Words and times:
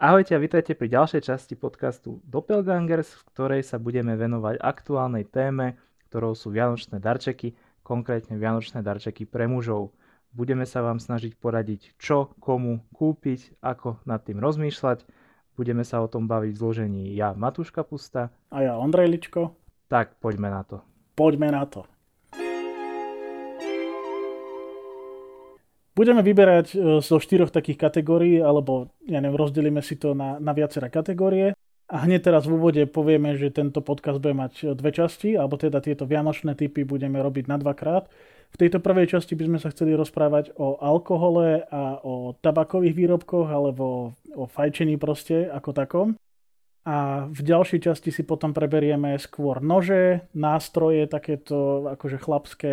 Ahojte 0.00 0.32
a 0.32 0.40
vítajte 0.40 0.72
pri 0.72 0.88
ďalšej 0.88 1.28
časti 1.28 1.60
podcastu 1.60 2.24
Doppelgangers, 2.24 3.20
v 3.20 3.22
ktorej 3.36 3.60
sa 3.60 3.76
budeme 3.76 4.16
venovať 4.16 4.56
aktuálnej 4.56 5.28
téme, 5.28 5.76
ktorou 6.08 6.32
sú 6.32 6.48
Vianočné 6.48 7.04
darčeky, 7.04 7.52
konkrétne 7.84 8.40
Vianočné 8.40 8.80
darčeky 8.80 9.28
pre 9.28 9.44
mužov. 9.44 9.92
Budeme 10.32 10.64
sa 10.64 10.80
vám 10.80 11.04
snažiť 11.04 11.36
poradiť, 11.36 12.00
čo 12.00 12.32
komu 12.40 12.80
kúpiť, 12.96 13.60
ako 13.60 14.00
nad 14.08 14.24
tým 14.24 14.40
rozmýšľať. 14.40 15.04
Budeme 15.52 15.84
sa 15.84 16.00
o 16.00 16.08
tom 16.08 16.24
baviť 16.24 16.56
v 16.56 16.60
zložení 16.64 17.04
ja, 17.12 17.36
Matúš 17.36 17.68
Kapusta. 17.68 18.32
A 18.48 18.64
ja, 18.64 18.80
Ondrej 18.80 19.20
Ličko. 19.20 19.52
Tak, 19.92 20.16
poďme 20.16 20.48
na 20.48 20.64
to. 20.64 20.80
Poďme 21.12 21.52
na 21.52 21.68
to. 21.68 21.84
Budeme 25.90 26.22
vyberať 26.22 26.66
e, 26.72 26.76
zo 27.02 27.18
štyroch 27.18 27.50
takých 27.50 27.90
kategórií, 27.90 28.38
alebo 28.38 28.94
ja 29.10 29.18
neviem, 29.18 29.38
rozdelíme 29.38 29.82
si 29.82 29.98
to 29.98 30.14
na, 30.14 30.38
na 30.38 30.54
viaceré 30.54 30.86
kategórie. 30.86 31.52
A 31.90 32.06
hneď 32.06 32.30
teraz 32.30 32.46
v 32.46 32.54
úvode 32.54 32.86
povieme, 32.86 33.34
že 33.34 33.50
tento 33.50 33.82
podcast 33.82 34.22
bude 34.22 34.38
mať 34.38 34.52
e, 34.62 34.64
dve 34.78 34.94
časti, 34.94 35.34
alebo 35.34 35.58
teda 35.58 35.82
tieto 35.82 36.06
vianočné 36.06 36.54
typy 36.54 36.86
budeme 36.86 37.18
robiť 37.18 37.50
na 37.50 37.58
dvakrát. 37.58 38.06
V 38.50 38.56
tejto 38.58 38.78
prvej 38.78 39.10
časti 39.10 39.34
by 39.34 39.44
sme 39.50 39.58
sa 39.58 39.70
chceli 39.74 39.98
rozprávať 39.98 40.54
o 40.58 40.78
alkohole 40.78 41.66
a 41.66 41.98
o 42.02 42.38
tabakových 42.38 42.94
výrobkoch, 42.94 43.50
alebo 43.50 44.14
o 44.34 44.44
fajčení 44.46 44.94
proste 44.98 45.50
ako 45.50 45.70
takom. 45.74 46.08
A 46.86 47.28
v 47.28 47.40
ďalšej 47.44 47.80
časti 47.90 48.10
si 48.14 48.22
potom 48.22 48.56
preberieme 48.56 49.18
skôr 49.20 49.60
nože, 49.60 50.26
nástroje, 50.32 51.04
takéto 51.10 51.90
akože 51.92 52.18
chlapské, 52.22 52.72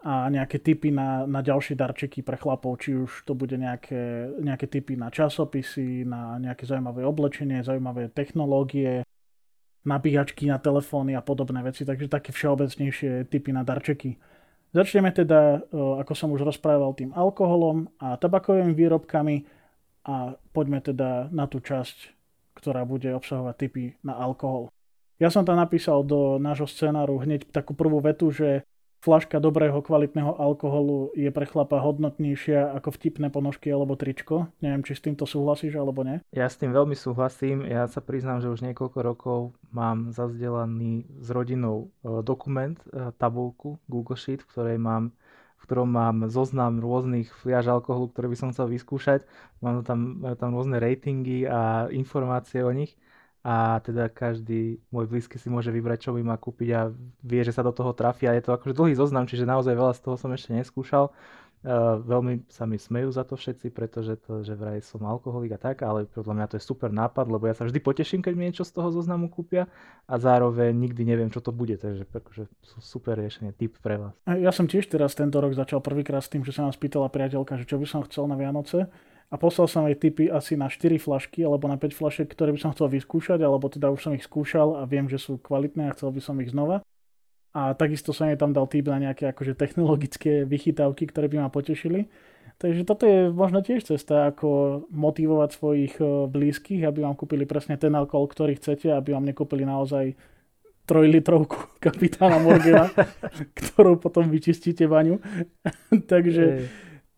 a 0.00 0.32
nejaké 0.32 0.64
typy 0.64 0.88
na, 0.88 1.28
na 1.28 1.44
ďalšie 1.44 1.76
darčeky 1.76 2.24
pre 2.24 2.40
chlapov, 2.40 2.80
či 2.80 2.96
už 2.96 3.28
to 3.28 3.36
bude 3.36 3.52
nejaké, 3.52 4.32
nejaké 4.40 4.64
typy 4.64 4.96
na 4.96 5.12
časopisy, 5.12 6.08
na 6.08 6.40
nejaké 6.40 6.64
zaujímavé 6.64 7.04
oblečenie, 7.04 7.60
zaujímavé 7.60 8.08
technológie, 8.08 9.04
nabíjačky 9.84 10.48
na 10.48 10.56
telefóny 10.56 11.12
a 11.16 11.24
podobné 11.24 11.60
veci, 11.60 11.84
takže 11.84 12.08
také 12.08 12.32
všeobecnejšie 12.32 13.28
typy 13.28 13.52
na 13.52 13.60
darčeky. 13.60 14.16
Začneme 14.72 15.12
teda, 15.12 15.68
ako 15.72 16.12
som 16.16 16.32
už 16.32 16.48
rozprával, 16.48 16.96
tým 16.96 17.12
alkoholom 17.12 17.90
a 18.00 18.16
tabakovými 18.16 18.72
výrobkami 18.72 19.36
a 20.08 20.32
poďme 20.56 20.80
teda 20.80 21.28
na 21.28 21.44
tú 21.44 21.60
časť, 21.60 21.96
ktorá 22.56 22.88
bude 22.88 23.12
obsahovať 23.12 23.54
typy 23.56 23.84
na 24.00 24.16
alkohol. 24.16 24.72
Ja 25.20 25.28
som 25.28 25.44
tam 25.44 25.60
napísal 25.60 26.08
do 26.08 26.40
nášho 26.40 26.64
scenáru 26.64 27.20
hneď 27.20 27.52
takú 27.52 27.76
prvú 27.76 28.00
vetu, 28.00 28.32
že 28.32 28.64
flaška 29.00 29.40
dobrého 29.40 29.80
kvalitného 29.80 30.36
alkoholu 30.36 31.10
je 31.16 31.32
pre 31.32 31.48
chlapa 31.48 31.80
hodnotnejšia 31.80 32.76
ako 32.76 32.92
vtipné 32.94 33.32
ponožky 33.32 33.72
alebo 33.72 33.96
tričko. 33.96 34.52
Neviem, 34.60 34.84
či 34.84 34.92
s 34.92 35.04
týmto 35.04 35.24
súhlasíš 35.24 35.80
alebo 35.80 36.04
nie. 36.04 36.20
Ja 36.36 36.46
s 36.46 36.60
tým 36.60 36.76
veľmi 36.76 36.92
súhlasím. 36.92 37.64
Ja 37.64 37.88
sa 37.88 38.04
priznám, 38.04 38.44
že 38.44 38.52
už 38.52 38.60
niekoľko 38.60 38.98
rokov 39.00 39.38
mám 39.72 40.12
zazdelaný 40.12 41.08
s 41.24 41.28
rodinou 41.32 41.88
e, 42.04 42.20
dokument, 42.20 42.76
e, 42.92 43.10
tabulku 43.16 43.80
Google 43.88 44.20
Sheet, 44.20 44.44
v 44.44 44.50
ktorej 44.52 44.78
mám 44.78 45.16
v 45.60 45.68
ktorom 45.68 45.92
mám 45.92 46.24
zoznam 46.32 46.80
rôznych 46.80 47.28
fliaž 47.44 47.68
alkoholu, 47.68 48.08
ktoré 48.08 48.32
by 48.32 48.36
som 48.40 48.48
chcel 48.48 48.72
vyskúšať. 48.72 49.28
Mám 49.60 49.84
tam, 49.84 50.24
tam 50.40 50.56
rôzne 50.56 50.80
ratingy 50.80 51.44
a 51.44 51.92
informácie 51.92 52.64
o 52.64 52.72
nich 52.72 52.96
a 53.40 53.80
teda 53.80 54.12
každý 54.12 54.84
môj 54.92 55.08
blízky 55.08 55.40
si 55.40 55.48
môže 55.48 55.72
vybrať, 55.72 56.08
čo 56.08 56.10
by 56.12 56.20
má 56.20 56.36
kúpiť 56.36 56.68
a 56.76 56.92
vie, 57.24 57.40
že 57.40 57.56
sa 57.56 57.64
do 57.64 57.72
toho 57.72 57.96
trafí 57.96 58.28
a 58.28 58.36
je 58.36 58.44
to 58.44 58.52
akože 58.52 58.76
dlhý 58.76 58.92
zoznam, 58.92 59.24
čiže 59.24 59.48
naozaj 59.48 59.72
veľa 59.72 59.96
z 59.96 60.00
toho 60.04 60.16
som 60.20 60.28
ešte 60.36 60.52
neskúšal. 60.52 61.08
Uh, 61.60 62.00
veľmi 62.00 62.48
sa 62.48 62.64
mi 62.64 62.80
smejú 62.80 63.12
za 63.12 63.20
to 63.20 63.36
všetci, 63.36 63.68
pretože 63.68 64.16
to, 64.24 64.40
že 64.40 64.56
vraj 64.56 64.80
som 64.80 65.04
alkoholik 65.04 65.52
a 65.52 65.60
tak, 65.60 65.84
ale 65.84 66.08
podľa 66.08 66.32
mňa 66.32 66.46
to 66.48 66.56
je 66.56 66.64
super 66.64 66.88
nápad, 66.88 67.28
lebo 67.28 67.44
ja 67.44 67.52
sa 67.52 67.68
vždy 67.68 67.84
poteším, 67.84 68.24
keď 68.24 68.32
mi 68.32 68.48
niečo 68.48 68.64
z 68.64 68.80
toho 68.80 68.88
zoznamu 68.88 69.28
kúpia 69.28 69.68
a 70.08 70.16
zároveň 70.16 70.72
nikdy 70.72 71.04
neviem, 71.04 71.28
čo 71.28 71.44
to 71.44 71.52
bude, 71.52 71.76
takže 71.76 72.08
akože 72.08 72.48
super 72.80 73.20
riešenie, 73.20 73.52
tip 73.52 73.76
pre 73.84 74.00
vás. 74.00 74.16
Ja 74.24 74.56
som 74.56 74.72
tiež 74.72 74.88
teraz 74.88 75.12
tento 75.12 75.36
rok 75.36 75.52
začal 75.52 75.84
prvýkrát 75.84 76.24
s 76.24 76.32
tým, 76.32 76.48
že 76.48 76.56
sa 76.56 76.64
nám 76.64 76.72
spýtala 76.72 77.12
priateľka, 77.12 77.60
že 77.60 77.68
čo 77.68 77.76
by 77.76 77.84
som 77.84 78.00
chcel 78.08 78.24
na 78.24 78.40
Vianoce 78.40 78.88
a 79.30 79.38
poslal 79.38 79.70
som 79.70 79.86
jej 79.86 79.94
tipy 79.94 80.26
asi 80.26 80.58
na 80.58 80.66
4 80.66 80.98
flašky 80.98 81.46
alebo 81.46 81.70
na 81.70 81.78
5 81.78 81.94
flašek, 81.94 82.26
ktoré 82.34 82.50
by 82.50 82.58
som 82.58 82.74
chcel 82.74 82.90
vyskúšať, 82.90 83.38
alebo 83.38 83.70
teda 83.70 83.86
už 83.94 84.10
som 84.10 84.12
ich 84.18 84.26
skúšal 84.26 84.82
a 84.82 84.90
viem, 84.90 85.06
že 85.06 85.22
sú 85.22 85.38
kvalitné 85.38 85.86
a 85.86 85.94
chcel 85.94 86.10
by 86.10 86.18
som 86.18 86.34
ich 86.42 86.50
znova. 86.50 86.82
A 87.54 87.74
takisto 87.78 88.10
som 88.10 88.26
jej 88.26 88.38
tam 88.38 88.50
dal 88.50 88.66
tip 88.66 88.90
na 88.90 88.98
nejaké 88.98 89.30
akože 89.30 89.54
technologické 89.54 90.42
vychytávky, 90.46 91.10
ktoré 91.10 91.30
by 91.30 91.46
ma 91.46 91.50
potešili. 91.50 92.10
Takže 92.60 92.82
toto 92.84 93.08
je 93.08 93.30
možno 93.30 93.62
tiež 93.62 93.86
cesta, 93.86 94.28
ako 94.28 94.82
motivovať 94.92 95.50
svojich 95.56 95.94
e, 95.96 96.28
blízkych, 96.28 96.84
aby 96.84 97.06
vám 97.06 97.16
kúpili 97.16 97.48
presne 97.48 97.80
ten 97.80 97.90
alkohol, 97.96 98.28
ktorý 98.28 98.58
chcete, 98.60 98.92
aby 98.92 99.16
vám 99.16 99.24
nekúpili 99.24 99.64
naozaj 99.64 100.12
trojlitrovku 100.84 101.56
kapitána 101.84 102.42
Morgana, 102.42 102.90
ktorú 103.58 103.96
potom 103.96 104.28
vyčistíte 104.28 104.84
vaňu. 104.90 105.22
Takže 106.12 106.68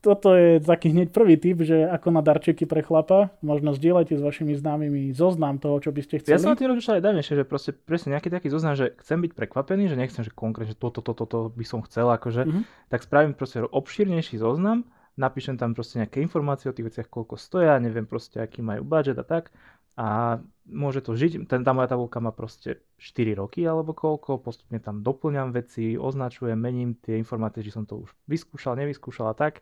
toto 0.03 0.35
je 0.35 0.59
taký 0.59 0.91
hneď 0.91 1.15
prvý 1.15 1.39
tip, 1.39 1.63
že 1.63 1.87
ako 1.87 2.11
na 2.11 2.21
darčeky 2.27 2.67
pre 2.67 2.83
chlapa, 2.83 3.31
možno 3.39 3.71
zdieľajte 3.71 4.19
s 4.19 4.23
vašimi 4.23 4.59
známymi 4.59 5.15
zoznam 5.15 5.63
toho, 5.63 5.79
čo 5.79 5.95
by 5.95 6.03
ste 6.03 6.19
chceli. 6.19 6.35
Ja 6.35 6.43
som 6.43 6.59
tým 6.59 6.75
rozmýšľal 6.75 6.99
aj 6.99 7.05
dávnejšie, 7.07 7.35
že 7.39 7.45
proste 7.47 7.71
presne 7.71 8.19
nejaký 8.19 8.29
taký 8.35 8.51
zoznam, 8.51 8.75
že 8.75 8.99
chcem 8.99 9.23
byť 9.23 9.33
prekvapený, 9.39 9.87
že 9.87 9.95
nechcem, 9.95 10.27
že 10.27 10.35
konkrétne, 10.35 10.75
že 10.75 10.79
toto, 10.83 10.99
toto, 11.01 11.23
toto 11.23 11.55
by 11.55 11.63
som 11.63 11.81
chcel, 11.87 12.11
akože, 12.11 12.43
mm-hmm. 12.43 12.63
tak 12.91 13.07
spravím 13.07 13.39
proste 13.39 13.63
obšírnejší 13.63 14.43
zoznam, 14.43 14.83
napíšem 15.15 15.55
tam 15.55 15.73
proste 15.73 16.03
nejaké 16.03 16.19
informácie 16.19 16.67
o 16.67 16.75
tých 16.75 16.91
veciach, 16.91 17.07
koľko 17.07 17.39
stoja, 17.39 17.79
neviem 17.79 18.05
proste, 18.05 18.43
aký 18.43 18.59
majú 18.59 18.83
budget 18.83 19.15
a 19.17 19.25
tak 19.25 19.55
a 19.97 20.41
môže 20.65 21.05
to 21.05 21.13
žiť. 21.13 21.45
Ten, 21.51 21.61
tá 21.67 21.71
moja 21.77 21.91
tabulka 21.91 22.23
má 22.23 22.33
proste 22.33 22.81
4 22.97 23.37
roky 23.37 23.67
alebo 23.67 23.93
koľko, 23.93 24.41
postupne 24.41 24.79
tam 24.79 25.05
doplňam 25.05 25.53
veci, 25.53 25.99
označujem, 25.99 26.57
mením 26.57 26.97
tie 26.97 27.19
informácie, 27.19 27.67
či 27.67 27.75
som 27.75 27.85
to 27.85 28.07
už 28.07 28.11
vyskúšal, 28.31 28.79
nevyskúšal 28.79 29.33
a 29.33 29.37
tak. 29.37 29.61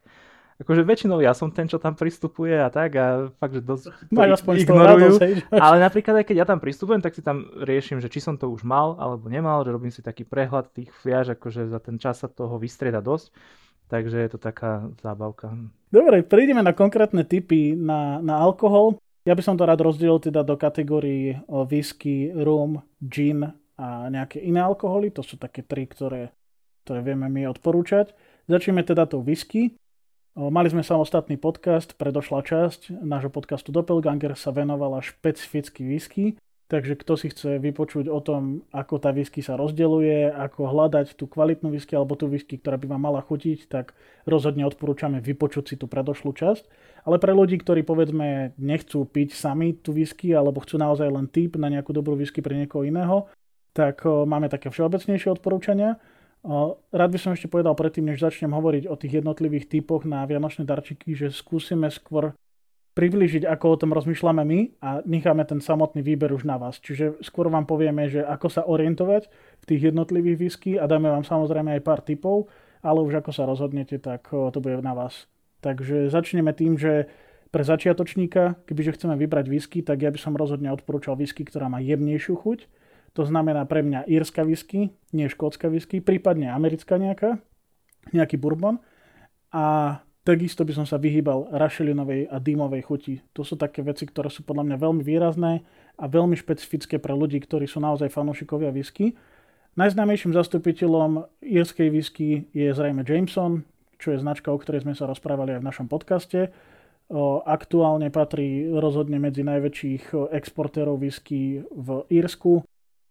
Akože 0.61 0.85
väčšinou 0.85 1.25
ja 1.25 1.33
som 1.33 1.49
ten, 1.49 1.65
čo 1.65 1.81
tam 1.81 1.97
pristupuje 1.97 2.53
a 2.53 2.69
tak 2.69 2.93
a 3.01 3.33
fakt, 3.41 3.57
že 3.57 3.65
dosť 3.65 3.85
to 4.13 4.21
aspoň 4.21 4.55
ignorujú. 4.61 5.17
Ale 5.65 5.81
napríklad 5.81 6.21
aj 6.21 6.27
keď 6.29 6.37
ja 6.37 6.47
tam 6.47 6.61
pristupujem, 6.61 7.01
tak 7.01 7.17
si 7.17 7.25
tam 7.25 7.49
riešim, 7.65 7.97
že 7.97 8.13
či 8.13 8.21
som 8.21 8.37
to 8.37 8.53
už 8.53 8.61
mal 8.61 9.01
alebo 9.01 9.33
nemal, 9.33 9.65
že 9.65 9.73
robím 9.73 9.89
si 9.89 10.05
taký 10.05 10.29
prehľad 10.29 10.69
tých 10.77 10.93
fliaž, 11.01 11.33
akože 11.33 11.73
za 11.73 11.81
ten 11.81 11.97
čas 11.97 12.21
sa 12.21 12.29
toho 12.29 12.61
vystrieda 12.61 13.01
dosť. 13.01 13.33
Takže 13.91 14.23
je 14.23 14.31
to 14.31 14.39
taká 14.39 14.87
zábavka. 15.03 15.51
Dobre, 15.91 16.23
prejdeme 16.23 16.63
na 16.63 16.71
konkrétne 16.71 17.27
typy 17.27 17.75
na, 17.75 18.23
na 18.23 18.39
alkohol. 18.39 19.03
Ja 19.29 19.37
by 19.37 19.43
som 19.45 19.61
to 19.61 19.69
rád 19.69 19.85
rozdielil 19.85 20.17
teda 20.17 20.41
do 20.41 20.57
kategórií 20.57 21.37
whisky, 21.47 22.33
rum, 22.33 22.81
gin 23.05 23.53
a 23.77 24.09
nejaké 24.09 24.41
iné 24.41 24.65
alkoholy. 24.65 25.13
To 25.13 25.21
sú 25.21 25.37
také 25.37 25.61
tri, 25.61 25.85
ktoré, 25.85 26.33
ktoré 26.89 27.05
vieme 27.05 27.29
my 27.29 27.53
odporúčať. 27.53 28.17
Začneme 28.49 28.81
teda 28.81 29.05
tou 29.05 29.21
whisky. 29.21 29.77
Mali 30.33 30.73
sme 30.73 30.81
samostatný 30.81 31.37
podcast, 31.37 31.99
predošla 32.01 32.41
časť 32.41 32.97
nášho 33.05 33.29
podcastu 33.29 33.77
Doppelganger 33.77 34.39
sa 34.39 34.55
venovala 34.57 35.05
špecificky 35.05 35.85
whisky, 35.85 36.41
takže 36.71 36.95
kto 36.95 37.19
si 37.19 37.35
chce 37.35 37.59
vypočuť 37.59 38.07
o 38.07 38.23
tom, 38.23 38.63
ako 38.71 39.03
tá 39.03 39.11
whisky 39.11 39.43
sa 39.43 39.59
rozdeluje, 39.59 40.31
ako 40.31 40.71
hľadať 40.71 41.19
tú 41.19 41.27
kvalitnú 41.27 41.75
whisky 41.75 41.99
alebo 41.99 42.15
tú 42.15 42.31
whisky, 42.31 42.63
ktorá 42.63 42.79
by 42.79 42.87
vám 42.87 43.03
mala 43.11 43.21
chutiť, 43.27 43.67
tak 43.67 43.99
rozhodne 44.23 44.63
odporúčame 44.63 45.19
vypočuť 45.19 45.65
si 45.67 45.75
tú 45.75 45.91
predošlú 45.91 46.31
časť. 46.31 46.71
Ale 47.11 47.19
pre 47.19 47.35
ľudí, 47.35 47.59
ktorí 47.59 47.83
povedzme 47.83 48.55
nechcú 48.55 49.03
piť 49.03 49.35
sami 49.35 49.75
tú 49.75 49.91
whisky 49.91 50.31
alebo 50.31 50.63
chcú 50.63 50.79
naozaj 50.79 51.11
len 51.11 51.27
tip 51.27 51.59
na 51.59 51.67
nejakú 51.67 51.91
dobrú 51.91 52.15
whisky 52.15 52.39
pre 52.39 52.55
niekoho 52.55 52.87
iného, 52.87 53.27
tak 53.75 54.07
máme 54.07 54.47
také 54.47 54.71
všeobecnejšie 54.71 55.35
odporúčania. 55.35 55.99
Rád 56.95 57.11
by 57.13 57.19
som 57.21 57.35
ešte 57.35 57.53
povedal 57.53 57.77
predtým, 57.77 58.09
než 58.09 58.23
začnem 58.23 58.55
hovoriť 58.55 58.89
o 58.89 58.95
tých 58.97 59.21
jednotlivých 59.21 59.69
typoch 59.69 60.09
na 60.09 60.25
vianočné 60.25 60.65
darčeky, 60.65 61.13
že 61.19 61.35
skúsime 61.35 61.91
skôr 61.93 62.33
priblížiť, 62.95 63.47
ako 63.47 63.67
o 63.71 63.81
tom 63.81 63.91
rozmýšľame 63.95 64.43
my 64.43 64.61
a 64.83 65.01
necháme 65.07 65.47
ten 65.47 65.63
samotný 65.63 66.03
výber 66.03 66.35
už 66.35 66.43
na 66.43 66.59
vás. 66.59 66.83
Čiže 66.83 67.23
skôr 67.23 67.47
vám 67.47 67.65
povieme, 67.65 68.11
že 68.11 68.27
ako 68.27 68.49
sa 68.51 68.63
orientovať 68.67 69.31
v 69.63 69.65
tých 69.65 69.95
jednotlivých 69.95 70.37
whisky 70.37 70.71
a 70.75 70.91
dáme 70.91 71.07
vám 71.07 71.23
samozrejme 71.23 71.79
aj 71.79 71.83
pár 71.87 72.03
typov, 72.03 72.51
ale 72.83 72.99
už 73.01 73.23
ako 73.23 73.31
sa 73.31 73.47
rozhodnete, 73.47 74.03
tak 74.03 74.27
to 74.31 74.59
bude 74.59 74.83
na 74.83 74.93
vás. 74.97 75.31
Takže 75.61 76.11
začneme 76.11 76.51
tým, 76.57 76.81
že 76.81 77.07
pre 77.51 77.67
začiatočníka, 77.67 78.63
kebyže 78.67 78.95
chceme 78.95 79.19
vybrať 79.19 79.47
whisky, 79.51 79.83
tak 79.83 80.03
ja 80.07 80.11
by 80.15 80.19
som 80.23 80.39
rozhodne 80.39 80.71
odporúčal 80.71 81.19
whisky, 81.19 81.43
ktorá 81.43 81.67
má 81.67 81.83
jemnejšiu 81.83 82.39
chuť. 82.39 82.71
To 83.19 83.27
znamená 83.27 83.67
pre 83.67 83.83
mňa 83.83 84.07
írska 84.07 84.47
whisky, 84.47 84.95
nie 85.11 85.27
škótska 85.27 85.67
whisky, 85.67 85.99
prípadne 85.99 86.55
americká 86.55 86.95
nejaká, 86.95 87.43
nejaký 88.15 88.39
bourbon. 88.39 88.79
A 89.51 89.99
takisto 90.25 90.63
by 90.65 90.73
som 90.77 90.87
sa 90.87 91.01
vyhýbal 91.01 91.49
rašelinovej 91.53 92.29
a 92.29 92.37
dýmovej 92.37 92.83
chuti. 92.85 93.15
To 93.33 93.45
sú 93.45 93.57
také 93.57 93.81
veci, 93.81 94.05
ktoré 94.05 94.29
sú 94.29 94.45
podľa 94.45 94.69
mňa 94.69 94.77
veľmi 94.77 95.03
výrazné 95.03 95.65
a 95.97 96.05
veľmi 96.09 96.37
špecifické 96.37 97.01
pre 97.01 97.17
ľudí, 97.17 97.41
ktorí 97.41 97.65
sú 97.65 97.81
naozaj 97.81 98.13
fanúšikovia 98.13 98.73
whisky. 98.73 99.17
Najznámejším 99.79 100.35
zastupiteľom 100.35 101.31
írskej 101.41 101.89
whisky 101.95 102.51
je 102.51 102.75
zrejme 102.75 103.07
Jameson, 103.07 103.65
čo 104.01 104.13
je 104.13 104.19
značka, 104.19 104.51
o 104.51 104.59
ktorej 104.59 104.83
sme 104.83 104.99
sa 104.99 105.07
rozprávali 105.07 105.57
aj 105.57 105.61
v 105.63 105.69
našom 105.69 105.87
podcaste. 105.87 106.51
Aktuálne 107.47 108.09
patrí 108.15 108.71
rozhodne 108.71 109.19
medzi 109.19 109.43
najväčších 109.43 110.15
exportérov 110.31 110.99
whisky 111.03 111.63
v 111.71 111.89
Írsku, 112.07 112.63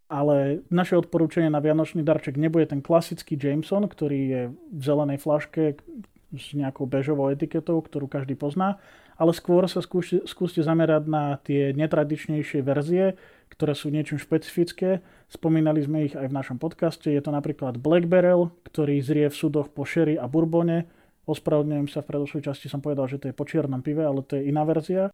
ale 0.07 0.63
naše 0.71 0.95
odporúčanie 0.95 1.51
na 1.51 1.61
vianočný 1.61 2.01
darček 2.01 2.39
nebude 2.39 2.71
ten 2.71 2.81
klasický 2.81 3.37
Jameson, 3.37 3.85
ktorý 3.85 4.19
je 4.19 4.41
v 4.55 4.81
zelenej 4.81 5.19
flaške 5.19 5.77
s 6.33 6.53
nejakou 6.53 6.85
bežovou 6.85 7.33
etiketou, 7.33 7.81
ktorú 7.81 8.05
každý 8.05 8.37
pozná, 8.37 8.77
ale 9.17 9.33
skôr 9.33 9.65
sa 9.65 9.81
skúste, 9.81 10.23
skúste 10.29 10.61
zamerať 10.61 11.03
na 11.09 11.41
tie 11.41 11.75
netradičnejšie 11.75 12.63
verzie, 12.63 13.17
ktoré 13.51 13.73
sú 13.73 13.89
niečím 13.89 14.21
špecifické. 14.21 15.01
Spomínali 15.27 15.81
sme 15.83 16.07
ich 16.07 16.15
aj 16.15 16.29
v 16.29 16.37
našom 16.37 16.57
podcaste. 16.61 17.11
Je 17.11 17.19
to 17.19 17.33
napríklad 17.33 17.81
Black 17.81 18.05
Barrel, 18.07 18.53
ktorý 18.69 19.01
zrie 19.01 19.27
v 19.27 19.35
súdoch 19.35 19.73
po 19.73 19.83
sherry 19.83 20.15
a 20.15 20.29
bourbone, 20.29 20.87
Ospravedlňujem 21.29 21.93
sa, 21.93 22.01
v 22.01 22.09
predošlej 22.09 22.41
časti 22.49 22.65
som 22.73 22.81
povedal, 22.81 23.05
že 23.05 23.21
to 23.21 23.29
je 23.29 23.37
po 23.37 23.45
čiernom 23.45 23.85
pive, 23.85 24.01
ale 24.01 24.25
to 24.25 24.41
je 24.41 24.49
iná 24.49 24.65
verzia. 24.65 25.13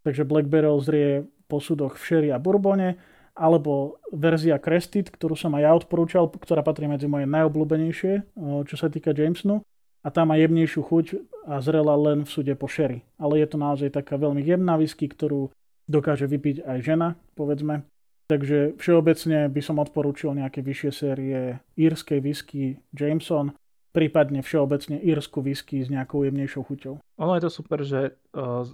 Takže 0.00 0.24
Black 0.24 0.48
Barrel 0.48 0.80
zrie 0.80 1.28
po 1.52 1.60
súdoch 1.60 2.00
v 2.00 2.04
sherry 2.08 2.28
a 2.32 2.40
bourbone, 2.40 2.96
alebo 3.36 4.00
verzia 4.08 4.56
Crested, 4.56 5.12
ktorú 5.12 5.36
som 5.36 5.52
aj 5.52 5.62
ja 5.68 5.76
odporúčal, 5.76 6.32
ktorá 6.32 6.64
patrí 6.64 6.88
medzi 6.88 7.04
moje 7.12 7.28
najobľúbenejšie, 7.28 8.12
čo 8.64 8.76
sa 8.80 8.88
týka 8.88 9.12
Jamesonu. 9.12 9.60
A 10.04 10.12
tá 10.12 10.28
má 10.28 10.36
jemnejšiu 10.36 10.84
chuť 10.84 11.06
a 11.48 11.64
zrela 11.64 11.96
len 11.96 12.28
v 12.28 12.30
súde 12.30 12.54
po 12.54 12.68
sherry. 12.68 13.00
Ale 13.16 13.40
je 13.40 13.48
to 13.48 13.56
naozaj 13.56 13.88
taká 13.88 14.20
veľmi 14.20 14.44
jemná 14.44 14.76
whisky, 14.76 15.08
ktorú 15.08 15.48
dokáže 15.88 16.28
vypiť 16.28 16.64
aj 16.64 16.78
žena, 16.84 17.08
povedzme. 17.34 17.88
Takže 18.28 18.76
všeobecne 18.80 19.48
by 19.52 19.60
som 19.60 19.76
odporúčil 19.80 20.32
nejaké 20.32 20.64
vyššie 20.64 20.90
série 20.92 21.60
írskej 21.76 22.20
whisky 22.24 22.80
Jameson 22.92 23.52
prípadne 23.94 24.42
všeobecne 24.42 24.98
írsku 24.98 25.38
whisky 25.38 25.78
s 25.78 25.88
nejakou 25.88 26.26
jemnejšou 26.26 26.66
chuťou. 26.66 26.94
Ono 26.98 27.32
je 27.38 27.42
to 27.46 27.50
super, 27.54 27.86
že 27.86 28.18
uh, 28.34 28.66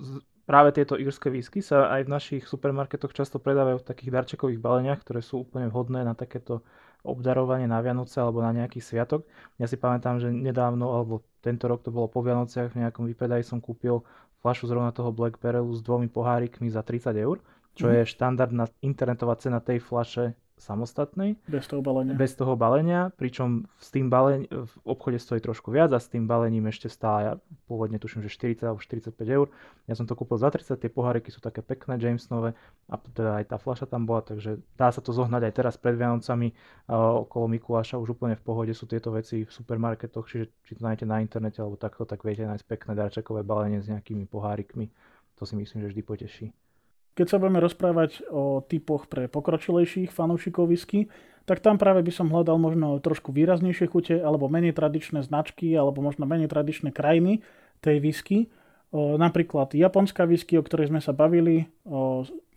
práve 0.49 0.73
tieto 0.73 0.97
írske 0.97 1.29
whisky 1.29 1.61
sa 1.61 1.93
aj 1.93 2.09
v 2.09 2.13
našich 2.17 2.43
supermarketoch 2.49 3.13
často 3.13 3.37
predávajú 3.37 3.85
v 3.85 3.89
takých 3.93 4.11
darčekových 4.17 4.65
baleniach, 4.65 5.05
ktoré 5.05 5.21
sú 5.21 5.45
úplne 5.45 5.69
vhodné 5.69 6.09
na 6.09 6.17
takéto 6.17 6.65
obdarovanie 7.05 7.65
na 7.65 7.81
Vianoce 7.81 8.21
alebo 8.21 8.45
na 8.45 8.53
nejaký 8.53 8.81
sviatok. 8.81 9.25
Ja 9.57 9.65
si 9.65 9.81
pamätám, 9.81 10.21
že 10.21 10.29
nedávno, 10.29 10.93
alebo 10.93 11.25
tento 11.41 11.69
rok 11.69 11.81
to 11.85 11.93
bolo 11.93 12.09
po 12.09 12.21
Vianociach, 12.21 12.77
v 12.77 12.85
nejakom 12.85 13.09
výpredaji 13.09 13.45
som 13.45 13.59
kúpil 13.59 14.05
fľašu 14.41 14.69
zrovna 14.69 14.93
toho 14.93 15.13
Black 15.13 15.41
Barrelu 15.41 15.69
s 15.73 15.85
dvomi 15.85 16.09
pohárikmi 16.09 16.69
za 16.73 16.81
30 16.81 17.17
eur, 17.17 17.41
čo 17.77 17.89
mm. 17.89 17.93
je 17.93 18.03
štandardná 18.17 18.65
internetová 18.85 19.37
cena 19.37 19.61
tej 19.61 19.81
fľaše 19.81 20.33
samostatnej. 20.61 21.41
Bez 21.49 21.67
toho 21.67 21.81
balenia. 21.81 22.15
Bez 22.15 22.33
toho 22.37 22.55
balenia, 22.55 23.11
pričom 23.17 23.67
s 23.81 23.89
tým 23.89 24.13
baleň, 24.13 24.47
v 24.49 24.75
obchode 24.85 25.17
stojí 25.17 25.41
trošku 25.41 25.73
viac 25.73 25.91
a 25.91 25.99
s 25.99 26.13
tým 26.13 26.29
balením 26.29 26.69
ešte 26.69 26.93
stále, 26.93 27.19
ja 27.25 27.33
pôvodne 27.67 27.97
tuším, 27.97 28.21
že 28.23 28.31
40 28.31 28.69
alebo 28.69 28.81
45 28.85 29.17
eur. 29.25 29.49
Ja 29.89 29.97
som 29.97 30.05
to 30.05 30.15
kúpil 30.15 30.37
za 30.37 30.53
30, 30.53 30.77
tie 30.77 30.93
poháriky 30.93 31.33
sú 31.33 31.41
také 31.41 31.65
pekné 31.65 31.97
Jamesonové 31.97 32.55
a 32.87 32.95
teda 33.01 33.43
aj 33.43 33.45
tá 33.51 33.57
fľaša 33.57 33.89
tam 33.89 34.05
bola, 34.05 34.23
takže 34.23 34.61
dá 34.77 34.93
sa 34.93 35.01
to 35.01 35.11
zohnať 35.11 35.51
aj 35.51 35.53
teraz 35.57 35.75
pred 35.81 35.97
Vianocami 35.97 36.53
uh, 36.53 37.25
okolo 37.27 37.51
Mikuláša, 37.51 37.99
už 37.99 38.15
úplne 38.21 38.37
v 38.37 38.45
pohode 38.45 38.73
sú 38.77 38.85
tieto 38.85 39.11
veci 39.11 39.43
v 39.43 39.51
supermarketoch, 39.51 40.29
čiže 40.29 40.53
či 40.69 40.79
to 40.79 40.85
nájdete 40.85 41.09
na 41.09 41.25
internete 41.25 41.59
alebo 41.59 41.81
takto, 41.81 42.05
tak 42.05 42.23
viete 42.23 42.45
nájsť 42.45 42.65
pekné 42.69 42.93
darčekové 42.95 43.43
balenie 43.43 43.81
s 43.81 43.89
nejakými 43.89 44.29
pohárikmi. 44.29 44.93
To 45.41 45.49
si 45.49 45.57
myslím, 45.57 45.89
že 45.89 45.97
vždy 45.97 46.03
poteší. 46.05 46.47
Keď 47.19 47.27
sa 47.27 47.37
budeme 47.43 47.59
rozprávať 47.61 48.25
o 48.31 48.63
typoch 48.63 49.11
pre 49.11 49.27
pokročilejších 49.27 50.15
fanúšikov 50.15 50.71
whisky, 50.71 51.11
tak 51.49 51.59
tam 51.59 51.81
práve 51.81 52.07
by 52.07 52.13
som 52.15 52.31
hľadal 52.31 52.63
možno 52.63 53.03
trošku 53.03 53.35
výraznejšie 53.35 53.91
chute, 53.91 54.17
alebo 54.23 54.47
menej 54.47 54.77
tradičné 54.77 55.27
značky, 55.27 55.75
alebo 55.75 55.99
možno 55.99 56.23
menej 56.23 56.47
tradičné 56.47 56.95
krajiny 56.95 57.43
tej 57.83 57.99
whisky. 57.99 58.39
Napríklad 58.95 59.75
japonská 59.75 60.27
whisky, 60.27 60.59
o 60.59 60.67
ktorej 60.67 60.91
sme 60.91 60.99
sa 60.99 61.15
bavili, 61.15 61.71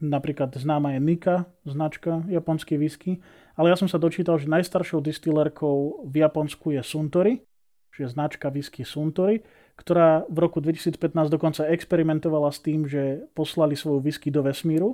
napríklad 0.01 0.53
známa 0.57 0.97
je 0.97 0.99
Nika, 1.01 1.45
značka 1.65 2.25
japonský 2.25 2.77
whisky, 2.77 3.21
ale 3.53 3.69
ja 3.69 3.77
som 3.77 3.85
sa 3.85 4.01
dočítal, 4.01 4.41
že 4.41 4.49
najstaršou 4.49 5.01
distilérkou 5.01 6.05
v 6.09 6.15
Japonsku 6.25 6.73
je 6.73 6.81
Suntory, 6.81 7.45
čiže 7.93 8.17
značka 8.17 8.49
whisky 8.49 8.81
Suntory, 8.81 9.45
ktorá 9.73 10.29
v 10.29 10.37
roku 10.37 10.61
2015 10.61 11.33
dokonca 11.33 11.65
experimentovala 11.65 12.53
s 12.53 12.61
tým, 12.61 12.85
že 12.85 13.25
poslali 13.33 13.73
svoju 13.73 14.05
whisky 14.05 14.29
do 14.29 14.45
vesmíru, 14.45 14.93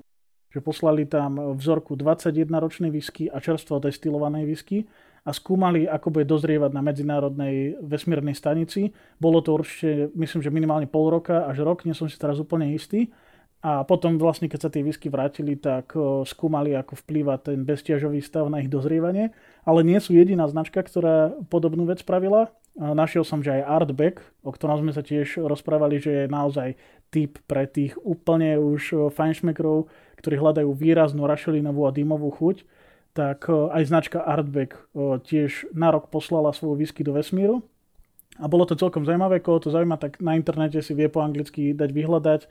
že 0.49 0.63
poslali 0.63 1.05
tam 1.05 1.57
vzorku 1.59 1.93
21-ročnej 1.99 2.89
whisky 2.89 3.29
a 3.29 3.37
čerstvo 3.43 3.77
destilovanej 3.77 4.47
whisky 4.49 4.87
a 5.27 5.35
skúmali, 5.35 5.83
ako 5.85 6.15
bude 6.15 6.25
dozrievať 6.25 6.71
na 6.73 6.81
medzinárodnej 6.81 7.75
vesmírnej 7.83 8.33
stanici. 8.33 8.95
Bolo 9.19 9.43
to 9.43 9.59
určite, 9.59 10.15
myslím, 10.15 10.41
že 10.41 10.49
minimálne 10.49 10.87
pol 10.87 11.11
roka 11.11 11.43
až 11.45 11.61
rok, 11.67 11.83
nie 11.83 11.93
som 11.93 12.07
si 12.07 12.15
teraz 12.15 12.39
úplne 12.39 12.71
istý. 12.71 13.11
A 13.59 13.83
potom 13.83 14.15
vlastne, 14.15 14.47
keď 14.47 14.59
sa 14.63 14.71
tie 14.71 14.79
whisky 14.79 15.11
vrátili, 15.11 15.59
tak 15.59 15.91
skúmali, 16.23 16.71
ako 16.79 16.95
vplýva 17.03 17.43
ten 17.43 17.67
bezťažový 17.67 18.23
stav 18.23 18.47
na 18.47 18.63
ich 18.63 18.71
dozrievanie. 18.71 19.35
Ale 19.67 19.83
nie 19.83 19.99
sú 19.99 20.15
jediná 20.15 20.47
značka, 20.47 20.79
ktorá 20.79 21.35
podobnú 21.51 21.83
vec 21.83 21.99
spravila. 21.99 22.55
Našiel 22.79 23.27
som, 23.27 23.43
že 23.43 23.59
aj 23.59 23.67
Artback, 23.67 24.23
o 24.39 24.55
ktorom 24.55 24.79
sme 24.79 24.95
sa 24.95 25.03
tiež 25.03 25.43
rozprávali, 25.43 25.99
že 25.99 26.23
je 26.23 26.31
naozaj 26.31 26.79
typ 27.11 27.35
pre 27.43 27.67
tých 27.67 27.99
úplne 27.99 28.55
už 28.55 29.11
fajnšmekrov, 29.11 29.91
ktorí 30.23 30.39
hľadajú 30.39 30.71
výraznú 30.71 31.27
rašelinovú 31.27 31.83
a 31.83 31.91
dymovú 31.91 32.31
chuť, 32.31 32.63
tak 33.11 33.51
aj 33.51 33.83
značka 33.83 34.23
Artback 34.23 34.79
tiež 35.27 35.67
na 35.75 35.91
rok 35.91 36.07
poslala 36.07 36.55
svoju 36.55 36.79
whisky 36.79 37.03
do 37.03 37.11
vesmíru. 37.11 37.59
A 38.39 38.47
bolo 38.47 38.63
to 38.63 38.79
celkom 38.79 39.03
zaujímavé, 39.03 39.43
koho 39.43 39.59
to 39.59 39.67
zaujíma, 39.67 39.99
tak 39.99 40.23
na 40.23 40.39
internete 40.39 40.79
si 40.79 40.95
vie 40.95 41.11
po 41.11 41.19
anglicky 41.19 41.75
dať 41.75 41.91
vyhľadať 41.91 42.41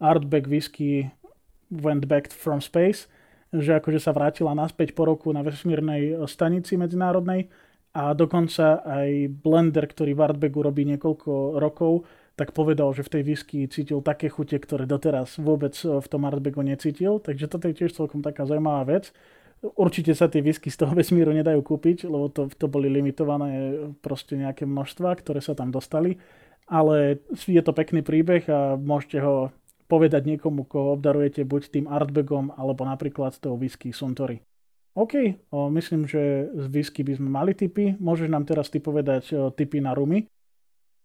Artback 0.00 0.48
whisky 0.48 1.12
went 1.68 2.08
back 2.08 2.32
from 2.32 2.64
space, 2.64 3.04
že 3.52 3.76
akože 3.76 4.00
sa 4.00 4.16
vrátila 4.16 4.56
naspäť 4.56 4.96
po 4.96 5.04
roku 5.04 5.28
na 5.36 5.44
vesmírnej 5.44 6.24
stanici 6.24 6.80
medzinárodnej 6.80 7.52
a 7.94 8.10
dokonca 8.10 8.82
aj 8.82 9.30
blender, 9.30 9.86
ktorý 9.86 10.18
v 10.18 10.24
Artbacku 10.26 10.58
robí 10.66 10.82
niekoľko 10.82 11.62
rokov, 11.62 12.02
tak 12.34 12.50
povedal, 12.50 12.90
že 12.90 13.06
v 13.06 13.12
tej 13.14 13.22
whisky 13.22 13.58
cítil 13.70 14.02
také 14.02 14.26
chute, 14.26 14.58
ktoré 14.58 14.90
doteraz 14.90 15.38
vôbec 15.38 15.78
v 15.78 16.06
tom 16.10 16.26
Artbacku 16.26 16.66
necítil. 16.66 17.22
Takže 17.22 17.46
toto 17.46 17.70
je 17.70 17.78
tiež 17.78 17.94
celkom 17.94 18.26
taká 18.26 18.50
zaujímavá 18.50 18.82
vec. 18.98 19.14
Určite 19.62 20.12
sa 20.18 20.26
tie 20.26 20.42
whisky 20.42 20.74
z 20.74 20.82
toho 20.82 20.92
vesmíru 20.98 21.30
nedajú 21.30 21.62
kúpiť, 21.62 22.10
lebo 22.10 22.26
to, 22.34 22.50
to 22.50 22.66
boli 22.66 22.90
limitované 22.90 23.78
proste 24.02 24.34
nejaké 24.34 24.66
množstva, 24.66 25.14
ktoré 25.22 25.38
sa 25.38 25.54
tam 25.54 25.70
dostali. 25.70 26.18
Ale 26.66 27.22
je 27.30 27.62
to 27.62 27.70
pekný 27.70 28.02
príbeh 28.02 28.42
a 28.50 28.74
môžete 28.74 29.22
ho 29.22 29.54
povedať 29.86 30.26
niekomu, 30.26 30.66
koho 30.66 30.98
obdarujete 30.98 31.46
buď 31.46 31.62
tým 31.70 31.86
artbagom, 31.86 32.50
alebo 32.58 32.82
napríklad 32.82 33.38
toho 33.38 33.54
whisky 33.54 33.94
Suntory. 33.94 34.42
OK, 34.94 35.14
o, 35.50 35.66
myslím, 35.74 36.06
že 36.06 36.54
z 36.54 36.66
whisky 36.70 37.02
by 37.02 37.18
sme 37.18 37.26
mali 37.26 37.50
tipy. 37.50 37.98
Môžeš 37.98 38.30
nám 38.30 38.46
teraz 38.46 38.70
ty 38.70 38.78
povedať 38.78 39.34
o, 39.34 39.50
tipy 39.50 39.82
na 39.82 39.90
rumy? 39.90 40.30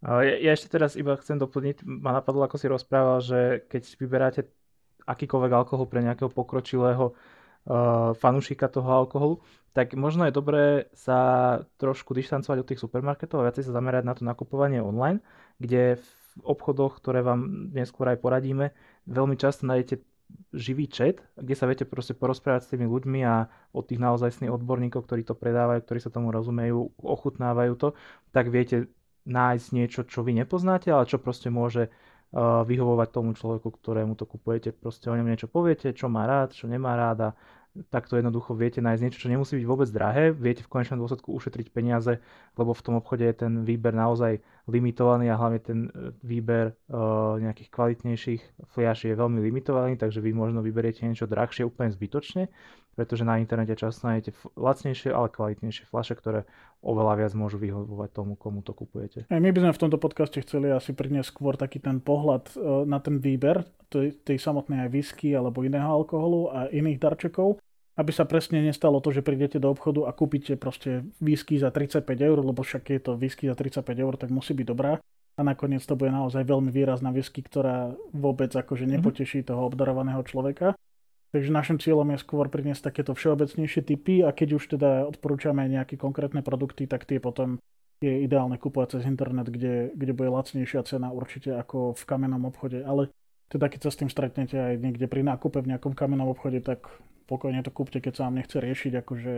Ja, 0.05 0.21
ja 0.23 0.51
ešte 0.53 0.71
teraz 0.71 0.93
iba 0.95 1.17
chcem 1.19 1.41
doplniť, 1.41 1.83
ma 1.83 2.15
napadlo, 2.15 2.45
ako 2.45 2.55
si 2.55 2.71
rozprával, 2.71 3.19
že 3.19 3.65
keď 3.67 3.83
vyberáte 3.99 4.41
akýkoľvek 5.09 5.51
alkohol 5.51 5.89
pre 5.89 6.05
nejakého 6.05 6.29
pokročilého 6.29 7.11
uh, 7.11 8.13
fanúšika 8.15 8.69
toho 8.71 8.87
alkoholu, 8.87 9.41
tak 9.73 9.97
možno 9.97 10.29
je 10.29 10.37
dobré 10.37 10.87
sa 10.95 11.19
trošku 11.81 12.15
dištancovať 12.15 12.57
od 12.61 12.67
tých 12.69 12.79
supermarketov 12.79 13.41
a 13.41 13.47
viacej 13.49 13.67
sa 13.67 13.75
zamerať 13.75 14.03
na 14.05 14.13
to 14.15 14.23
nakupovanie 14.23 14.79
online, 14.79 15.19
kde 15.57 15.97
v 15.99 16.09
obchodoch, 16.45 17.01
ktoré 17.01 17.19
vám 17.19 17.73
neskôr 17.75 18.07
aj 18.07 18.21
poradíme, 18.23 18.71
veľmi 19.09 19.35
často 19.35 19.67
nájdete 19.67 19.99
živý 20.53 20.89
chat, 20.89 21.21
kde 21.37 21.53
sa 21.53 21.69
viete 21.69 21.85
proste 21.85 22.17
porozprávať 22.17 22.65
s 22.65 22.71
tými 22.73 22.89
ľuďmi 22.89 23.19
a 23.25 23.49
od 23.73 23.85
tých 23.85 24.01
naozajstných 24.01 24.49
odborníkov, 24.49 25.05
ktorí 25.05 25.21
to 25.21 25.37
predávajú, 25.37 25.81
ktorí 25.85 25.99
sa 26.01 26.13
tomu 26.13 26.33
rozumejú, 26.33 26.93
ochutnávajú 27.01 27.73
to, 27.77 27.87
tak 28.33 28.49
viete 28.49 28.89
nájsť 29.29 29.67
niečo, 29.73 30.01
čo 30.09 30.25
vy 30.25 30.33
nepoznáte, 30.33 30.89
ale 30.89 31.05
čo 31.05 31.21
proste 31.21 31.53
môže 31.53 31.89
uh, 31.89 32.65
vyhovovať 32.65 33.09
tomu 33.13 33.37
človeku, 33.37 33.69
ktorému 33.69 34.17
to 34.17 34.25
kupujete. 34.25 34.73
Proste 34.73 35.13
o 35.13 35.17
ňom 35.17 35.29
niečo 35.29 35.45
poviete, 35.45 35.93
čo 35.93 36.09
má 36.09 36.25
rád, 36.25 36.57
čo 36.57 36.65
nemá 36.65 36.97
rád 36.97 37.19
a 37.21 37.29
takto 37.93 38.17
jednoducho 38.17 38.57
viete 38.57 38.81
nájsť 38.81 39.01
niečo, 39.05 39.21
čo 39.21 39.29
nemusí 39.29 39.53
byť 39.53 39.67
vôbec 39.69 39.89
drahé, 39.93 40.33
viete 40.33 40.65
v 40.65 40.71
konečnom 40.73 40.97
dôsledku 40.97 41.29
ušetriť 41.29 41.69
peniaze, 41.69 42.17
lebo 42.57 42.73
v 42.73 42.83
tom 42.83 42.97
obchode 42.97 43.21
je 43.21 43.35
ten 43.45 43.61
výber 43.61 43.93
naozaj 43.93 44.41
limitovaný 44.69 45.33
a 45.33 45.35
hlavne 45.35 45.59
ten 45.59 45.79
e, 45.89 46.13
výber 46.21 46.77
uh, 46.87 47.41
nejakých 47.41 47.69
kvalitnejších 47.73 48.41
fliaší 48.71 49.11
je 49.11 49.17
veľmi 49.17 49.41
limitovaný, 49.41 49.97
takže 49.97 50.21
vy 50.21 50.31
možno 50.31 50.61
vyberiete 50.61 51.03
niečo 51.03 51.25
drahšie 51.25 51.65
úplne 51.65 51.89
zbytočne, 51.89 52.47
pretože 52.93 53.25
na 53.25 53.41
internete 53.41 53.73
často 53.73 54.05
nájdete 54.05 54.37
lacnejšie, 54.53 55.09
ale 55.09 55.33
kvalitnejšie 55.33 55.89
fľaše, 55.89 56.13
ktoré 56.15 56.45
oveľa 56.85 57.25
viac 57.25 57.33
môžu 57.33 57.57
vyhovovať 57.59 58.09
tomu, 58.13 58.37
komu 58.37 58.61
to 58.61 58.71
kupujete. 58.71 59.25
Aj 59.27 59.41
my 59.41 59.49
by 59.49 59.59
sme 59.65 59.75
v 59.75 59.81
tomto 59.81 59.97
podcaste 59.99 60.39
chceli 60.45 60.71
asi 60.71 60.93
priniesť 60.93 61.33
skôr 61.33 61.57
taký 61.57 61.81
ten 61.81 61.99
pohľad 61.99 62.53
uh, 62.55 62.85
na 62.85 63.01
ten 63.01 63.17
výber 63.17 63.65
tej, 63.89 64.21
tej 64.21 64.37
samotnej 64.37 64.85
aj 64.85 64.89
whisky 64.93 65.33
alebo 65.33 65.65
iného 65.65 65.89
alkoholu 65.89 66.53
a 66.53 66.69
iných 66.69 67.01
darčekov 67.01 67.59
aby 67.99 68.11
sa 68.15 68.23
presne 68.23 68.63
nestalo 68.63 69.03
to, 69.03 69.11
že 69.11 69.19
prídete 69.19 69.59
do 69.59 69.75
obchodu 69.75 70.07
a 70.07 70.15
kúpite 70.15 70.55
proste 70.55 71.03
whisky 71.19 71.59
za 71.59 71.67
35 71.67 72.07
eur, 72.07 72.39
lebo 72.39 72.63
však 72.63 72.95
je 72.95 72.99
to 73.03 73.11
whisky 73.19 73.51
za 73.51 73.59
35 73.59 73.83
eur, 73.91 74.13
tak 74.15 74.31
musí 74.31 74.55
byť 74.55 74.67
dobrá. 74.67 75.03
a 75.39 75.41
nakoniec 75.43 75.79
to 75.87 75.95
bude 75.95 76.11
naozaj 76.11 76.43
veľmi 76.43 76.67
výrazná 76.67 77.15
whisky, 77.15 77.39
ktorá 77.39 77.95
vôbec 78.11 78.51
akože 78.51 78.83
mhm. 78.83 78.91
nepoteší 78.99 79.39
toho 79.43 79.71
obdarovaného 79.71 80.19
človeka. 80.23 80.75
Takže 81.29 81.53
našim 81.53 81.77
cieľom 81.77 82.09
je 82.11 82.23
skôr 82.25 82.49
priniesť 82.49 82.89
takéto 82.89 83.13
všeobecnejšie 83.13 83.85
typy 83.85 84.25
a 84.25 84.33
keď 84.33 84.57
už 84.57 84.63
teda 84.75 85.05
odporúčame 85.05 85.61
nejaké 85.69 85.93
konkrétne 85.93 86.41
produkty, 86.41 86.89
tak 86.89 87.05
tie 87.05 87.21
potom 87.21 87.61
je 88.01 88.25
ideálne 88.25 88.57
kúpovať 88.57 88.97
cez 88.97 89.03
internet, 89.05 89.47
kde, 89.51 89.93
kde 89.93 90.13
bude 90.15 90.31
lacnejšia 90.31 90.81
cena 90.89 91.13
určite 91.13 91.53
ako 91.53 91.93
v 91.93 92.03
kamennom 92.03 92.49
obchode. 92.49 92.81
Ale 92.81 93.13
teda 93.49 93.65
keď 93.67 93.79
sa 93.85 93.89
s 93.89 93.99
tým 93.99 94.09
stretnete 94.13 94.55
aj 94.55 94.73
niekde 94.77 95.09
pri 95.09 95.25
nákupe 95.25 95.59
v 95.59 95.75
nejakom 95.75 95.97
kamennom 95.97 96.29
obchode, 96.29 96.61
tak 96.61 96.85
pokojne 97.25 97.65
to 97.65 97.73
kúpte, 97.73 97.97
keď 97.97 98.13
sa 98.13 98.21
vám 98.29 98.37
nechce 98.37 98.57
riešiť 98.57 99.01
akože 99.01 99.33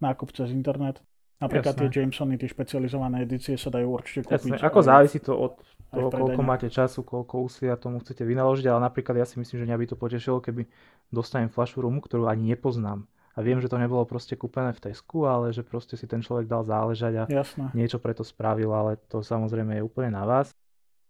nákup 0.00 0.28
cez 0.32 0.48
internet. 0.52 1.04
Napríklad 1.42 1.74
Jasné. 1.74 1.90
tie 1.90 1.94
Jamesony, 2.00 2.34
tie 2.38 2.46
špecializované 2.46 3.26
edície 3.26 3.58
sa 3.58 3.68
dajú 3.68 3.98
určite 3.98 4.30
kúpiť. 4.30 4.62
Jasné. 4.62 4.62
Ako 4.62 4.80
závisí 4.80 5.18
to 5.18 5.34
od 5.34 5.58
toho, 5.90 6.08
koľko 6.08 6.42
máte 6.46 6.70
času, 6.70 7.02
koľko 7.02 7.50
úsilia 7.50 7.74
tomu 7.74 7.98
chcete 7.98 8.22
vynaložiť, 8.22 8.70
ale 8.70 8.86
napríklad 8.86 9.18
ja 9.18 9.26
si 9.26 9.42
myslím, 9.42 9.66
že 9.66 9.66
mňa 9.66 9.76
by 9.76 9.86
to 9.90 9.96
potešilo, 9.98 10.38
keby 10.38 10.70
dostanem 11.10 11.50
fľašu 11.50 11.82
rumu, 11.82 11.98
ktorú 11.98 12.30
ani 12.30 12.54
nepoznám. 12.54 13.04
A 13.34 13.40
viem, 13.40 13.58
že 13.58 13.66
to 13.66 13.80
nebolo 13.80 14.04
proste 14.04 14.36
kúpené 14.36 14.76
v 14.76 14.92
Tesku, 14.92 15.24
ale 15.24 15.50
že 15.50 15.64
proste 15.64 15.96
si 15.96 16.04
ten 16.06 16.20
človek 16.20 16.46
dal 16.46 16.62
záležať 16.62 17.12
a 17.16 17.24
Jasné. 17.26 17.74
niečo 17.74 17.96
preto 17.98 18.22
spravil, 18.22 18.70
ale 18.70 19.00
to 19.08 19.24
samozrejme 19.24 19.80
je 19.80 19.82
úplne 19.82 20.14
na 20.14 20.22
vás. 20.22 20.52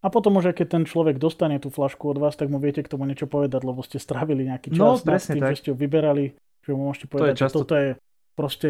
A 0.03 0.11
potom 0.11 0.35
už, 0.35 0.51
keď 0.51 0.67
ten 0.67 0.83
človek 0.83 1.23
dostane 1.23 1.63
tú 1.63 1.71
flašku 1.71 2.11
od 2.11 2.19
vás, 2.19 2.35
tak 2.35 2.51
mu 2.51 2.59
viete 2.59 2.83
k 2.83 2.91
tomu 2.91 3.07
niečo 3.07 3.31
povedať, 3.31 3.63
lebo 3.63 3.87
ste 3.87 4.03
strávili 4.03 4.51
nejaký 4.51 4.75
no, 4.75 4.99
čas 4.99 5.07
no, 5.07 5.15
s 5.15 5.31
tým, 5.31 5.43
tak. 5.47 5.55
že 5.55 5.59
ste 5.63 5.69
ju 5.71 5.77
vyberali, 5.79 6.35
že 6.67 6.71
mu 6.75 6.91
môžete 6.91 7.07
povedať, 7.07 7.39
to 7.39 7.43
často... 7.47 7.47
že 7.47 7.61
toto 7.63 7.75
je 7.79 7.91
proste 8.35 8.69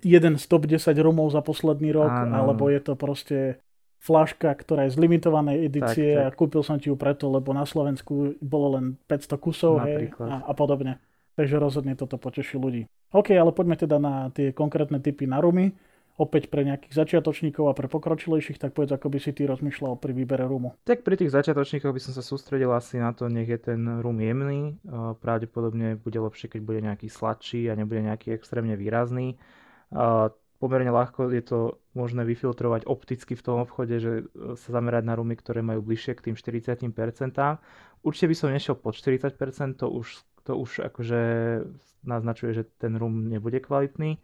jeden 0.00 0.34
z 0.40 0.44
top 0.48 0.64
10 0.64 0.88
rumov 1.04 1.28
za 1.36 1.44
posledný 1.44 1.92
rok, 1.92 2.08
Áno. 2.08 2.32
alebo 2.32 2.72
je 2.72 2.80
to 2.80 2.96
proste 2.96 3.38
flaška, 3.98 4.54
ktorá 4.54 4.86
je 4.88 4.94
z 4.94 4.98
limitovanej 5.02 5.68
edície 5.68 6.16
tak, 6.16 6.22
tak. 6.22 6.26
a 6.32 6.36
kúpil 6.38 6.62
som 6.62 6.78
ti 6.78 6.88
ju 6.88 6.96
preto, 6.96 7.28
lebo 7.28 7.50
na 7.50 7.66
Slovensku 7.66 8.38
bolo 8.38 8.78
len 8.78 8.96
500 9.10 9.44
kusov 9.44 9.82
hej, 9.84 10.14
a, 10.22 10.48
a 10.48 10.52
podobne. 10.54 11.02
Takže 11.34 11.58
rozhodne 11.58 11.94
toto 11.98 12.16
poteší 12.18 12.58
ľudí. 12.58 12.86
OK, 13.14 13.34
ale 13.34 13.50
poďme 13.54 13.76
teda 13.78 13.98
na 13.98 14.30
tie 14.30 14.54
konkrétne 14.54 15.02
typy 15.02 15.26
na 15.26 15.42
rumy 15.42 15.74
opäť 16.18 16.50
pre 16.50 16.66
nejakých 16.66 16.98
začiatočníkov 16.98 17.70
a 17.70 17.78
pre 17.78 17.86
pokročilejších, 17.86 18.58
tak 18.58 18.74
povedz, 18.74 18.90
ako 18.90 19.06
by 19.06 19.18
si 19.22 19.30
ty 19.30 19.46
rozmýšľal 19.46 20.02
pri 20.02 20.10
výbere 20.10 20.44
rumu. 20.50 20.74
Tak 20.82 21.06
pri 21.06 21.14
tých 21.14 21.30
začiatočníkoch 21.30 21.94
by 21.94 22.02
som 22.02 22.12
sa 22.12 22.26
sústredil 22.26 22.74
asi 22.74 22.98
na 22.98 23.14
to, 23.14 23.30
nech 23.30 23.46
je 23.46 23.56
ten 23.62 24.02
rum 24.02 24.18
jemný. 24.18 24.82
Pravdepodobne 25.22 25.94
bude 25.94 26.18
lepšie, 26.18 26.50
keď 26.50 26.60
bude 26.66 26.80
nejaký 26.82 27.06
sladší 27.06 27.70
a 27.70 27.78
nebude 27.78 28.02
nejaký 28.02 28.34
extrémne 28.34 28.74
výrazný. 28.74 29.38
Pomerne 30.58 30.90
ľahko 30.90 31.30
je 31.30 31.44
to 31.46 31.78
možné 31.94 32.26
vyfiltrovať 32.26 32.90
opticky 32.90 33.38
v 33.38 33.44
tom 33.46 33.62
obchode, 33.62 33.94
že 34.02 34.26
sa 34.58 34.68
zamerať 34.74 35.06
na 35.06 35.14
rumy, 35.14 35.38
ktoré 35.38 35.62
majú 35.62 35.86
bližšie 35.86 36.18
k 36.18 36.24
tým 36.30 36.34
40%. 36.34 36.82
Určite 38.02 38.26
by 38.26 38.34
som 38.34 38.50
nešiel 38.50 38.74
pod 38.74 38.98
40%, 38.98 39.38
to 39.78 39.86
už, 39.86 40.18
to 40.42 40.58
už 40.58 40.82
akože 40.82 41.22
naznačuje, 42.02 42.58
že 42.58 42.66
ten 42.82 42.98
rum 42.98 43.30
nebude 43.30 43.62
kvalitný 43.62 44.18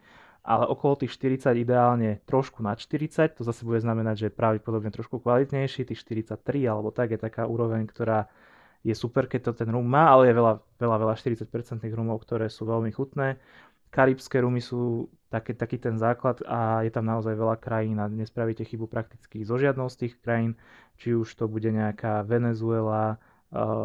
ale 0.45 0.69
okolo 0.69 1.01
tých 1.01 1.17
40 1.17 1.57
ideálne 1.57 2.21
trošku 2.29 2.61
nad 2.61 2.77
40, 2.77 3.41
to 3.41 3.43
zase 3.43 3.65
bude 3.65 3.81
znamenať, 3.81 4.15
že 4.15 4.27
je 4.29 4.37
pravdepodobne 4.37 4.93
trošku 4.93 5.25
kvalitnejší, 5.25 5.89
tých 5.89 6.05
43 6.05 6.69
alebo 6.69 6.93
tak 6.93 7.17
je 7.17 7.19
taká 7.19 7.49
úroveň, 7.49 7.89
ktorá 7.89 8.29
je 8.85 8.93
super, 8.93 9.25
keď 9.25 9.41
to 9.51 9.65
ten 9.65 9.73
rum 9.73 9.89
má, 9.89 10.13
ale 10.13 10.29
je 10.29 10.37
veľa, 10.37 10.55
veľa, 10.77 10.97
veľa 11.01 11.15
40% 11.17 11.49
rumov, 11.97 12.21
ktoré 12.29 12.53
sú 12.53 12.69
veľmi 12.69 12.93
chutné. 12.93 13.41
Karibské 13.89 14.45
rumy 14.45 14.61
sú 14.61 15.09
také, 15.33 15.57
taký 15.57 15.81
ten 15.81 15.97
základ 15.97 16.45
a 16.45 16.85
je 16.85 16.93
tam 16.93 17.09
naozaj 17.09 17.33
veľa 17.33 17.57
krajín 17.57 17.97
a 17.97 18.13
nespravíte 18.13 18.69
chybu 18.69 18.85
prakticky 18.85 19.41
zo 19.49 19.57
žiadnou 19.57 19.89
z 19.89 19.97
tých 20.05 20.15
krajín, 20.21 20.61
či 21.01 21.17
už 21.17 21.33
to 21.33 21.49
bude 21.49 21.73
nejaká 21.73 22.21
Venezuela, 22.29 23.17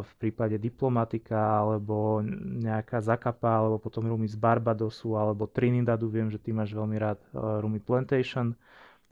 v 0.02 0.12
prípade 0.18 0.58
diplomatika 0.58 1.62
alebo 1.62 2.26
nejaká 2.66 3.06
zakapa 3.06 3.62
alebo 3.62 3.78
potom 3.78 4.10
rumy 4.10 4.26
z 4.26 4.34
Barbadosu 4.34 5.14
alebo 5.14 5.46
Trinidadu. 5.46 6.10
Viem, 6.10 6.34
že 6.34 6.42
ty 6.42 6.50
máš 6.50 6.74
veľmi 6.74 6.98
rád 6.98 7.22
rumy 7.38 7.78
Plantation, 7.78 8.58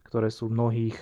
ktoré 0.02 0.34
sú 0.34 0.50
v 0.50 0.58
mnohých, 0.58 0.98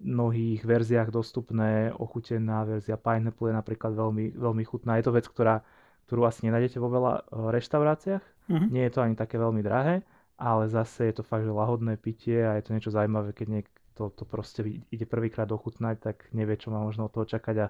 mnohých 0.00 0.64
verziách 0.64 1.12
dostupné. 1.12 1.92
Ochutená 1.92 2.64
verzia 2.64 2.96
Pineapple 2.96 3.52
je 3.52 3.54
napríklad 3.60 3.92
veľmi, 3.92 4.32
veľmi 4.32 4.64
chutná. 4.64 4.96
Je 4.96 5.04
to 5.04 5.12
vec, 5.12 5.28
ktorá, 5.28 5.60
ktorú 6.08 6.24
asi 6.24 6.48
nenájdete 6.48 6.80
vo 6.80 6.88
veľa 6.88 7.28
reštauráciách. 7.52 8.24
Mm-hmm. 8.48 8.68
Nie 8.72 8.88
je 8.88 8.92
to 8.96 9.04
ani 9.04 9.12
také 9.12 9.36
veľmi 9.36 9.60
drahé, 9.60 10.00
ale 10.40 10.72
zase 10.72 11.12
je 11.12 11.20
to 11.20 11.22
fakt, 11.22 11.44
že 11.44 11.52
lahodné 11.52 12.00
pitie 12.00 12.40
a 12.40 12.56
je 12.56 12.64
to 12.64 12.72
niečo 12.72 12.90
zaujímavé, 12.90 13.36
keď 13.36 13.48
niek- 13.60 13.76
to, 14.08 14.24
proste 14.24 14.64
ide 14.64 15.04
prvýkrát 15.04 15.52
ochutnať, 15.52 16.00
tak 16.00 16.16
nevie, 16.32 16.56
čo 16.56 16.72
má 16.72 16.80
možno 16.80 17.06
od 17.06 17.12
toho 17.12 17.28
čakať 17.28 17.56
a 17.60 17.66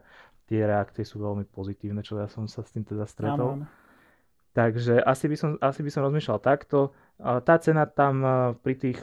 tie 0.47 0.63
reakcie 0.63 1.03
sú 1.03 1.19
veľmi 1.19 1.43
pozitívne, 1.51 2.07
čo 2.07 2.23
ja 2.23 2.31
som 2.31 2.47
sa 2.47 2.63
s 2.63 2.71
tým 2.71 2.87
teda 2.87 3.03
stretol. 3.03 3.59
Áno. 3.59 3.67
Takže 4.51 4.99
asi 5.03 5.31
by, 5.31 5.37
som, 5.39 5.51
asi 5.63 5.83
by 5.83 5.91
som 5.91 6.07
rozmýšľal 6.07 6.39
takto. 6.43 6.91
Tá 7.19 7.55
cena 7.63 7.87
tam 7.87 8.23
pri 8.63 8.75
tých 8.75 8.99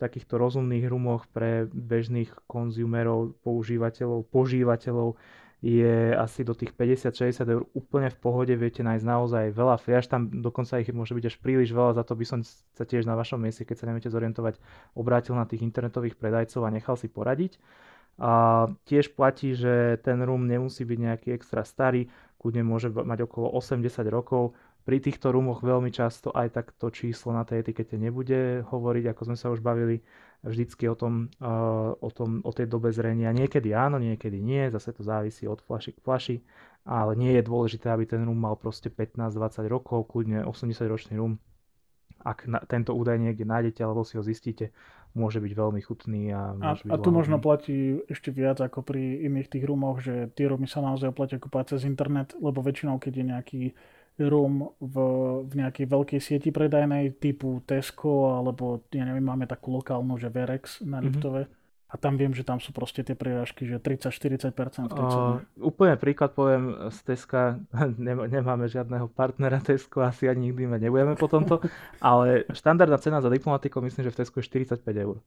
takýchto 0.00 0.40
rozumných 0.40 0.88
rumoch 0.88 1.28
pre 1.28 1.68
bežných 1.68 2.32
konzumerov, 2.48 3.36
používateľov, 3.44 4.24
požívateľov 4.32 5.16
je 5.64 6.12
asi 6.12 6.44
do 6.44 6.52
tých 6.52 6.76
50-60 6.76 7.40
eur 7.48 7.64
úplne 7.72 8.12
v 8.12 8.18
pohode, 8.20 8.52
viete 8.52 8.84
nájsť 8.84 9.04
naozaj 9.08 9.44
veľa 9.56 9.76
fliaž, 9.80 10.04
tam 10.04 10.28
dokonca 10.28 10.76
ich 10.84 10.92
môže 10.92 11.16
byť 11.16 11.24
až 11.32 11.36
príliš 11.40 11.72
veľa, 11.72 11.96
za 11.96 12.04
to 12.04 12.12
by 12.12 12.24
som 12.28 12.40
sa 12.44 12.84
tiež 12.84 13.08
na 13.08 13.16
vašom 13.16 13.40
mieste, 13.40 13.64
keď 13.64 13.76
sa 13.80 13.88
neviete 13.88 14.12
zorientovať, 14.12 14.60
obrátil 14.92 15.32
na 15.32 15.48
tých 15.48 15.64
internetových 15.64 16.20
predajcov 16.20 16.60
a 16.60 16.74
nechal 16.74 17.00
si 17.00 17.08
poradiť. 17.08 17.56
A 18.16 18.64
tiež 18.88 19.12
platí, 19.12 19.52
že 19.52 20.00
ten 20.00 20.20
rum 20.24 20.48
nemusí 20.48 20.84
byť 20.84 20.98
nejaký 21.00 21.28
extra 21.36 21.64
starý, 21.64 22.08
kľudne 22.40 22.64
môže 22.64 22.88
mať 22.92 23.28
okolo 23.28 23.52
80 23.56 23.84
rokov. 24.08 24.56
Pri 24.86 25.02
týchto 25.02 25.34
rumoch 25.34 25.66
veľmi 25.66 25.90
často 25.90 26.30
aj 26.30 26.48
tak 26.54 26.66
to 26.78 26.94
číslo 26.94 27.34
na 27.34 27.42
tej 27.42 27.66
etikete 27.66 27.98
nebude 27.98 28.62
hovoriť, 28.70 29.04
ako 29.10 29.22
sme 29.32 29.36
sa 29.36 29.50
už 29.50 29.60
bavili 29.60 30.00
vždycky 30.44 30.88
o, 30.88 30.96
tom, 30.98 31.32
o, 32.00 32.10
tom, 32.12 32.40
o 32.44 32.52
tej 32.52 32.66
dobe 32.68 32.92
zrenia. 32.92 33.32
Niekedy 33.32 33.72
áno, 33.72 33.96
niekedy 33.96 34.40
nie, 34.40 34.68
zase 34.68 34.92
to 34.92 35.06
závisí 35.06 35.48
od 35.48 35.62
flaši 35.64 35.96
k 35.96 36.02
flaši, 36.02 36.36
ale 36.86 37.18
nie 37.18 37.34
je 37.34 37.42
dôležité, 37.42 37.90
aby 37.90 38.04
ten 38.06 38.22
rum 38.22 38.38
mal 38.38 38.54
proste 38.54 38.92
15-20 38.92 39.66
rokov, 39.66 40.06
kľudne 40.12 40.46
80-ročný 40.46 41.18
rum. 41.18 41.40
Ak 42.26 42.46
na, 42.50 42.58
tento 42.66 42.90
údaj 42.90 43.22
niekde 43.22 43.46
nájdete 43.46 43.86
alebo 43.86 44.02
si 44.02 44.18
ho 44.18 44.22
zistíte, 44.22 44.74
môže 45.16 45.40
byť 45.40 45.52
veľmi 45.56 45.80
chutný. 45.80 46.34
A, 46.34 46.52
a, 46.58 46.70
a 46.76 46.96
tu 47.00 47.08
možno 47.08 47.40
platí 47.40 48.02
ešte 48.10 48.28
viac 48.28 48.60
ako 48.60 48.82
pri 48.84 49.24
iných 49.24 49.48
tých 49.48 49.64
rumoch, 49.64 50.04
že 50.04 50.28
tie 50.36 50.50
rumy 50.50 50.68
sa 50.68 50.84
naozaj 50.84 51.10
oplatia 51.10 51.40
kúpať 51.40 51.76
cez 51.76 51.88
internet, 51.88 52.36
lebo 52.36 52.60
väčšinou, 52.60 53.00
keď 53.00 53.12
je 53.14 53.24
nejaký 53.24 53.62
room 54.24 54.72
v, 54.80 54.96
v 55.44 55.52
nejakej 55.60 55.86
veľkej 55.86 56.20
sieti 56.20 56.48
predajnej 56.48 57.20
typu 57.20 57.60
Tesco 57.68 58.32
alebo 58.32 58.88
ja 58.88 59.04
neviem, 59.04 59.24
máme 59.24 59.44
takú 59.44 59.76
lokálnu, 59.76 60.16
že 60.16 60.32
Verex 60.32 60.80
na 60.80 61.00
mhm. 61.00 61.04
Liptove. 61.04 61.42
Mm-hmm. 61.44 61.64
A 61.86 61.94
tam 61.94 62.18
viem, 62.18 62.34
že 62.34 62.42
tam 62.42 62.58
sú 62.58 62.74
proste 62.74 63.06
tie 63.06 63.14
prírážky, 63.14 63.62
že 63.62 63.78
30-40% 63.78 64.90
v 64.90 64.98
tej 64.98 65.06
uh, 65.06 65.38
Úplne 65.54 65.94
príklad 65.94 66.34
poviem 66.34 66.90
z 66.90 66.98
Teska, 67.06 67.62
nemáme 68.34 68.66
žiadneho 68.66 69.06
partnera 69.06 69.62
Tesco, 69.62 70.02
asi 70.02 70.26
ani 70.26 70.50
nikdy 70.50 70.66
mať 70.66 70.80
nebudeme 70.82 71.14
po 71.14 71.30
tomto, 71.30 71.62
ale 72.02 72.42
štandardná 72.50 72.98
cena 72.98 73.22
za 73.22 73.30
diplomatikou 73.30 73.78
myslím, 73.86 74.10
že 74.10 74.12
v 74.12 74.18
Tesku 74.18 74.42
je 74.42 74.50
45 74.50 74.82
eur. 74.82 75.22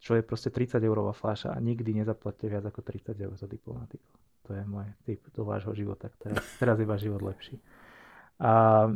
Čo 0.00 0.16
je 0.16 0.24
proste 0.24 0.48
30 0.48 0.80
eurová 0.80 1.12
fľaša 1.12 1.52
a 1.52 1.60
nikdy 1.60 2.00
nezaplatíte 2.00 2.48
viac 2.48 2.64
ako 2.64 2.80
30 2.80 3.20
eur 3.20 3.36
za 3.36 3.44
diplomatiku. 3.44 4.08
To 4.48 4.56
je 4.56 4.64
môj 4.64 4.88
typ 5.04 5.20
do 5.36 5.44
vášho 5.44 5.76
života. 5.76 6.08
Teraz, 6.16 6.40
teraz 6.56 6.80
je 6.80 6.88
váš 6.88 7.04
život 7.04 7.20
lepší. 7.20 7.60
A, 8.40 8.88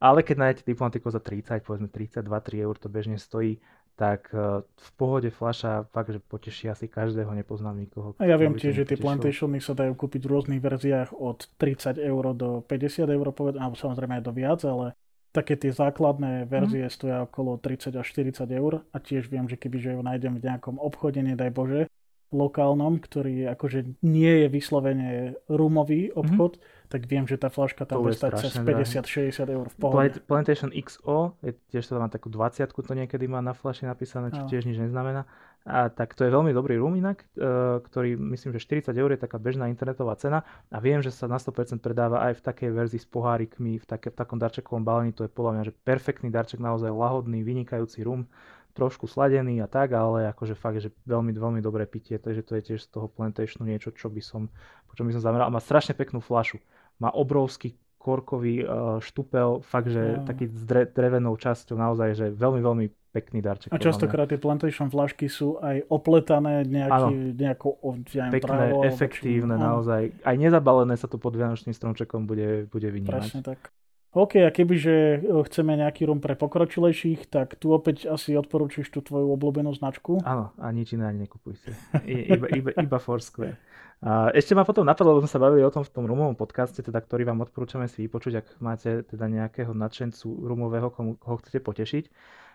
ale 0.00 0.18
keď 0.24 0.36
nájdete 0.40 0.62
diplomatiku 0.64 1.12
za 1.12 1.20
30, 1.20 1.60
povedzme 1.62 1.88
32, 1.92 2.24
3 2.24 2.66
eur 2.66 2.74
to 2.80 2.88
bežne 2.88 3.20
stojí, 3.20 3.60
tak 3.96 4.28
e, 4.36 4.60
v 4.60 4.90
pohode 5.00 5.32
fľaša 5.32 5.88
fakt, 5.88 6.12
že 6.12 6.20
poteší 6.20 6.68
asi 6.68 6.84
každého, 6.84 7.32
nepoznám 7.32 7.80
nikoho. 7.80 8.12
A 8.20 8.28
ja 8.28 8.36
viem 8.36 8.52
tiež, 8.52 8.84
že 8.84 8.88
tie 8.92 9.00
plantationy 9.00 9.56
sa 9.60 9.72
dajú 9.72 9.96
kúpiť 9.96 10.28
v 10.28 10.30
rôznych 10.36 10.60
verziách 10.60 11.16
od 11.16 11.48
30 11.56 11.96
eur 11.96 12.24
do 12.36 12.60
50 12.60 13.08
eur, 13.08 13.26
poved- 13.32 13.56
alebo 13.56 13.72
samozrejme 13.72 14.20
aj 14.20 14.24
do 14.24 14.32
viac, 14.36 14.60
ale 14.68 14.92
také 15.32 15.56
tie 15.56 15.72
základné 15.72 16.48
verzie 16.48 16.88
mm. 16.88 16.92
stoja 16.92 17.18
okolo 17.24 17.60
30 17.60 17.92
až 17.96 18.06
40 18.08 18.48
eur 18.52 18.84
a 18.92 18.96
tiež 19.00 19.28
viem, 19.28 19.48
že 19.48 19.56
keby 19.60 19.76
že 19.80 19.90
ju 19.96 20.00
nájdem 20.00 20.40
v 20.40 20.44
nejakom 20.44 20.76
obchode, 20.80 21.20
nedaj 21.20 21.52
Bože, 21.52 21.88
lokálnom, 22.34 22.98
ktorý 22.98 23.50
akože 23.54 24.02
nie 24.02 24.44
je 24.44 24.46
vyslovene 24.50 25.10
rumový 25.46 26.10
obchod, 26.10 26.58
mm-hmm 26.58 26.74
tak 26.86 27.02
viem, 27.10 27.26
že 27.26 27.34
tá 27.36 27.50
flaška 27.50 27.82
tam 27.82 28.02
bude 28.02 28.14
stať 28.14 28.46
cez 28.46 28.54
50-60 28.62 29.34
eur 29.50 29.66
v 29.66 29.76
pohode. 29.76 30.22
Plantation 30.22 30.70
XO, 30.70 31.34
je, 31.42 31.58
tiež 31.74 31.82
to 31.82 31.98
má 31.98 32.06
takú 32.06 32.30
20 32.30 32.70
to 32.70 32.92
niekedy 32.94 33.26
má 33.26 33.42
na 33.42 33.52
flaši 33.52 33.90
napísané, 33.90 34.30
čo 34.30 34.46
no. 34.46 34.48
tiež 34.48 34.70
nič 34.70 34.78
neznamená. 34.78 35.26
A 35.66 35.90
tak 35.90 36.14
to 36.14 36.22
je 36.22 36.30
veľmi 36.30 36.54
dobrý 36.54 36.78
rum 36.78 36.94
inak, 36.94 37.26
e, 37.34 37.82
ktorý 37.82 38.14
myslím, 38.14 38.54
že 38.54 38.62
40 38.62 38.94
eur 38.94 39.10
je 39.10 39.18
taká 39.18 39.42
bežná 39.42 39.66
internetová 39.66 40.14
cena 40.14 40.46
a 40.70 40.78
viem, 40.78 41.02
že 41.02 41.10
sa 41.10 41.26
na 41.26 41.42
100% 41.42 41.82
predáva 41.82 42.22
aj 42.30 42.38
v 42.38 42.42
takej 42.46 42.70
verzii 42.70 43.02
s 43.02 43.08
pohárikmi, 43.10 43.82
v, 43.82 43.84
také, 43.84 44.14
v 44.14 44.16
takom 44.16 44.38
darčekovom 44.38 44.86
balení, 44.86 45.10
to 45.10 45.26
je 45.26 45.30
podľa 45.34 45.58
mňa 45.58 45.62
že 45.66 45.74
perfektný 45.74 46.30
darček, 46.30 46.62
naozaj 46.62 46.94
lahodný, 46.94 47.42
vynikajúci 47.42 48.06
rum 48.06 48.30
trošku 48.76 49.08
sladený 49.08 49.64
a 49.64 49.68
tak, 49.68 49.96
ale 49.96 50.28
akože 50.36 50.52
fakt, 50.52 50.84
že 50.84 50.92
veľmi, 51.08 51.32
veľmi 51.32 51.60
dobré 51.64 51.88
pitie, 51.88 52.20
takže 52.20 52.44
to 52.44 52.52
je 52.60 52.62
tiež 52.72 52.80
z 52.84 52.88
toho 52.92 53.08
plantationu 53.08 53.64
niečo, 53.64 53.96
čo 53.96 54.12
by 54.12 54.20
som, 54.20 54.52
po 54.84 54.92
čom 54.92 55.08
by 55.08 55.16
som 55.16 55.24
zameral. 55.24 55.48
A 55.48 55.56
má 55.56 55.64
strašne 55.64 55.96
peknú 55.96 56.20
flašu. 56.20 56.60
Má 57.00 57.08
obrovský 57.08 57.80
korkový 57.96 58.62
uh, 58.62 59.02
štupel, 59.02 59.66
fakt, 59.66 59.90
že 59.90 60.22
no. 60.22 60.28
taký 60.28 60.46
s 60.46 60.62
dre, 60.62 60.86
drevenou 60.86 61.34
časťou, 61.34 61.74
naozaj, 61.74 62.14
že 62.14 62.26
veľmi, 62.30 62.62
veľmi 62.62 62.86
pekný 63.10 63.42
darček. 63.42 63.74
A 63.74 63.82
častokrát 63.82 64.30
tie 64.30 64.38
plantation 64.38 64.92
flašky 64.92 65.26
sú 65.26 65.58
aj 65.58 65.88
opletané 65.90 66.62
nejaký, 66.68 67.34
nejakou 67.34 67.80
ja 68.12 68.28
Pekné, 68.28 68.44
trávou, 68.44 68.84
efektívne, 68.84 69.56
či... 69.56 69.64
naozaj. 69.64 70.02
Aj 70.22 70.36
nezabalené 70.36 70.94
sa 71.00 71.08
to 71.08 71.16
pod 71.16 71.34
Vianočným 71.34 71.72
stromčekom 71.72 72.28
bude, 72.28 72.68
bude 72.68 72.92
vynímať. 72.92 73.24
Presne 73.26 73.42
tak. 73.42 73.72
OK, 74.16 74.40
a 74.40 74.48
kebyže 74.48 75.20
e, 75.20 75.44
chceme 75.44 75.76
nejaký 75.76 76.08
rum 76.08 76.24
pre 76.24 76.32
pokročilejších, 76.32 77.28
tak 77.28 77.60
tu 77.60 77.68
opäť 77.68 78.08
asi 78.08 78.32
odporúčiš 78.32 78.88
tú 78.88 79.04
tvoju 79.04 79.28
obľúbenú 79.36 79.76
značku. 79.76 80.24
Áno, 80.24 80.56
a 80.56 80.66
nič 80.72 80.96
iné 80.96 81.04
ani 81.04 81.28
nekupujte. 81.28 81.76
iba, 82.08 82.48
iba, 82.48 82.70
iba 82.72 82.96
Foursquare. 82.96 83.60
A 84.00 84.32
ešte 84.32 84.56
ma 84.56 84.64
potom 84.64 84.88
napadlo, 84.88 85.16
lebo 85.16 85.24
sme 85.24 85.32
sa 85.32 85.40
bavili 85.40 85.64
o 85.64 85.72
tom 85.72 85.84
v 85.84 85.92
tom 85.92 86.08
rumovom 86.08 86.32
podcaste, 86.32 86.80
teda, 86.80 87.00
ktorý 87.04 87.28
vám 87.28 87.44
odporúčame 87.44 87.88
si 87.92 88.08
vypočuť, 88.08 88.32
ak 88.40 88.46
máte 88.60 89.04
teda 89.04 89.28
nejakého 89.28 89.76
nadšencu 89.76 90.48
rumového, 90.48 90.88
komu, 90.88 91.20
koho 91.20 91.36
chcete 91.40 91.60
potešiť. 91.60 92.04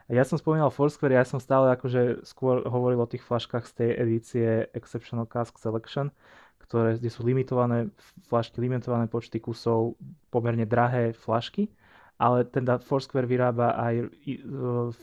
Ja 0.10 0.25
som 0.25 0.41
spomínal 0.41 0.74
Foursquare, 0.74 1.13
ja 1.13 1.25
som 1.25 1.38
stále 1.38 1.74
akože 1.77 2.25
skôr 2.25 2.65
hovoril 2.65 3.01
o 3.01 3.10
tých 3.10 3.22
flaškách 3.22 3.70
z 3.70 3.74
tej 3.74 3.89
edície 4.01 4.48
Exceptional 4.74 5.30
Cask 5.30 5.62
Selection, 5.62 6.10
ktoré, 6.72 6.96
kde 6.96 7.12
sú 7.12 7.28
limitované 7.28 7.92
flašky, 8.32 8.63
limitované 8.63 9.12
počty 9.12 9.44
kusov, 9.44 10.00
pomerne 10.32 10.63
drahé 10.63 11.12
flašky, 11.12 11.68
ale 12.16 12.48
teda 12.48 12.80
Foursquare 12.80 13.28
vyrába 13.28 13.75
aj 13.75 14.08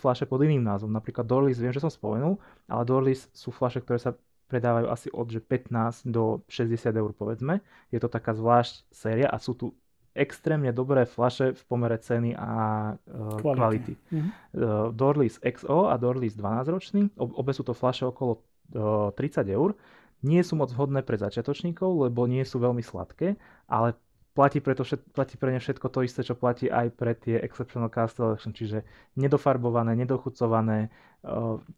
flaše 0.01 0.25
pod 0.25 0.41
iným 0.41 0.65
názvom. 0.65 0.89
Napríklad 0.89 1.29
Dorlis, 1.29 1.61
viem, 1.61 1.77
že 1.77 1.85
som 1.85 1.93
spomenul, 1.93 2.41
ale 2.71 2.83
Dorlis 2.89 3.29
sú 3.37 3.53
flaše, 3.53 3.85
ktoré 3.85 4.01
sa 4.01 4.17
predávajú 4.49 4.87
asi 4.89 5.09
od 5.13 5.29
že 5.29 5.45
15 5.45 6.09
do 6.09 6.41
60 6.49 6.89
eur 6.89 7.13
povedzme. 7.13 7.61
Je 7.93 8.01
to 8.01 8.09
taká 8.09 8.33
zvlášť 8.33 8.89
séria 8.89 9.29
a 9.29 9.37
sú 9.37 9.53
tu 9.53 9.77
extrémne 10.17 10.73
dobré 10.73 11.05
flaše 11.05 11.53
v 11.53 11.63
pomere 11.69 12.01
ceny 12.01 12.33
a 12.33 12.51
uh, 12.97 13.39
kvality. 13.39 13.95
Mm-hmm. 13.95 14.31
Uh, 14.57 14.89
Dorlis 14.91 15.37
XO 15.39 15.93
a 15.93 15.95
Dorlis 16.01 16.35
12 16.35 16.75
ročný, 16.75 17.03
obe 17.21 17.53
sú 17.53 17.63
to 17.63 17.77
flaše 17.77 18.09
okolo 18.09 18.41
uh, 18.75 19.13
30 19.15 19.47
eur 19.53 19.77
nie 20.23 20.43
sú 20.43 20.59
moc 20.59 20.71
vhodné 20.75 21.07
pre 21.07 21.19
začiatočníkov, 21.19 22.09
lebo 22.09 22.27
nie 22.27 22.43
sú 22.43 22.59
veľmi 22.59 22.83
sladké, 22.83 23.39
ale 23.71 23.95
platí, 24.39 24.63
preto 24.63 24.87
všet, 24.87 25.03
platí 25.11 25.35
pre 25.35 25.51
ne 25.51 25.59
všetko 25.59 25.87
to 25.91 26.07
isté, 26.07 26.23
čo 26.23 26.39
platí 26.39 26.71
aj 26.71 26.95
pre 26.95 27.19
tie 27.19 27.43
Exceptional 27.43 27.91
Cast 27.91 28.23
Selection, 28.23 28.55
čiže 28.55 28.87
nedofarbované, 29.19 29.99
nedochucované, 29.99 30.95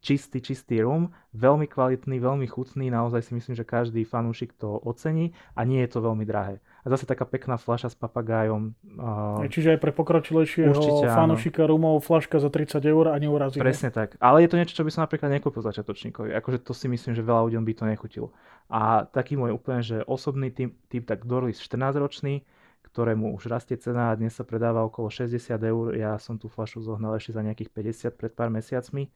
čistý, 0.05 0.45
čistý 0.45 0.85
rum, 0.85 1.09
veľmi 1.33 1.65
kvalitný, 1.65 2.21
veľmi 2.21 2.45
chutný, 2.45 2.93
naozaj 2.93 3.25
si 3.25 3.33
myslím, 3.33 3.57
že 3.57 3.65
každý 3.65 4.05
fanúšik 4.05 4.53
to 4.61 4.77
ocení 4.85 5.33
a 5.57 5.65
nie 5.65 5.81
je 5.81 5.91
to 5.97 6.05
veľmi 6.05 6.29
drahé. 6.29 6.61
A 6.81 6.87
zase 6.89 7.05
taká 7.05 7.29
pekná 7.29 7.61
fľaša 7.61 7.93
s 7.93 7.97
papagájom. 7.97 8.73
Uh, 8.97 9.45
Čiže 9.53 9.77
aj 9.77 9.79
pre 9.85 9.93
pokročilejšieho 9.93 10.73
fanúšika 11.13 11.69
rumov 11.69 12.01
fľaška 12.01 12.41
za 12.41 12.49
30 12.49 12.81
eur 12.89 13.13
a 13.13 13.17
neurazí. 13.21 13.61
Presne 13.61 13.93
tak. 13.93 14.17
Ale 14.17 14.41
je 14.45 14.49
to 14.49 14.57
niečo, 14.57 14.73
čo 14.81 14.85
by 14.85 14.91
som 14.91 15.05
napríklad 15.05 15.29
nekúpil 15.29 15.61
začiatočníkovi. 15.61 16.33
Akože 16.41 16.65
to 16.65 16.73
si 16.73 16.89
myslím, 16.89 17.13
že 17.13 17.21
veľa 17.21 17.53
ľuďom 17.53 17.63
by 17.69 17.73
to 17.77 17.85
nechutilo. 17.85 18.29
A 18.73 19.05
taký 19.05 19.37
môj 19.37 19.61
úplne, 19.61 19.85
že 19.85 20.01
osobný 20.09 20.49
typ, 20.49 20.73
typ 20.89 21.05
tak 21.05 21.29
Dorlis 21.29 21.61
14 21.61 22.01
ročný, 22.01 22.49
ktorému 22.91 23.37
už 23.37 23.53
rastie 23.53 23.77
cena 23.77 24.11
a 24.11 24.17
dnes 24.17 24.33
sa 24.33 24.43
predáva 24.43 24.81
okolo 24.83 25.13
60 25.13 25.37
eur. 25.61 25.95
Ja 25.95 26.17
som 26.17 26.41
tú 26.41 26.49
fľašu 26.49 26.81
zohnal 26.81 27.15
ešte 27.21 27.37
za 27.37 27.45
nejakých 27.45 27.71
50 28.11 28.19
pred 28.19 28.33
pár 28.33 28.49
mesiacmi. 28.49 29.13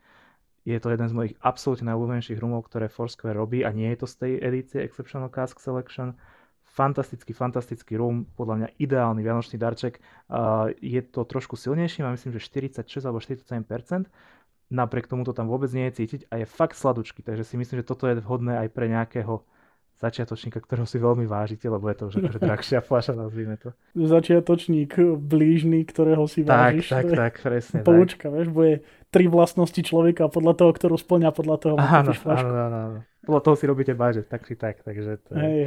Je 0.64 0.80
to 0.80 0.88
jeden 0.88 1.08
z 1.08 1.12
mojich 1.12 1.34
absolútne 1.44 1.92
najobľúbenejších 1.92 2.40
rumov, 2.40 2.64
ktoré 2.68 2.88
Foursquare 2.88 3.36
robí 3.36 3.66
a 3.66 3.70
nie 3.72 3.88
je 3.92 3.98
to 4.00 4.06
z 4.08 4.14
tej 4.16 4.32
edície 4.40 4.78
Exceptional 4.80 5.28
Cask 5.28 5.60
Selection 5.60 6.16
fantastický, 6.74 7.30
fantastický 7.30 7.94
rum, 7.94 8.26
podľa 8.34 8.54
mňa 8.58 8.68
ideálny 8.82 9.22
vianočný 9.22 9.56
darček. 9.62 10.02
Uh, 10.26 10.74
je 10.82 10.98
to 11.06 11.22
trošku 11.22 11.54
silnejší, 11.54 12.02
mám 12.02 12.18
myslím, 12.18 12.34
že 12.34 12.42
46 12.42 13.06
alebo 13.06 13.22
47%, 13.22 14.10
napriek 14.74 15.06
tomu 15.06 15.22
to 15.22 15.30
tam 15.30 15.46
vôbec 15.46 15.70
nie 15.70 15.86
je 15.88 16.02
cítiť 16.02 16.20
a 16.34 16.42
je 16.42 16.46
fakt 16.50 16.74
sladučky, 16.74 17.22
takže 17.22 17.46
si 17.46 17.54
myslím, 17.54 17.80
že 17.80 17.86
toto 17.86 18.10
je 18.10 18.18
vhodné 18.18 18.58
aj 18.58 18.68
pre 18.74 18.90
nejakého 18.90 19.46
začiatočníka, 19.94 20.58
ktorého 20.58 20.90
si 20.90 20.98
veľmi 20.98 21.22
vážite, 21.30 21.70
lebo 21.70 21.86
je 21.86 21.96
to 21.96 22.04
už 22.10 22.14
akože 22.18 22.40
drahšia 22.42 22.80
fľaša, 22.90 23.14
nazvime 23.14 23.54
to. 23.54 23.70
Začiatočník 23.94 24.98
blížny, 25.22 25.86
ktorého 25.86 26.26
si 26.26 26.42
tak, 26.42 26.82
vážiš. 26.82 26.90
Tak, 26.90 27.04
tak, 27.14 27.34
presne. 27.38 27.78
Poučka, 27.86 28.26
tak. 28.26 28.34
vieš, 28.34 28.48
bude 28.50 28.82
tri 29.14 29.30
vlastnosti 29.30 29.78
človeka 29.78 30.26
podľa 30.26 30.58
toho, 30.58 30.70
ktorú 30.74 30.98
splňa, 30.98 31.30
podľa 31.30 31.56
toho 31.62 31.74
áno, 31.78 32.10
áno, 32.10 32.50
áno, 32.50 32.78
áno. 32.90 33.00
Podľa 33.22 33.42
toho 33.46 33.54
si 33.56 33.64
robíte 33.70 33.94
budget, 33.94 34.26
tak 34.26 34.42
či 34.44 34.58
tak, 34.58 34.82
takže 34.82 35.22
to 35.24 35.30
je... 35.32 35.40
Hej. 35.40 35.62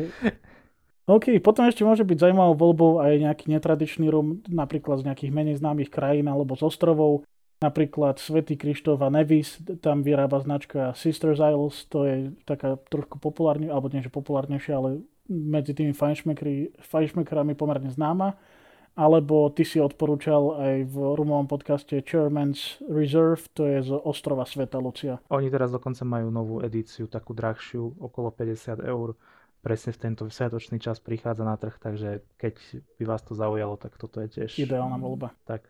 OK, 1.07 1.39
potom 1.39 1.63
ešte 1.71 1.87
môže 1.87 2.03
byť 2.03 2.19
zaujímavou 2.19 2.55
voľbou 2.59 2.91
aj 2.99 3.15
nejaký 3.23 3.47
netradičný 3.47 4.11
rum, 4.11 4.43
napríklad 4.51 4.99
z 4.99 5.07
nejakých 5.07 5.31
menej 5.31 5.55
známych 5.63 5.87
krajín 5.87 6.27
alebo 6.27 6.59
z 6.59 6.67
ostrovov. 6.67 7.23
Napríklad 7.63 8.19
Svetý 8.19 8.59
Krištof 8.59 8.99
a 8.99 9.07
Nevis, 9.07 9.57
tam 9.79 10.03
vyrába 10.03 10.43
značka 10.43 10.91
Sisters 10.99 11.39
Isles, 11.39 11.87
to 11.87 12.03
je 12.03 12.15
taká 12.43 12.75
trošku 12.91 13.23
populárne, 13.23 13.71
alebo 13.71 13.87
nie 13.87 14.03
že 14.03 14.11
populárnejšia, 14.11 14.73
ale 14.75 15.01
medzi 15.31 15.71
tými 15.71 15.95
fajšmekerami 15.95 17.55
pomerne 17.55 17.87
známa. 17.89 18.35
Alebo 18.97 19.49
ty 19.53 19.61
si 19.61 19.77
odporúčal 19.77 20.59
aj 20.59 20.75
v 20.89 20.95
rumovom 21.17 21.45
podcaste 21.47 22.01
Chairman's 22.03 22.81
Reserve, 22.89 23.47
to 23.55 23.63
je 23.63 23.85
z 23.85 23.95
ostrova 23.95 24.43
Sveta 24.43 24.81
Lucia. 24.81 25.23
Oni 25.31 25.47
teraz 25.47 25.69
dokonca 25.69 26.03
majú 26.03 26.33
novú 26.33 26.59
edíciu, 26.65 27.07
takú 27.07 27.31
drahšiu, 27.31 27.95
okolo 28.01 28.33
50 28.33 28.81
eur 28.83 29.15
presne 29.67 29.91
v 29.91 29.99
tento 29.99 30.23
sviatočný 30.31 30.79
čas 30.79 31.03
prichádza 31.03 31.43
na 31.43 31.59
trh, 31.59 31.75
takže 31.75 32.23
keď 32.39 32.55
by 32.95 33.03
vás 33.03 33.19
to 33.19 33.35
zaujalo, 33.35 33.75
tak 33.75 33.99
toto 33.99 34.23
je 34.23 34.31
tiež... 34.31 34.63
Ideálna 34.63 34.95
voľba. 34.95 35.35
Tak. 35.43 35.67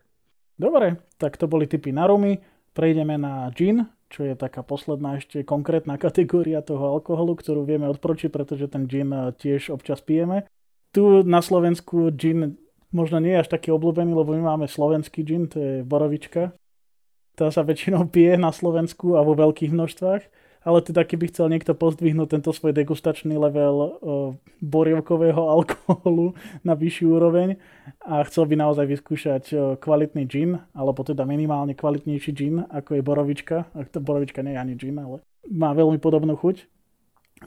Dobre, 0.54 1.02
tak 1.18 1.34
to 1.34 1.50
boli 1.50 1.66
typy 1.66 1.90
na 1.90 2.06
rumy. 2.06 2.38
Prejdeme 2.78 3.18
na 3.18 3.50
gin, 3.50 3.90
čo 4.06 4.22
je 4.22 4.38
taká 4.38 4.62
posledná 4.62 5.18
ešte 5.18 5.42
konkrétna 5.42 5.98
kategória 5.98 6.62
toho 6.62 6.94
alkoholu, 6.94 7.34
ktorú 7.34 7.66
vieme 7.66 7.90
odporúčiť, 7.90 8.30
pretože 8.30 8.70
ten 8.70 8.86
gin 8.86 9.10
eh, 9.10 9.34
tiež 9.34 9.74
občas 9.74 9.98
pijeme. 9.98 10.46
Tu 10.94 11.26
na 11.26 11.42
Slovensku 11.42 12.14
gin 12.14 12.54
možno 12.94 13.18
nie 13.18 13.34
je 13.34 13.42
až 13.42 13.48
taký 13.50 13.74
obľúbený, 13.74 14.14
lebo 14.14 14.30
my 14.38 14.54
máme 14.54 14.66
slovenský 14.70 15.26
gin, 15.26 15.50
to 15.50 15.58
je 15.58 15.74
borovička. 15.82 16.54
Tá 17.34 17.50
sa 17.50 17.66
väčšinou 17.66 18.06
pije 18.14 18.38
na 18.38 18.54
Slovensku 18.54 19.18
a 19.18 19.26
vo 19.26 19.34
veľkých 19.34 19.74
množstvách 19.74 20.22
ale 20.64 20.82
teda 20.82 21.06
keby 21.06 21.30
chcel 21.30 21.50
niekto 21.50 21.74
pozdvihnúť 21.74 22.38
tento 22.38 22.50
svoj 22.50 22.74
degustačný 22.74 23.34
level 23.38 23.76
uh, 23.78 23.90
borievkového 24.62 25.38
alkoholu 25.38 26.34
na 26.66 26.74
vyšší 26.74 27.04
úroveň 27.06 27.58
a 28.02 28.22
chcel 28.26 28.46
by 28.46 28.54
naozaj 28.58 28.86
vyskúšať 28.86 29.44
uh, 29.52 29.58
kvalitný 29.78 30.24
gin, 30.26 30.58
alebo 30.74 31.02
teda 31.06 31.22
minimálne 31.22 31.72
kvalitnejší 31.74 32.30
gin, 32.34 32.66
ako 32.68 32.98
je 32.98 33.02
borovička, 33.02 33.70
ak 33.74 33.92
to 33.94 34.02
borovička 34.02 34.42
nie 34.42 34.54
je 34.54 34.62
ani 34.62 34.74
gin, 34.74 34.96
ale 34.98 35.22
má 35.48 35.72
veľmi 35.72 35.96
podobnú 36.02 36.36
chuť, 36.36 36.66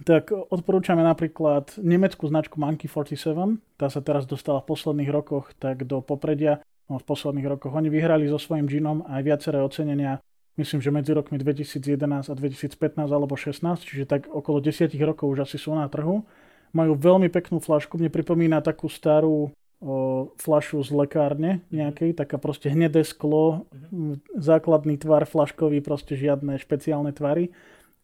tak 0.08 0.32
odporúčame 0.32 1.04
napríklad 1.04 1.76
nemeckú 1.76 2.24
značku 2.32 2.56
Monkey 2.56 2.88
47. 2.88 3.60
Tá 3.76 3.92
sa 3.92 4.00
teraz 4.00 4.24
dostala 4.24 4.64
v 4.64 4.72
posledných 4.72 5.12
rokoch 5.12 5.52
tak 5.60 5.84
do 5.84 6.00
popredia. 6.00 6.64
No, 6.88 7.00
v 7.00 7.06
posledných 7.08 7.48
rokoch 7.48 7.76
oni 7.76 7.92
vyhrali 7.92 8.28
so 8.28 8.40
svojím 8.40 8.68
ginom 8.72 9.04
aj 9.08 9.22
viaceré 9.24 9.60
ocenenia 9.60 10.24
myslím, 10.58 10.80
že 10.84 10.92
medzi 10.92 11.12
rokmi 11.16 11.40
2011 11.40 12.28
a 12.28 12.34
2015 12.34 13.08
alebo 13.08 13.36
16, 13.40 13.88
čiže 13.88 14.04
tak 14.08 14.28
okolo 14.28 14.60
10 14.60 14.92
rokov 15.04 15.32
už 15.32 15.48
asi 15.48 15.58
sú 15.62 15.76
na 15.76 15.88
trhu. 15.88 16.28
Majú 16.72 16.96
veľmi 16.96 17.28
peknú 17.28 17.60
flašku, 17.60 18.00
mne 18.00 18.12
pripomína 18.12 18.64
takú 18.64 18.88
starú 18.88 19.52
o, 19.84 20.32
flašu 20.40 20.80
z 20.88 20.92
lekárne 20.96 21.52
nejakej, 21.68 22.16
taká 22.16 22.40
proste 22.40 22.72
hnedé 22.72 23.04
sklo, 23.04 23.68
mm, 23.92 24.40
základný 24.40 24.96
tvar 24.96 25.28
flaškový, 25.28 25.84
proste 25.84 26.16
žiadne 26.16 26.56
špeciálne 26.60 27.12
tvary. 27.12 27.52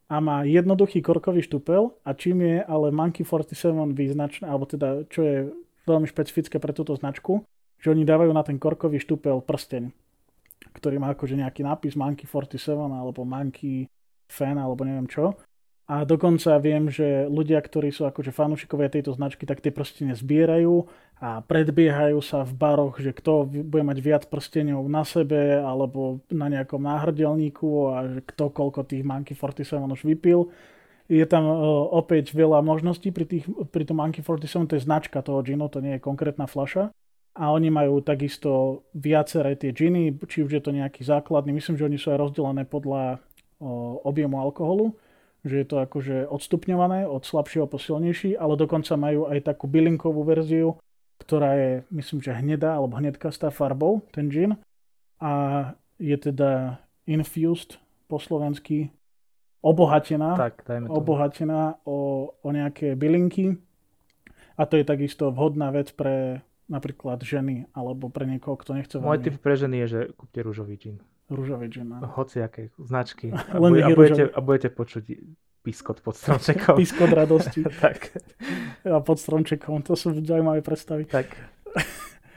A 0.07 0.23
má 0.23 0.47
jednoduchý 0.47 1.03
korkový 1.03 1.43
štupel 1.43 1.91
a 2.07 2.15
čím 2.15 2.39
je 2.39 2.63
ale 2.63 2.95
Monkey 2.95 3.27
47 3.27 3.91
význačné, 3.91 4.47
alebo 4.47 4.63
teda 4.63 5.03
čo 5.11 5.19
je 5.23 5.37
veľmi 5.83 6.07
špecifické 6.07 6.63
pre 6.63 6.71
túto 6.71 6.95
značku, 6.95 7.43
že 7.79 7.91
oni 7.91 8.07
dávajú 8.07 8.31
na 8.31 8.43
ten 8.43 8.55
korkový 8.55 9.03
štupel 9.03 9.43
prsteň 9.43 10.06
ktorý 10.77 11.01
má 11.01 11.17
akože 11.17 11.33
nejaký 11.41 11.65
nápis 11.65 11.97
Monkey 11.97 12.29
47 12.29 12.77
alebo 12.77 13.25
Monkey 13.25 13.89
Fan 14.29 14.61
alebo 14.61 14.85
neviem 14.85 15.09
čo. 15.09 15.33
A 15.87 16.03
dokonca 16.03 16.59
viem, 16.59 16.91
že 16.91 17.31
ľudia, 17.31 17.63
ktorí 17.63 17.95
sú 17.95 18.03
akože 18.11 18.35
fanúšikovia 18.35 18.91
tejto 18.91 19.15
značky, 19.15 19.47
tak 19.47 19.63
tie 19.63 19.71
prstenie 19.71 20.19
zbierajú 20.19 20.83
a 21.23 21.39
predbiehajú 21.39 22.19
sa 22.19 22.43
v 22.43 22.53
baroch, 22.59 22.99
že 22.99 23.15
kto 23.15 23.47
bude 23.47 23.87
mať 23.87 23.97
viac 24.03 24.23
prstenov 24.27 24.83
na 24.91 25.07
sebe 25.07 25.55
alebo 25.55 26.19
na 26.27 26.51
nejakom 26.51 26.83
náhrdelníku 26.83 27.95
a 27.95 27.95
že 28.03 28.19
kto 28.19 28.51
koľko 28.51 28.83
tých 28.83 29.07
Monkey 29.07 29.31
47 29.31 29.79
už 29.87 30.03
vypil. 30.03 30.51
Je 31.07 31.23
tam 31.23 31.47
uh, 31.47 31.55
opäť 31.95 32.35
veľa 32.35 32.59
možností 32.59 33.15
pri, 33.15 33.23
tých, 33.23 33.47
pri 33.71 33.87
tom 33.87 34.03
Monkey 34.03 34.19
47, 34.19 34.67
to 34.67 34.75
je 34.75 34.83
značka 34.83 35.23
toho 35.23 35.39
ginu, 35.39 35.71
to 35.71 35.79
nie 35.79 35.95
je 35.95 36.03
konkrétna 36.03 36.51
fľaša 36.51 36.91
a 37.37 37.53
oni 37.53 37.69
majú 37.69 38.01
takisto 38.01 38.81
viaceré 38.97 39.53
tie 39.53 39.69
džiny, 39.69 40.17
či 40.25 40.41
už 40.41 40.57
je 40.57 40.61
to 40.61 40.73
nejaký 40.73 41.05
základný, 41.05 41.53
myslím, 41.53 41.77
že 41.77 41.85
oni 41.85 41.97
sú 42.01 42.09
aj 42.09 42.17
rozdelené 42.17 42.65
podľa 42.65 43.21
o, 43.61 44.01
objemu 44.01 44.41
alkoholu, 44.41 44.97
že 45.45 45.61
je 45.61 45.67
to 45.69 45.77
akože 45.85 46.25
odstupňované 46.33 47.05
od 47.05 47.21
slabšieho 47.21 47.69
po 47.69 47.77
silnejší, 47.77 48.33
ale 48.33 48.57
dokonca 48.57 48.97
majú 48.97 49.29
aj 49.29 49.53
takú 49.53 49.69
bylinkovú 49.69 50.25
verziu, 50.25 50.81
ktorá 51.21 51.53
je, 51.53 51.71
myslím, 51.93 52.19
že 52.25 52.33
hnedá 52.33 52.73
alebo 52.73 52.97
hnedkastá 52.97 53.53
farbou, 53.53 54.01
ten 54.09 54.33
gin. 54.33 54.57
A 55.21 55.73
je 56.01 56.17
teda 56.17 56.81
infused 57.05 57.77
po 58.09 58.17
slovensky 58.17 58.89
obohatená, 59.61 60.37
tak, 60.37 60.65
obohatená 60.89 61.81
o, 61.85 62.29
o 62.41 62.49
nejaké 62.49 62.93
bylinky. 62.97 63.57
A 64.57 64.65
to 64.65 64.77
je 64.77 64.85
takisto 64.85 65.29
vhodná 65.29 65.69
vec 65.69 65.93
pre 65.93 66.41
napríklad 66.67 67.23
ženy 67.23 67.71
alebo 67.71 68.11
pre 68.11 68.27
niekoho, 68.27 68.59
kto 68.59 68.75
nechce 68.75 68.95
Môj 68.99 69.23
typ 69.23 69.35
pre 69.39 69.55
ženy 69.55 69.83
je, 69.83 69.87
že 69.87 69.99
kúpte 70.13 70.39
rúžový 70.43 70.75
džin. 70.75 70.99
Rúžový 71.27 71.67
džin, 71.67 71.91
áno. 71.91 72.07
Hociaké 72.15 72.71
značky. 72.79 73.31
A, 73.51 73.59
bude, 73.59 73.83
a, 73.83 73.89
budete, 73.91 74.23
a 74.31 74.39
budete 74.39 74.69
počuť 74.71 75.03
piskot 75.63 75.99
pod 75.99 76.15
stromčekom. 76.15 76.75
piskot 76.79 77.11
radosti. 77.11 77.67
tak. 77.83 78.15
A 78.87 79.03
pod 79.03 79.19
stromčekom, 79.19 79.83
to 79.83 79.99
sú 79.99 80.15
zaujímavé 80.23 80.63
predstavy. 80.63 81.03
Tak, 81.03 81.27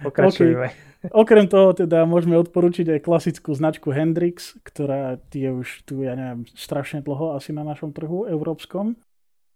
pokračujeme. 0.03 0.69
Okay. 0.71 0.89
Okrem 1.01 1.49
toho 1.49 1.73
teda 1.73 2.05
môžeme 2.05 2.37
odporučiť 2.37 2.99
aj 2.99 3.01
klasickú 3.01 3.57
značku 3.57 3.89
Hendrix, 3.89 4.61
ktorá 4.61 5.17
je 5.33 5.49
už 5.49 5.89
tu, 5.89 6.05
ja 6.05 6.13
neviem, 6.13 6.45
strašne 6.53 7.01
dlho 7.01 7.41
asi 7.41 7.57
na 7.57 7.65
našom 7.65 7.97
trhu 7.97 8.29
európskom. 8.29 9.01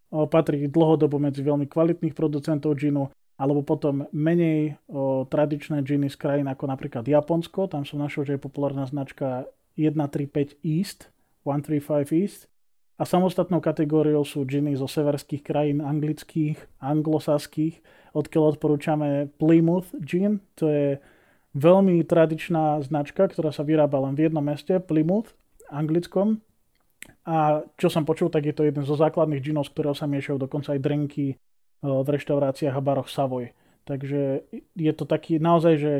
Patrí 0.09 0.65
dlhodobo 0.65 1.21
medzi 1.21 1.45
veľmi 1.45 1.69
kvalitných 1.69 2.17
producentov 2.17 2.73
džinu 2.73 3.13
alebo 3.35 3.61
potom 3.67 4.07
menej 4.15 4.79
o, 4.87 5.27
tradičné 5.27 5.83
džiny 5.83 6.07
z 6.07 6.15
krajín 6.15 6.47
ako 6.47 6.71
napríklad 6.71 7.03
Japonsko, 7.03 7.67
tam 7.67 7.83
som 7.83 7.99
našiel, 7.99 8.23
že 8.23 8.33
je 8.39 8.45
populárna 8.45 8.87
značka 8.87 9.47
135 9.75 10.63
East, 10.63 11.11
135 11.43 12.15
East. 12.15 12.47
A 12.95 13.03
samostatnou 13.03 13.59
kategóriou 13.59 14.23
sú 14.23 14.47
džiny 14.47 14.79
zo 14.79 14.87
severských 14.87 15.43
krajín 15.43 15.83
anglických, 15.83 16.55
anglosaských, 16.79 17.83
odkiaľ 18.15 18.55
odporúčame 18.55 19.27
Plymouth 19.35 19.91
Gin, 19.99 20.39
to 20.55 20.71
je 20.71 20.87
veľmi 21.55 22.03
tradičná 22.07 22.79
značka, 22.83 23.27
ktorá 23.27 23.51
sa 23.51 23.67
vyrába 23.67 23.99
len 23.99 24.15
v 24.15 24.31
jednom 24.31 24.43
meste, 24.43 24.79
Plymouth, 24.79 25.35
anglickom. 25.67 26.39
A 27.27 27.67
čo 27.75 27.91
som 27.91 28.07
počul, 28.07 28.31
tak 28.31 28.47
je 28.47 28.55
to 28.55 28.63
jeden 28.63 28.87
zo 28.87 28.95
základných 28.95 29.43
džinov, 29.43 29.67
z 29.67 29.73
ktorého 29.75 29.95
sa 29.97 30.07
miešajú 30.07 30.39
dokonca 30.39 30.71
aj 30.71 30.79
drinky, 30.79 31.35
v 31.83 32.07
reštauráciách 32.07 32.75
a 32.75 32.85
baroch 32.85 33.09
Savoy. 33.09 33.51
Takže 33.85 34.45
je 34.73 34.93
to 34.95 35.05
taký 35.05 35.37
naozaj, 35.37 35.73
že 35.77 35.93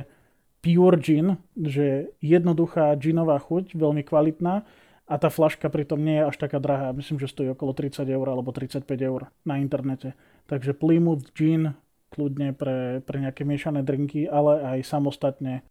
pure 0.66 0.98
gin, 0.98 1.38
že 1.54 2.10
jednoduchá 2.26 2.98
ginová 2.98 3.38
chuť, 3.38 3.78
veľmi 3.78 4.02
kvalitná 4.02 4.66
a 5.06 5.14
tá 5.22 5.30
flaška 5.30 5.70
pritom 5.70 6.02
nie 6.02 6.18
je 6.18 6.28
až 6.34 6.38
taká 6.42 6.58
drahá. 6.58 6.90
Myslím, 6.98 7.22
že 7.22 7.30
stojí 7.30 7.54
okolo 7.54 7.78
30 7.78 8.10
eur 8.10 8.26
alebo 8.26 8.50
35 8.50 8.90
eur 8.98 9.30
na 9.46 9.62
internete. 9.62 10.18
Takže 10.50 10.74
Plymouth 10.74 11.30
Gin 11.38 11.78
kľudne 12.10 12.58
pre, 12.58 13.06
pre 13.06 13.18
nejaké 13.22 13.46
miešané 13.46 13.86
drinky, 13.86 14.26
ale 14.26 14.64
aj 14.64 14.90
samostatne, 14.90 15.62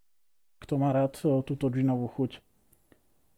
kto 0.63 0.79
má 0.79 0.95
rád 0.95 1.19
túto 1.43 1.67
ginovú 1.73 2.07
chuť. 2.07 2.44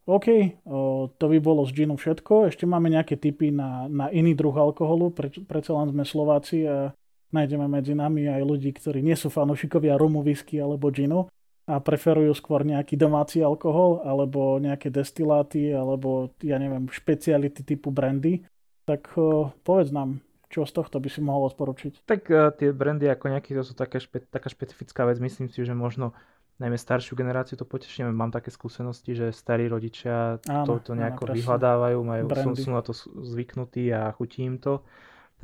OK, 0.07 0.27
o, 0.63 1.11
to 1.19 1.25
by 1.27 1.39
bolo 1.43 1.67
z 1.67 1.83
ginu 1.83 1.99
všetko. 1.99 2.47
Ešte 2.47 2.63
máme 2.63 2.87
nejaké 2.95 3.19
tipy 3.19 3.51
na, 3.51 3.91
na 3.91 4.07
iný 4.15 4.39
druh 4.39 4.55
alkoholu. 4.55 5.11
Pre, 5.11 5.27
predsa 5.51 5.75
len 5.75 5.91
sme 5.91 6.07
Slováci 6.07 6.63
a 6.63 6.95
nájdeme 7.35 7.67
medzi 7.67 7.99
nami 7.99 8.31
aj 8.31 8.43
ľudí, 8.47 8.71
ktorí 8.71 9.03
nie 9.03 9.19
sú 9.19 9.35
fanúšikovia 9.35 9.99
rumu, 9.99 10.23
whisky 10.23 10.63
alebo 10.63 10.95
ginu 10.95 11.27
a 11.67 11.83
preferujú 11.83 12.31
skôr 12.39 12.63
nejaký 12.63 12.95
domáci 12.95 13.43
alkohol 13.43 14.07
alebo 14.07 14.63
nejaké 14.63 14.95
destiláty 14.95 15.75
alebo 15.75 16.31
ja 16.39 16.63
neviem, 16.63 16.87
špeciality 16.87 17.67
typu 17.67 17.91
brandy. 17.91 18.47
Tak 18.87 19.11
o, 19.19 19.51
povedz 19.67 19.91
nám, 19.91 20.23
čo 20.47 20.63
z 20.63 20.71
tohto 20.71 21.03
by 21.03 21.11
si 21.11 21.19
mohol 21.19 21.51
odporučiť? 21.51 22.07
Tak 22.07 22.21
uh, 22.31 22.55
tie 22.55 22.71
brandy 22.71 23.11
ako 23.11 23.35
nejaký, 23.35 23.59
to 23.59 23.67
sú 23.67 23.75
také 23.75 23.99
špe, 23.99 24.23
taká 24.31 24.47
špecifická 24.47 25.03
vec. 25.03 25.19
Myslím 25.19 25.51
si, 25.51 25.67
že 25.67 25.75
možno 25.75 26.15
najmä 26.57 26.79
staršiu 26.81 27.17
generáciu 27.17 27.61
to 27.61 27.69
potešíme. 27.69 28.09
Mám 28.13 28.33
také 28.33 28.49
skúsenosti, 28.49 29.13
že 29.13 29.33
starí 29.33 29.69
rodičia 29.69 30.41
áno, 30.49 30.65
to, 30.65 30.73
to 30.81 30.93
nejako 30.97 31.29
áno, 31.29 31.35
vyhľadávajú, 31.37 31.99
majú, 32.01 32.25
sú, 32.33 32.51
sú 32.57 32.71
na 32.73 32.81
to 32.81 32.97
zvyknutí 33.21 33.93
a 33.93 34.13
chutí 34.17 34.45
im 34.45 34.57
to. 34.57 34.81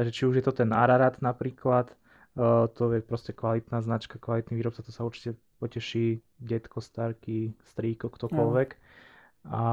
Takže 0.01 0.11
či 0.13 0.23
už 0.25 0.35
je 0.41 0.45
to 0.45 0.57
ten 0.57 0.73
Ararat 0.73 1.21
napríklad, 1.21 1.93
uh, 2.41 2.65
to 2.73 2.89
je 2.97 3.05
proste 3.05 3.37
kvalitná 3.37 3.85
značka, 3.85 4.17
kvalitný 4.17 4.57
výrobca, 4.57 4.81
to 4.81 4.89
sa 4.89 5.05
určite 5.05 5.37
poteší 5.61 6.25
detko, 6.41 6.81
starky, 6.81 7.53
strýko, 7.61 8.09
ktokoľvek. 8.09 8.71
A, 9.53 9.65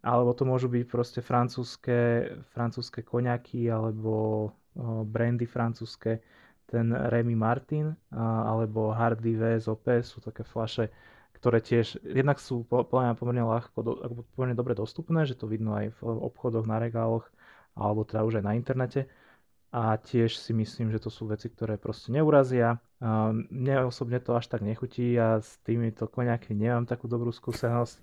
alebo 0.00 0.30
to 0.32 0.48
môžu 0.48 0.72
byť 0.72 0.84
proste 0.88 1.20
francúzske, 1.20 2.32
francúzske 2.56 3.04
koňaky 3.06 3.68
alebo 3.70 4.12
uh, 4.74 5.06
brandy 5.06 5.46
francúzske 5.46 6.24
ten 6.70 6.94
Remy 6.94 7.34
Martin 7.34 7.98
alebo 8.14 8.94
Hardy 8.94 9.34
VSOP 9.34 10.06
sú 10.06 10.22
také 10.22 10.46
flaše, 10.46 10.94
ktoré 11.34 11.58
tiež 11.58 11.98
jednak 12.06 12.38
sú 12.38 12.62
podľa 12.62 13.10
mňa 13.10 13.14
pomerne 13.18 13.42
ľahko, 13.42 13.76
pomerne 14.38 14.54
dobre 14.54 14.78
dostupné, 14.78 15.26
že 15.26 15.34
to 15.34 15.50
vidno 15.50 15.74
aj 15.74 15.90
v 15.98 16.00
obchodoch, 16.06 16.70
na 16.70 16.78
regáloch 16.78 17.26
alebo 17.74 18.06
teda 18.06 18.22
už 18.22 18.38
aj 18.38 18.44
na 18.46 18.54
internete. 18.54 19.10
A 19.70 19.94
tiež 19.94 20.34
si 20.34 20.50
myslím, 20.50 20.90
že 20.90 20.98
to 20.98 21.14
sú 21.14 21.30
veci, 21.30 21.46
ktoré 21.46 21.78
proste 21.78 22.10
neurazia. 22.10 22.82
Mne 23.50 23.86
osobne 23.86 24.18
to 24.18 24.34
až 24.34 24.50
tak 24.50 24.66
nechutí 24.66 25.14
a 25.14 25.38
s 25.38 25.62
týmito 25.62 26.10
koňaky 26.10 26.58
nemám 26.58 26.90
takú 26.90 27.06
dobrú 27.06 27.30
skúsenosť. 27.30 28.02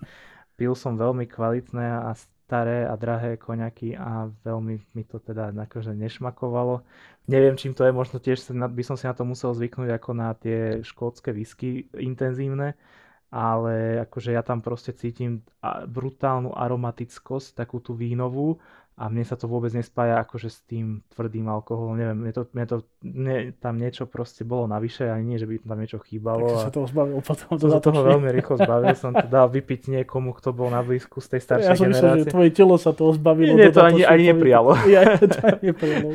Pil 0.55 0.71
som 0.79 0.95
veľmi 0.95 1.27
kvalitné 1.27 2.07
a 2.07 2.15
staré 2.47 2.87
a 2.87 2.95
drahé 2.95 3.35
koňaky 3.35 3.99
a 3.99 4.31
veľmi 4.31 4.79
mi 4.95 5.03
to 5.03 5.19
teda 5.19 5.51
akože 5.51 5.91
nešmakovalo. 5.91 6.87
Neviem, 7.27 7.59
čím 7.59 7.75
to 7.75 7.83
je, 7.83 7.91
možno 7.91 8.23
tiež 8.23 8.39
by 8.55 8.83
som 8.87 8.95
si 8.95 9.03
na 9.03 9.11
to 9.11 9.27
musel 9.27 9.51
zvyknúť 9.51 9.91
ako 9.99 10.09
na 10.15 10.31
tie 10.31 10.79
škótske 10.79 11.35
whisky 11.35 11.91
intenzívne, 11.91 12.79
ale 13.27 13.99
akože 14.07 14.31
ja 14.31 14.39
tam 14.47 14.63
proste 14.63 14.95
cítim 14.95 15.43
brutálnu 15.91 16.55
aromatickosť, 16.55 17.59
takú 17.59 17.83
tú 17.83 17.99
vínovú 17.99 18.63
a 18.97 19.13
mne 19.13 19.21
sa 19.21 19.37
to 19.37 19.45
vôbec 19.45 19.69
nespája 19.77 20.17
akože 20.25 20.49
s 20.49 20.65
tým 20.65 21.05
tvrdým 21.13 21.45
alkoholom, 21.45 21.93
neviem, 21.93 22.17
mne 22.17 22.33
to, 22.33 22.49
mne 22.49 22.65
to 22.65 22.77
mne 23.05 23.53
tam 23.61 23.77
niečo 23.77 24.09
proste 24.09 24.41
bolo 24.41 24.65
navyše, 24.65 25.05
ani 25.05 25.21
nie, 25.21 25.37
že 25.37 25.45
by 25.45 25.61
tam 25.61 25.77
niečo 25.77 26.01
chýbalo. 26.01 26.49
Tak 26.49 26.65
sa 26.65 26.73
toho 26.73 26.87
zbavil 26.89 27.21
potom. 27.21 27.61
Som 27.61 27.69
sa 27.77 27.77
toho 27.77 28.01
veľmi 28.01 28.33
rýchlo 28.33 28.57
zbavil, 28.57 28.97
som 28.97 29.13
to 29.13 29.29
dal 29.29 29.53
vypiť 29.53 29.93
niekomu, 29.93 30.33
kto 30.33 30.49
bol 30.49 30.73
na 30.73 30.81
blízku 30.81 31.21
z 31.21 31.37
tej 31.37 31.41
staršej 31.45 31.69
ja 31.69 31.77
som 31.77 31.93
generácie. 31.93 32.09
Myslel, 32.09 32.25
že 32.25 32.33
tvoje 32.33 32.49
telo 32.57 32.75
sa 32.81 32.89
toho 32.89 33.13
zbavilo. 33.13 33.53
Nie, 33.53 33.69
to 33.69 33.85
ani, 33.85 34.01
ani 34.01 34.33
neprijalo. 34.33 34.73
Ja, 34.89 35.13
to 35.13 35.39
ani 35.45 35.61
neprijalo. 35.69 36.09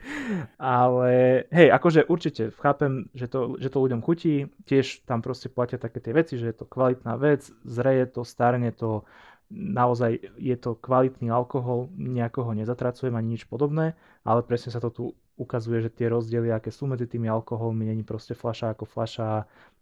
Ale 0.60 1.10
hej, 1.48 1.68
akože 1.72 2.04
určite 2.04 2.52
chápem, 2.60 3.08
že 3.16 3.32
to, 3.32 3.56
že 3.56 3.72
to 3.72 3.80
ľuďom 3.80 4.04
chutí, 4.04 4.52
tiež 4.68 5.08
tam 5.08 5.24
proste 5.24 5.48
platia 5.48 5.80
také 5.80 6.04
tie 6.04 6.12
veci, 6.12 6.36
že 6.36 6.52
je 6.52 6.56
to 6.60 6.68
kvalitná 6.68 7.16
vec, 7.16 7.48
zreje 7.64 8.12
to, 8.12 8.28
starne 8.28 8.68
to, 8.76 9.08
naozaj 9.50 10.38
je 10.38 10.56
to 10.56 10.78
kvalitný 10.78 11.28
alkohol, 11.28 11.90
nejako 11.98 12.54
nezatracujem 12.54 13.14
ani 13.18 13.34
nič 13.34 13.50
podobné, 13.50 13.98
ale 14.22 14.46
presne 14.46 14.70
sa 14.70 14.78
to 14.78 14.90
tu 14.94 15.04
ukazuje, 15.34 15.80
že 15.80 15.90
tie 15.90 16.06
rozdiely, 16.12 16.52
aké 16.52 16.68
sú 16.68 16.86
medzi 16.86 17.08
tými 17.08 17.26
alkoholmi, 17.26 17.88
není 17.88 18.04
proste 18.04 18.36
fľaša 18.36 18.76
ako 18.76 18.84
fľaša, 18.84 19.26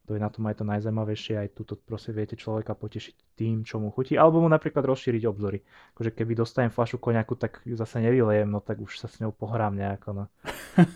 to 0.08 0.16
je 0.16 0.24
na 0.24 0.32
tom 0.32 0.48
aj 0.48 0.56
to 0.56 0.64
najzaujímavejšie, 0.64 1.36
aj 1.36 1.48
tuto 1.52 1.76
proste 1.76 2.16
viete 2.16 2.32
človeka 2.32 2.72
potešiť 2.72 3.36
tým, 3.36 3.60
čo 3.60 3.76
mu 3.76 3.92
chutí, 3.92 4.16
alebo 4.16 4.40
mu 4.40 4.48
napríklad 4.48 4.80
rozšíriť 4.88 5.28
obzory. 5.28 5.60
Akože 5.92 6.16
keby 6.16 6.32
dostanem 6.32 6.72
fľašu 6.72 6.96
koňaku, 6.96 7.36
tak 7.36 7.60
zase 7.68 8.00
nevylejem, 8.00 8.48
no 8.48 8.64
tak 8.64 8.80
už 8.80 8.96
sa 8.96 9.04
s 9.04 9.20
ňou 9.20 9.36
pohrám 9.36 9.76
nejako, 9.76 10.08
no. 10.16 10.24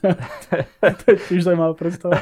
to 1.05 1.05
je 1.13 1.17
tiež 1.29 1.45
zaujímavá 1.45 1.77
predstava. 1.77 2.17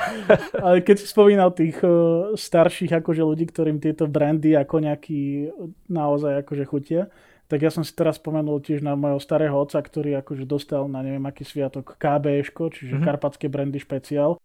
Ale 0.59 0.83
keď 0.83 0.97
si 0.99 1.07
spomínal 1.07 1.55
tých 1.55 1.79
uh, 1.87 2.35
starších 2.35 2.99
akože 2.99 3.23
ľudí, 3.23 3.47
ktorým 3.47 3.79
tieto 3.79 4.11
brandy 4.11 4.59
ako 4.59 4.83
nejaký 4.83 5.55
naozaj 5.87 6.43
akože 6.43 6.67
chutia, 6.67 7.07
tak 7.47 7.63
ja 7.63 7.71
som 7.71 7.87
si 7.87 7.95
teraz 7.95 8.19
spomenul 8.19 8.63
tiež 8.63 8.83
na 8.83 8.99
mojho 8.99 9.23
starého 9.23 9.55
otca, 9.55 9.79
ktorý 9.79 10.19
akože 10.23 10.43
dostal 10.43 10.91
na 10.91 11.07
neviem 11.07 11.23
aký 11.27 11.47
sviatok 11.47 11.99
KBŠko, 11.99 12.71
čiže 12.75 12.99
mm-hmm. 12.99 13.07
Karpatské 13.07 13.47
brandy 13.47 13.79
špeciál 13.79 14.39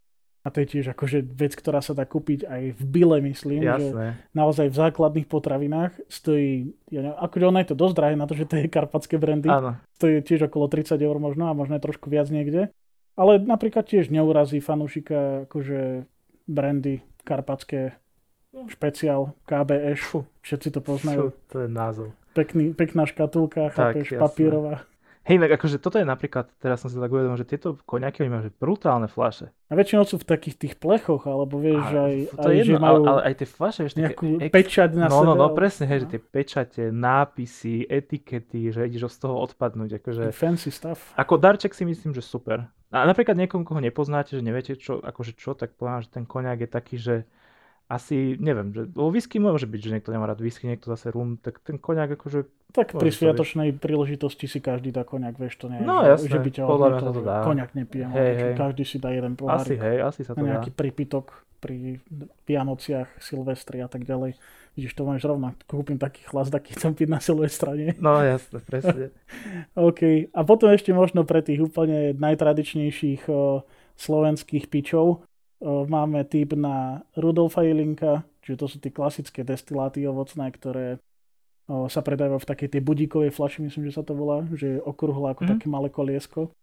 a 0.46 0.54
to 0.54 0.62
je 0.62 0.78
tiež 0.78 0.94
akože 0.94 1.26
vec, 1.26 1.58
ktorá 1.58 1.82
sa 1.82 1.90
dá 1.90 2.06
kúpiť 2.06 2.46
aj 2.46 2.62
v 2.78 2.82
bile, 2.86 3.18
myslím. 3.18 3.66
Jasné. 3.66 4.14
Že 4.14 4.30
naozaj 4.30 4.66
v 4.70 4.76
základných 4.78 5.26
potravinách 5.26 5.98
stojí, 6.06 6.70
ja 6.86 7.02
neviem, 7.02 7.18
akože 7.18 7.44
ono 7.50 7.58
je 7.58 7.68
to 7.74 7.76
dosť 7.76 7.94
drahé 7.98 8.14
na 8.14 8.30
to, 8.30 8.38
že 8.38 8.46
to 8.46 8.54
je 8.62 8.70
karpatské 8.70 9.18
brandy. 9.18 9.50
Áno. 9.50 9.74
Stojí 9.98 10.22
tiež 10.22 10.46
okolo 10.46 10.70
30 10.70 11.02
eur 11.02 11.18
možno 11.18 11.50
a 11.50 11.58
možno 11.58 11.74
aj 11.74 11.82
trošku 11.82 12.06
viac 12.06 12.30
niekde. 12.30 12.70
Ale 13.18 13.42
napríklad 13.42 13.90
tiež 13.90 14.06
neurazí 14.14 14.62
fanúšika 14.62 15.50
akože 15.50 16.06
brandy 16.46 17.02
karpatské 17.26 17.98
špeciál 18.70 19.34
KBŠ. 19.50 20.22
Všetci 20.46 20.68
to 20.70 20.80
poznajú. 20.80 21.34
Fú, 21.34 21.36
to 21.50 21.56
je 21.66 21.68
názov. 21.68 22.14
Pekný, 22.38 22.70
pekná 22.70 23.02
škatulka, 23.02 23.74
chápeš, 23.74 24.14
papírová. 24.14 24.86
Hej, 25.26 25.36
tak 25.36 25.50
akože 25.52 25.76
toto 25.76 25.98
je 25.98 26.06
napríklad, 26.06 26.46
teraz 26.56 26.78
som 26.78 26.86
si 26.86 26.94
tak 26.94 27.10
uvedomil, 27.10 27.34
že 27.34 27.42
tieto 27.44 27.74
koniaky 27.82 28.22
oni 28.22 28.30
majú 28.30 28.42
že 28.42 28.54
brutálne 28.54 29.04
flaše. 29.06 29.50
A 29.66 29.74
väčšinou 29.74 30.06
sú 30.06 30.16
v 30.16 30.24
takých 30.24 30.54
tých 30.56 30.74
plechoch, 30.76 31.26
alebo 31.26 31.58
vieš, 31.58 31.82
Ale 31.82 31.98
aj, 31.98 32.14
to 32.32 32.46
aj 32.46 32.54
je 32.54 32.62
že 32.62 32.70
jedno, 32.70 32.78
majú 32.80 32.96
ale, 32.96 33.08
ale 33.08 33.20
aj 33.24 33.34
tie 33.34 33.48
flaše, 33.48 33.80
vieš, 33.82 33.94
nejakú 33.96 34.26
ex- 34.38 34.54
pečať 34.54 34.90
na 34.94 35.06
No, 35.06 35.18
sebe. 35.18 35.26
no, 35.26 35.32
no, 35.34 35.44
ale- 35.44 35.58
presne, 35.58 35.84
hej, 35.84 35.98
že 35.98 36.06
no. 36.06 36.12
tie 36.14 36.20
pečate, 36.22 36.82
nápisy, 36.88 37.74
etikety, 37.84 38.70
že 38.70 38.86
ideš 38.86 39.10
z 39.10 39.18
toho 39.18 39.34
odpadnúť, 39.42 39.98
akože... 39.98 40.22
Fancy 40.30 40.70
stuff. 40.70 41.10
Ako 41.14 41.34
darček 41.36 41.74
si 41.74 41.82
myslím, 41.82 42.14
že 42.14 42.22
super. 42.22 42.70
A 42.88 43.02
napríklad 43.02 43.34
niekomu, 43.34 43.66
koho 43.66 43.82
nepoznáte, 43.82 44.30
že 44.30 44.40
neviete 44.40 44.78
čo, 44.78 45.02
akože 45.02 45.34
čo, 45.34 45.52
tak 45.52 45.74
poviem, 45.74 46.00
že 46.00 46.08
ten 46.08 46.22
koniak 46.22 46.62
je 46.62 46.70
taký, 46.70 46.96
že 46.96 47.14
asi, 47.86 48.34
neviem, 48.36 48.74
že 48.74 48.90
o 48.94 49.08
whisky 49.08 49.38
môže 49.38 49.64
byť, 49.64 49.80
že 49.80 49.90
niekto 49.94 50.10
nemá 50.10 50.26
rád 50.26 50.42
whisky, 50.42 50.66
niekto 50.66 50.90
zase 50.90 51.14
rum, 51.14 51.38
tak 51.38 51.62
ten 51.62 51.78
koniak 51.78 52.18
akože, 52.18 52.50
Tak 52.74 52.98
pri 52.98 53.10
to 53.10 53.16
sviatočnej 53.16 53.78
príležitočnosti 53.78 54.46
si 54.46 54.58
každý 54.58 54.90
dá 54.90 55.06
koniak, 55.06 55.38
vieš, 55.38 55.62
to 55.62 55.70
nie 55.70 55.78
je, 55.78 55.86
No, 55.86 56.02
jasné, 56.02 56.26
že 56.26 56.38
by 56.42 56.50
ťa 56.50 56.62
podľa 56.66 56.88
mňa 56.88 57.00
to 57.00 57.12
že 57.14 57.22
dá. 57.22 57.36
Koniak 57.46 57.70
nepijem, 57.72 58.10
Hej, 58.10 58.32
hej. 58.34 58.52
každý 58.58 58.82
si 58.82 58.96
dá 58.98 59.14
jeden 59.14 59.32
asi 59.32 59.38
pohárik 59.38 59.78
hej, 59.78 59.96
asi 60.02 60.20
sa 60.26 60.34
to 60.34 60.42
na 60.42 60.42
dá. 60.42 60.50
nejaký 60.58 60.70
prípitok 60.74 61.30
pri 61.56 62.02
Vianociach, 62.44 63.16
Silvestri 63.16 63.80
a 63.80 63.88
tak 63.88 64.02
ďalej. 64.02 64.36
Vidíš, 64.76 64.92
to 64.92 65.08
máš 65.08 65.24
rovno, 65.24 65.56
kúpim 65.64 65.96
taký 65.96 66.20
chlas, 66.28 66.52
taký 66.52 66.76
chcem 66.76 66.92
piť 66.92 67.08
na 67.08 67.16
Silvestra, 67.16 67.72
nie? 67.72 67.96
No 68.02 68.20
jasne, 68.20 68.60
presne. 68.60 69.08
OK. 69.78 70.28
A 70.30 70.40
potom 70.42 70.68
ešte 70.68 70.92
možno 70.92 71.24
pre 71.24 71.40
tých 71.40 71.64
úplne 71.64 72.12
najtradičnejších 72.12 73.30
o, 73.30 73.64
slovenských 73.96 74.68
pičov 74.68 75.24
máme 75.62 76.24
typ 76.24 76.52
na 76.52 77.00
Rudolfa 77.14 77.62
Jelinka, 77.62 78.22
čiže 78.42 78.56
to 78.56 78.66
sú 78.66 78.76
tie 78.78 78.90
klasické 78.90 79.40
destiláty 79.42 80.04
ovocné, 80.04 80.50
ktoré 80.50 80.98
sa 81.66 81.98
predávajú 81.98 82.38
v 82.38 82.50
takej 82.54 82.68
tej 82.68 82.82
budíkovej 82.82 83.34
flaši, 83.34 83.58
myslím, 83.66 83.90
že 83.90 83.98
sa 83.98 84.06
to 84.06 84.14
volá, 84.14 84.46
že 84.54 84.78
je 84.78 84.80
okrúhle 84.80 85.34
ako 85.34 85.42
Mhm. 85.42 85.50
také 85.50 85.66
malé 85.66 85.88
koliesko. 85.90 86.54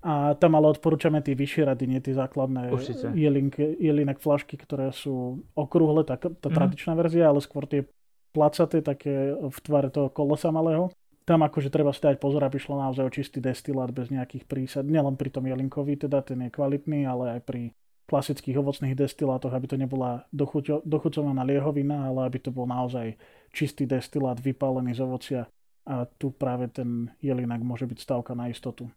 A 0.00 0.32
tam 0.32 0.54
ale 0.54 0.70
odporúčame 0.70 1.20
tie 1.20 1.34
vyššie 1.34 1.66
rady, 1.66 1.84
nie 1.84 2.00
tie 2.00 2.14
základné 2.14 2.72
Určite. 2.72 3.10
jelink, 3.12 3.58
jelinek 3.58 4.16
flašky, 4.16 4.56
ktoré 4.56 4.92
sú 4.92 5.44
okrúhle, 5.52 6.04
tá, 6.04 6.16
tá 6.16 6.48
Mhm. 6.48 6.56
tradičná 6.56 6.92
verzia, 6.94 7.28
ale 7.28 7.44
skôr 7.44 7.66
tie 7.66 7.84
placaté, 8.32 8.80
také 8.80 9.32
v 9.34 9.58
tvare 9.60 9.88
toho 9.90 10.08
kolesa 10.08 10.48
malého. 10.48 10.88
Tam 11.26 11.42
akože 11.42 11.68
treba 11.68 11.90
si 11.90 12.00
dať 12.00 12.16
pozor, 12.16 12.44
aby 12.44 12.54
šlo 12.56 12.78
naozaj 12.78 13.02
o 13.02 13.10
čistý 13.10 13.40
destilát 13.42 13.90
bez 13.90 14.08
nejakých 14.08 14.46
prísad. 14.46 14.86
Nielen 14.86 15.18
pri 15.18 15.28
tom 15.28 15.44
jelinkovi, 15.44 15.98
teda 15.98 16.22
ten 16.22 16.38
je 16.46 16.50
kvalitný, 16.54 17.02
ale 17.02 17.36
aj 17.36 17.40
pri 17.42 17.62
klasických 18.06 18.56
ovocných 18.58 18.94
destilátoch, 18.94 19.50
aby 19.50 19.66
to 19.66 19.76
nebola 19.76 20.24
dochuťo, 20.30 20.86
dochucovaná 20.86 21.42
liehovina, 21.42 22.06
ale 22.06 22.30
aby 22.30 22.38
to 22.38 22.50
bol 22.54 22.64
naozaj 22.64 23.18
čistý 23.50 23.84
destilát 23.84 24.38
vypálený 24.38 24.94
z 24.94 25.00
ovocia. 25.02 25.42
A 25.86 26.06
tu 26.06 26.34
práve 26.34 26.66
ten 26.70 27.10
jelinak 27.22 27.62
môže 27.62 27.86
byť 27.86 27.98
stavka 28.02 28.34
na 28.34 28.50
istotu. 28.50 28.90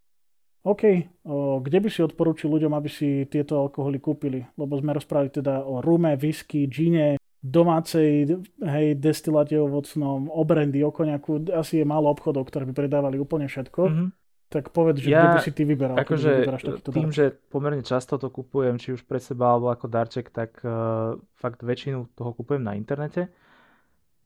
OK, 0.65 0.83
o, 1.23 1.63
kde 1.63 1.79
by 1.79 1.89
si 1.89 2.03
odporúčil 2.03 2.51
ľuďom, 2.51 2.73
aby 2.75 2.89
si 2.91 3.23
tieto 3.31 3.61
alkoholy 3.63 4.01
kúpili? 4.01 4.43
Lebo 4.59 4.75
sme 4.75 4.97
rozprávali 4.97 5.31
teda 5.31 5.63
o 5.63 5.79
rume, 5.79 6.17
whisky, 6.19 6.67
džine, 6.67 7.15
domácej 7.39 8.27
hej, 8.59 8.87
destiláte 8.99 9.55
ovocnom, 9.55 10.27
o 10.27 10.41
brandy, 10.43 10.83
o 10.83 10.91
koniaku. 10.91 11.47
Asi 11.55 11.79
je 11.79 11.85
málo 11.87 12.11
obchodov, 12.11 12.51
ktoré 12.51 12.67
by 12.67 12.73
predávali 12.75 13.15
úplne 13.15 13.47
všetko. 13.47 13.81
Mhm. 13.87 14.05
Tak 14.49 14.73
povedz, 14.73 15.05
že 15.05 15.13
Ja- 15.13 15.29
kde 15.29 15.29
by 15.29 15.39
si 15.45 15.53
ty 15.53 15.61
vyberal, 15.61 15.95
Akože 16.01 16.49
tým, 16.89 17.13
darček. 17.13 17.13
že 17.13 17.25
pomerne 17.53 17.85
často 17.85 18.17
to 18.17 18.33
kupujem, 18.33 18.81
či 18.81 18.97
už 18.97 19.05
pre 19.05 19.21
seba 19.21 19.53
alebo 19.53 19.69
ako 19.69 19.85
darček, 19.85 20.33
tak 20.33 20.57
uh, 20.65 21.13
fakt 21.37 21.61
väčšinu 21.61 22.17
toho 22.17 22.33
kupujem 22.33 22.65
na 22.65 22.73
internete. 22.73 23.29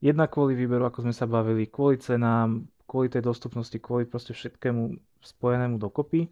Jednak 0.00 0.32
kvôli 0.32 0.56
výberu, 0.56 0.88
ako 0.88 1.04
sme 1.04 1.14
sa 1.16 1.28
bavili, 1.28 1.68
kvôli 1.68 2.00
cenám, 2.00 2.64
kvôli 2.88 3.12
tej 3.12 3.20
dostupnosti, 3.20 3.76
kvôli 3.76 4.08
proste 4.08 4.32
všetkému 4.32 4.96
spojenému 5.20 5.76
dokopy. 5.76 6.28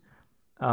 A 0.60 0.72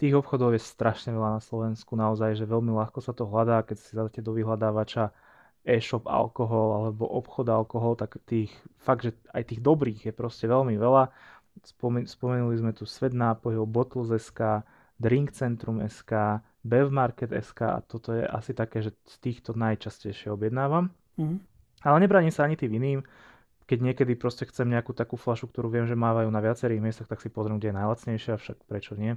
tých 0.00 0.16
obchodov 0.16 0.56
je 0.56 0.64
strašne 0.64 1.12
veľa 1.12 1.36
na 1.36 1.42
Slovensku, 1.44 1.92
naozaj, 1.92 2.40
že 2.40 2.48
veľmi 2.48 2.72
ľahko 2.72 3.04
sa 3.04 3.12
to 3.12 3.28
hľadá, 3.28 3.60
keď 3.68 3.76
si 3.76 3.92
dáte 3.92 4.20
do 4.24 4.32
vyhľadávača 4.32 5.12
e-shop 5.60 6.08
alkohol 6.08 6.72
alebo 6.72 7.04
obchod 7.04 7.52
alkohol, 7.52 7.92
tak 8.00 8.16
tých, 8.24 8.48
fakt, 8.80 9.04
že 9.04 9.12
aj 9.36 9.52
tých 9.52 9.60
dobrých 9.60 10.08
je 10.08 10.12
proste 10.16 10.48
veľmi 10.48 10.72
veľa. 10.80 11.12
Spomen- 11.60 12.08
spomenuli 12.08 12.56
sme 12.56 12.72
tu 12.72 12.88
Svet 12.88 13.12
nápojov, 13.12 13.68
Bottles.sk, 13.68 14.64
Drink 15.00 15.32
Centrum 15.32 15.80
SK, 15.84 16.44
Bevmarket 16.60 17.32
SK 17.32 17.60
a 17.72 17.78
toto 17.80 18.12
je 18.12 18.24
asi 18.24 18.52
také, 18.52 18.84
že 18.84 18.92
z 19.08 19.16
týchto 19.20 19.56
najčastejšie 19.56 20.28
objednávam. 20.32 20.92
Mhm. 21.16 21.36
Ale 21.80 21.96
nebraním 22.04 22.32
sa 22.32 22.44
ani 22.44 22.60
tým 22.60 22.76
iným. 22.76 23.00
Keď 23.64 23.78
niekedy 23.80 24.12
proste 24.18 24.44
chcem 24.44 24.68
nejakú 24.68 24.92
takú 24.92 25.14
flašu, 25.14 25.48
ktorú 25.48 25.70
viem, 25.70 25.86
že 25.86 25.96
mávajú 25.96 26.28
na 26.28 26.42
viacerých 26.42 26.82
miestach, 26.82 27.08
tak 27.08 27.22
si 27.22 27.30
pozriem, 27.32 27.56
kde 27.56 27.70
je 27.72 27.78
najlacnejšia, 27.78 28.34
však 28.36 28.66
prečo 28.66 28.98
nie. 28.98 29.16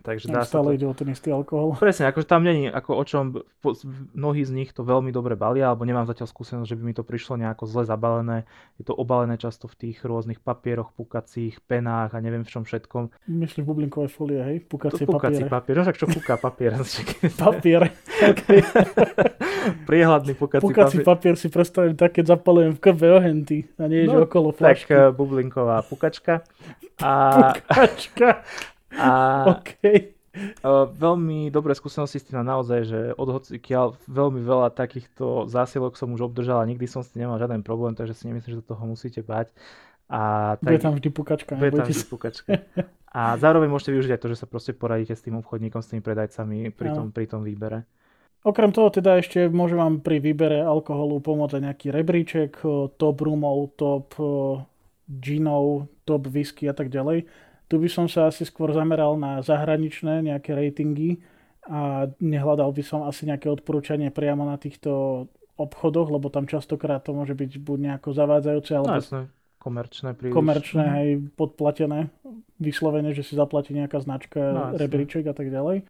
Takže 0.00 0.26
dá 0.26 0.40
Ak 0.40 0.48
sa 0.48 0.48
to... 0.48 0.52
stále 0.56 0.68
ide 0.74 0.84
o 0.84 0.92
ten 0.92 1.06
istý 1.06 1.28
alkohol. 1.28 1.76
Presne, 1.76 2.08
akože 2.08 2.24
tam 2.24 2.40
není, 2.40 2.66
ako 2.66 2.90
o 2.94 3.04
čom, 3.04 3.24
po, 3.60 3.76
mnohí 4.10 4.40
z 4.40 4.50
nich 4.50 4.70
to 4.70 4.80
veľmi 4.80 5.10
dobre 5.10 5.34
balia, 5.34 5.68
alebo 5.68 5.84
nemám 5.84 6.04
zatiaľ 6.04 6.24
skúsenosť, 6.26 6.64
že 6.64 6.74
by 6.74 6.82
mi 6.82 6.94
to 6.94 7.02
prišlo 7.02 7.36
nejako 7.36 7.64
zle 7.64 7.84
zabalené. 7.84 8.48
Je 8.76 8.82
to 8.82 8.92
obalené 8.92 9.36
často 9.36 9.66
v 9.66 9.76
tých 9.76 10.00
rôznych 10.00 10.38
papieroch, 10.38 10.88
pukacích, 10.90 11.60
penách 11.60 12.12
a 12.12 12.18
neviem 12.18 12.40
v 12.40 12.50
čom 12.50 12.62
všetkom. 12.62 13.12
Myslím 13.28 13.62
v 13.62 13.68
bublinkovej 13.68 14.08
folie, 14.08 14.40
hej? 14.40 14.56
To 14.62 14.72
Pukacie 14.72 15.04
pukací 15.04 15.44
papiere. 15.44 15.50
papier, 15.50 15.74
no 15.76 15.82
však 15.84 15.96
čo 15.96 16.06
puká 16.08 16.34
papier. 16.34 16.72
Papier. 17.36 17.82
Priehľadný 19.86 20.32
pukací, 20.32 20.62
Pukací 20.62 20.96
papier. 20.98 21.04
papier 21.04 21.34
si 21.36 21.48
predstavím 21.48 21.92
tak, 21.94 22.12
keď 22.12 22.34
zapalujem 22.34 22.72
v 22.72 22.80
krbe 22.80 23.08
ohenty 23.12 23.68
a 23.76 23.84
nie, 23.84 24.04
že 24.04 24.10
No, 24.10 24.24
okolo 24.24 24.50
Tak 24.50 24.58
flašky. 24.80 24.92
eh, 24.92 25.12
bublinková 25.12 25.82
pukačka. 25.82 26.40
A, 26.98 27.10
Pukačka. 27.54 28.40
A 28.94 29.10
OK. 29.58 29.72
Uh, 30.62 30.86
veľmi 30.94 31.50
dobré 31.50 31.74
skúsenosti 31.74 32.22
s 32.22 32.26
tým 32.30 32.38
naozaj, 32.46 32.80
že 32.86 33.00
od 33.18 33.28
hocikiaľ 33.34 33.98
veľmi 34.06 34.46
veľa 34.46 34.70
takýchto 34.70 35.50
zásilok 35.50 35.98
som 35.98 36.14
už 36.14 36.30
obdržal 36.30 36.62
a 36.62 36.68
nikdy 36.70 36.86
som 36.86 37.02
s 37.02 37.10
tým 37.10 37.26
nemal 37.26 37.42
žiaden 37.42 37.66
problém, 37.66 37.98
takže 37.98 38.14
si 38.14 38.30
nemyslím, 38.30 38.54
že 38.54 38.60
do 38.62 38.68
toho 38.70 38.82
musíte 38.86 39.26
bať. 39.26 39.50
A 40.10 40.54
Bude 40.62 40.78
tak, 40.78 40.82
tam 40.86 40.94
vždy 40.98 41.10
pukačka, 41.10 41.54
bude 41.54 41.70
tam 41.70 41.86
vždy 41.86 42.06
pukačka. 42.06 42.50
A 43.10 43.34
zároveň 43.38 43.66
môžete 43.66 43.90
využiť 43.90 44.14
aj 44.14 44.20
to, 44.22 44.30
že 44.30 44.40
sa 44.42 44.46
proste 44.46 44.70
poradíte 44.70 45.18
s 45.18 45.22
tým 45.22 45.38
obchodníkom, 45.42 45.82
s 45.82 45.90
tými 45.90 46.02
predajcami 46.02 46.70
pri 46.70 46.88
tom, 46.94 47.10
pri 47.10 47.26
tom 47.26 47.42
výbere. 47.42 47.82
Okrem 48.40 48.72
toho 48.72 48.88
teda 48.88 49.20
ešte 49.20 49.52
môžem 49.52 49.76
vám 49.76 49.94
pri 50.00 50.22
výbere 50.22 50.64
alkoholu 50.64 51.20
pomôcť 51.20 51.60
aj 51.60 51.62
nejaký 51.66 51.86
rebríček, 51.92 52.52
o, 52.64 52.88
top 52.88 53.20
rumov, 53.20 53.76
top 53.76 54.16
o, 54.16 54.64
ginov, 55.10 55.90
top 56.08 56.30
whisky 56.32 56.64
a 56.64 56.72
tak 56.72 56.88
ďalej. 56.88 57.28
Tu 57.70 57.78
by 57.78 57.86
som 57.86 58.04
sa 58.04 58.26
asi 58.26 58.42
skôr 58.42 58.70
zameral 58.70 59.14
na 59.14 59.38
zahraničné 59.40 60.26
nejaké 60.26 60.52
ratingy 60.52 61.22
a 61.62 62.10
nehľadal 62.18 62.68
by 62.68 62.82
som 62.82 63.00
asi 63.02 63.24
nejaké 63.24 63.46
odporúčanie 63.46 64.10
priamo 64.10 64.42
na 64.42 64.56
týchto 64.56 65.24
obchodoch, 65.54 66.10
lebo 66.10 66.26
tam 66.26 66.44
častokrát 66.44 66.98
to 66.98 67.12
môže 67.12 67.32
byť 67.32 67.50
buď 67.58 67.78
nejako 67.80 68.10
zavádzajúce, 68.10 68.70
No 68.72 68.78
alebo 68.82 68.96
jasné, 68.96 69.20
komerčné 69.58 70.10
príliš. 70.12 70.34
komerčné, 70.34 70.82
Mhm. 70.82 70.96
aj 70.96 71.06
podplatené, 71.36 72.00
vyslovene, 72.58 73.12
že 73.12 73.22
si 73.22 73.36
zaplatí 73.36 73.70
nejaká 73.70 74.00
značka, 74.00 74.40
No, 74.40 74.62
rebríček 74.74 75.24
a 75.24 75.32
tak 75.32 75.46
ďalej. 75.46 75.86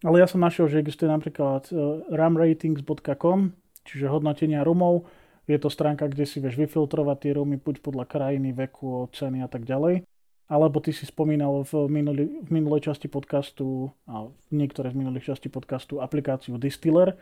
Ale 0.00 0.16
ja 0.16 0.26
som 0.26 0.40
našiel, 0.40 0.66
že 0.66 0.80
existuje 0.80 1.06
napríklad 1.06 1.68
uh, 1.68 2.00
rumratings.com, 2.10 3.52
čiže 3.84 4.08
hodnotenia 4.08 4.64
rumov. 4.64 5.04
Je 5.44 5.58
to 5.58 5.68
stránka, 5.68 6.06
kde 6.06 6.24
si 6.24 6.38
vieš 6.38 6.56
vyfiltrovať 6.56 7.16
tie 7.18 7.32
rumy 7.34 7.56
buď 7.56 7.80
podľa 7.80 8.04
krajiny, 8.04 8.50
veku, 8.50 9.10
ceny 9.10 9.40
a 9.40 9.48
tak 9.48 9.62
ďalej. 9.62 10.06
Alebo 10.50 10.82
ty 10.82 10.90
si 10.90 11.06
spomínal 11.06 11.62
v, 11.62 11.86
minulý, 11.86 12.42
v 12.42 12.50
minulej 12.50 12.90
časti 12.90 13.06
podcastu, 13.06 13.94
a 14.10 14.26
niektoré 14.50 14.90
z 14.90 14.98
minulých 14.98 15.30
časti 15.30 15.46
podcastu, 15.46 16.02
aplikáciu 16.02 16.58
Distiller. 16.58 17.14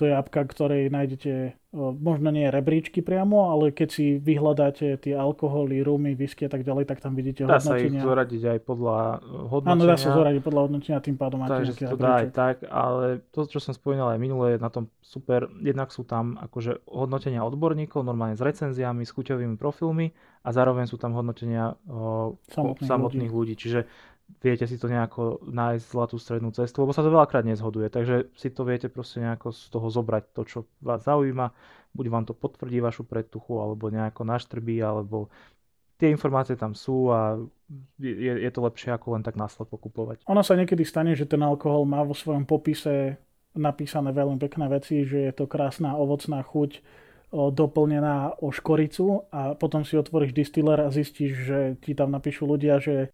To 0.00 0.08
je 0.08 0.12
apka, 0.16 0.40
ktorej 0.48 0.88
nájdete, 0.88 1.60
možno 1.76 2.32
nie 2.32 2.48
rebríčky 2.48 3.04
priamo, 3.04 3.52
ale 3.52 3.72
keď 3.72 3.88
si 3.92 4.16
vyhľadáte 4.16 4.96
tie 4.96 5.12
alkoholy, 5.12 5.84
rumy, 5.84 6.16
whisky 6.16 6.48
a 6.48 6.50
tak 6.52 6.64
ďalej, 6.64 6.88
tak 6.88 7.04
tam 7.04 7.12
vidíte 7.12 7.44
Dá 7.44 7.60
sa 7.60 7.76
ich 7.76 7.92
hodnotenia. 7.92 8.04
zoradiť 8.04 8.42
aj 8.56 8.58
podľa 8.64 8.96
hodnotenia. 9.52 9.72
Áno, 9.76 9.84
dá 9.88 9.96
sa 10.00 10.10
zoradiť 10.16 10.42
podľa 10.44 10.62
hodnotenia, 10.68 10.98
tým 11.04 11.16
pádom 11.20 11.44
máte 11.44 11.60
Takže 11.60 11.72
to 11.92 11.96
dá 11.96 12.24
aj 12.24 12.28
tak, 12.32 12.56
ale 12.68 13.20
to, 13.32 13.44
čo 13.44 13.60
som 13.60 13.76
spomínal 13.76 14.12
aj 14.16 14.20
minule, 14.20 14.56
je 14.56 14.58
na 14.60 14.72
tom 14.72 14.88
super. 15.04 15.48
Jednak 15.60 15.92
sú 15.92 16.08
tam 16.08 16.40
akože 16.40 16.88
hodnotenia 16.88 17.44
odborníkov, 17.44 18.00
normálne 18.00 18.36
s 18.36 18.42
recenziami, 18.44 19.04
s 19.04 19.12
chuťovými 19.12 19.60
profilmi 19.60 20.12
a 20.42 20.48
zároveň 20.52 20.88
sú 20.88 20.96
tam 20.96 21.12
hodnotenia 21.12 21.76
o, 21.84 22.36
Samotných 22.48 22.88
samotných 22.88 23.32
ľudí. 23.32 23.54
Čiže 23.56 23.86
viete 24.40 24.64
si 24.64 24.80
to 24.80 24.88
nejako 24.88 25.44
nájsť 25.44 25.84
zlatú 25.84 26.16
strednú 26.16 26.54
cestu, 26.54 26.86
lebo 26.86 26.96
sa 26.96 27.04
to 27.04 27.12
veľakrát 27.12 27.44
nezhoduje. 27.44 27.92
Takže 27.92 28.32
si 28.32 28.48
to 28.48 28.64
viete 28.64 28.88
proste 28.88 29.20
nejako 29.20 29.52
z 29.52 29.62
toho 29.68 29.86
zobrať 29.90 30.24
to, 30.32 30.42
čo 30.48 30.58
vás 30.80 31.04
zaujíma. 31.04 31.52
Buď 31.92 32.06
vám 32.08 32.24
to 32.24 32.32
potvrdí 32.32 32.80
vašu 32.80 33.04
predtuchu, 33.04 33.60
alebo 33.60 33.92
nejako 33.92 34.24
naštrbí, 34.24 34.80
alebo 34.80 35.28
tie 36.00 36.08
informácie 36.08 36.56
tam 36.56 36.72
sú 36.72 37.12
a 37.12 37.36
je, 38.00 38.32
je 38.42 38.50
to 38.50 38.60
lepšie 38.64 38.96
ako 38.96 39.14
len 39.14 39.22
tak 39.22 39.36
následpo 39.36 39.76
kupovať. 39.76 40.24
Ono 40.26 40.40
sa 40.40 40.56
niekedy 40.56 40.82
stane, 40.82 41.12
že 41.12 41.28
ten 41.28 41.40
alkohol 41.44 41.84
má 41.84 42.00
vo 42.02 42.16
svojom 42.16 42.48
popise 42.48 43.20
napísané 43.52 44.16
veľmi 44.16 44.40
pekné 44.40 44.66
veci, 44.72 45.04
že 45.04 45.28
je 45.28 45.32
to 45.36 45.44
krásna 45.44 45.92
ovocná 45.94 46.40
chuť 46.40 46.80
doplnená 47.32 48.44
o 48.44 48.52
škoricu 48.52 49.24
a 49.32 49.56
potom 49.56 49.88
si 49.88 49.96
otvoríš 49.96 50.36
distiller 50.36 50.84
a 50.84 50.92
zistíš, 50.92 51.32
že 51.32 51.58
ti 51.80 51.96
tam 51.96 52.12
napíšu 52.12 52.44
ľudia, 52.44 52.76
že 52.76 53.08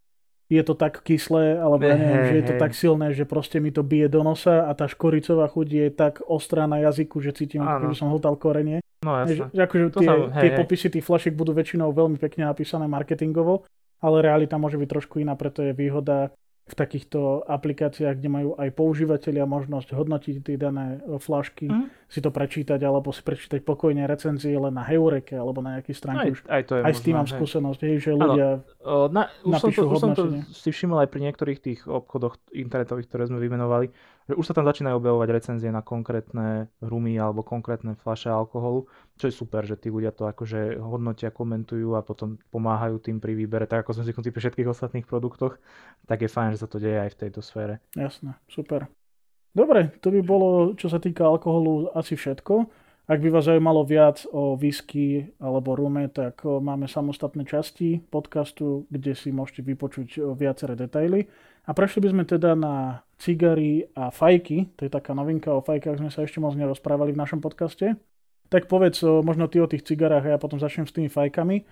je 0.49 0.61
to 0.65 0.73
tak 0.73 1.05
kyslé, 1.05 1.61
alebo 1.61 1.85
ja 1.85 1.93
neviem, 1.93 2.25
že 2.25 2.35
je 2.41 2.45
to 2.49 2.55
tak 2.57 2.73
silné, 2.73 3.13
že 3.13 3.29
proste 3.29 3.61
mi 3.61 3.69
to 3.69 3.85
bije 3.85 4.09
do 4.09 4.25
nosa 4.25 4.65
a 4.65 4.73
tá 4.73 4.89
škoricová 4.89 5.45
chuť 5.45 5.67
je 5.69 5.85
tak 5.93 6.25
ostrá 6.25 6.65
na 6.65 6.81
jazyku, 6.81 7.21
že 7.21 7.37
cítim, 7.37 7.61
ako 7.61 7.93
by 7.93 7.95
som 7.95 8.09
hltal 8.09 8.33
korenie. 8.33 8.81
No 9.05 9.13
jasne. 9.21 9.53
Že, 9.53 9.61
akože 9.63 9.83
tie, 9.93 10.07
sa, 10.09 10.13
hej, 10.17 10.41
tie 10.41 10.49
popisy 10.57 10.87
tých 10.89 11.05
flašiek 11.05 11.37
budú 11.37 11.53
väčšinou 11.53 11.93
veľmi 11.93 12.17
pekne 12.17 12.49
napísané 12.49 12.89
marketingovo, 12.89 13.69
ale 14.01 14.25
realita 14.25 14.57
môže 14.57 14.81
byť 14.81 14.89
trošku 14.89 15.21
iná, 15.21 15.37
preto 15.37 15.61
je 15.61 15.71
výhoda 15.71 16.33
v 16.69 16.73
takýchto 16.73 17.45
aplikáciách, 17.49 18.17
kde 18.17 18.29
majú 18.29 18.49
aj 18.57 18.69
používateľia 18.73 19.45
možnosť 19.49 19.93
hodnotiť 19.93 20.35
tie 20.45 20.57
dané 20.57 21.01
e, 21.01 21.17
flašky, 21.17 21.65
mm. 21.65 21.85
Si 22.09 22.19
to 22.25 22.33
prečítať, 22.33 22.81
alebo 22.81 23.13
si 23.13 23.21
prečítať 23.21 23.61
pokojne 23.61 24.09
recenzie 24.09 24.57
len 24.57 24.73
na 24.73 24.81
Heureke 24.81 25.37
alebo 25.37 25.61
na 25.61 25.77
nejaký 25.77 25.93
stránke. 25.93 26.41
Aj, 26.49 26.57
aj, 26.57 26.63
to 26.65 26.73
je 26.73 26.81
aj 26.81 26.89
možná, 26.89 26.97
s 26.97 27.05
tým 27.05 27.15
mám 27.15 27.29
hej. 27.29 27.33
skúsenosť, 27.37 27.79
hej, 27.85 27.95
že 28.01 28.11
ľudia 28.17 28.47
ano, 28.81 29.05
na, 29.13 29.23
už 29.45 29.53
som 29.61 29.69
to, 29.69 29.81
už 29.85 29.97
som 30.01 30.11
to 30.17 30.23
si 30.49 30.69
všimol 30.73 31.05
aj 31.05 31.09
pri 31.13 31.29
niektorých 31.29 31.59
tých 31.61 31.79
obchodoch 31.85 32.41
internetových, 32.49 33.05
ktoré 33.05 33.29
sme 33.29 33.37
vymenovali, 33.37 33.93
že 34.25 34.33
už 34.33 34.41
sa 34.41 34.57
tam 34.57 34.65
začínajú 34.65 34.97
objavovať 34.97 35.29
recenzie 35.29 35.69
na 35.69 35.85
konkrétne 35.85 36.73
rumy 36.81 37.13
alebo 37.13 37.45
konkrétne 37.45 37.93
fľaše 37.93 38.33
alkoholu, 38.33 38.89
čo 39.21 39.29
je 39.29 39.33
super, 39.37 39.61
že 39.69 39.77
tí 39.77 39.93
ľudia 39.93 40.09
to 40.09 40.25
akože 40.25 40.81
hodnotia, 40.81 41.29
komentujú 41.29 41.93
a 41.93 42.01
potom 42.01 42.41
pomáhajú 42.49 43.05
tým 43.05 43.21
pri 43.21 43.37
výbere, 43.37 43.69
tak 43.69 43.85
ako 43.85 44.01
som 44.01 44.03
si 44.03 44.13
pri 44.17 44.33
všetkých 44.33 44.65
ostatných 44.65 45.05
produktoch, 45.05 45.61
tak 46.09 46.25
je 46.25 46.29
fajn, 46.29 46.57
že 46.57 46.61
sa 46.65 46.67
to 46.69 46.81
deje 46.81 47.05
aj 47.05 47.13
v 47.13 47.19
tejto 47.21 47.45
sfére. 47.45 47.85
Jasné, 47.93 48.33
super. 48.49 48.89
Dobre, 49.49 49.91
to 49.99 50.13
by 50.13 50.21
bolo, 50.21 50.77
čo 50.77 50.87
sa 50.87 51.01
týka 51.01 51.25
alkoholu, 51.25 51.89
asi 51.97 52.13
všetko. 52.13 52.69
Ak 53.09 53.25
by 53.25 53.33
vás 53.33 53.49
zaujímalo 53.49 53.81
viac 53.81 54.21
o 54.29 54.53
whisky 54.53 55.33
alebo 55.41 55.73
rume, 55.73 56.05
tak 56.13 56.45
máme 56.45 56.85
samostatné 56.85 57.41
časti 57.49 58.05
podcastu, 58.05 58.85
kde 58.93 59.17
si 59.17 59.33
môžete 59.33 59.65
vypočuť 59.65 60.21
viaceré 60.37 60.77
detaily. 60.77 61.25
A 61.65 61.73
prešli 61.73 62.05
by 62.05 62.09
sme 62.13 62.23
teda 62.29 62.53
na 62.53 63.01
cigary 63.17 63.89
a 63.97 64.13
fajky. 64.13 64.77
To 64.77 64.85
je 64.85 64.93
taká 64.93 65.17
novinka, 65.17 65.49
o 65.49 65.65
fajkách 65.65 65.97
sme 65.97 66.13
sa 66.13 66.21
ešte 66.21 66.37
moc 66.37 66.53
nerozprávali 66.53 67.17
v 67.17 67.21
našom 67.25 67.41
podcaste. 67.41 67.97
Tak 68.53 68.69
povedz 68.69 69.01
možno 69.01 69.49
ty 69.49 69.57
o 69.57 69.69
tých 69.69 69.85
cigarách 69.85 70.29
a 70.29 70.37
ja 70.37 70.41
potom 70.41 70.61
začnem 70.61 70.85
s 70.85 70.93
tými 70.93 71.09
fajkami. 71.09 71.65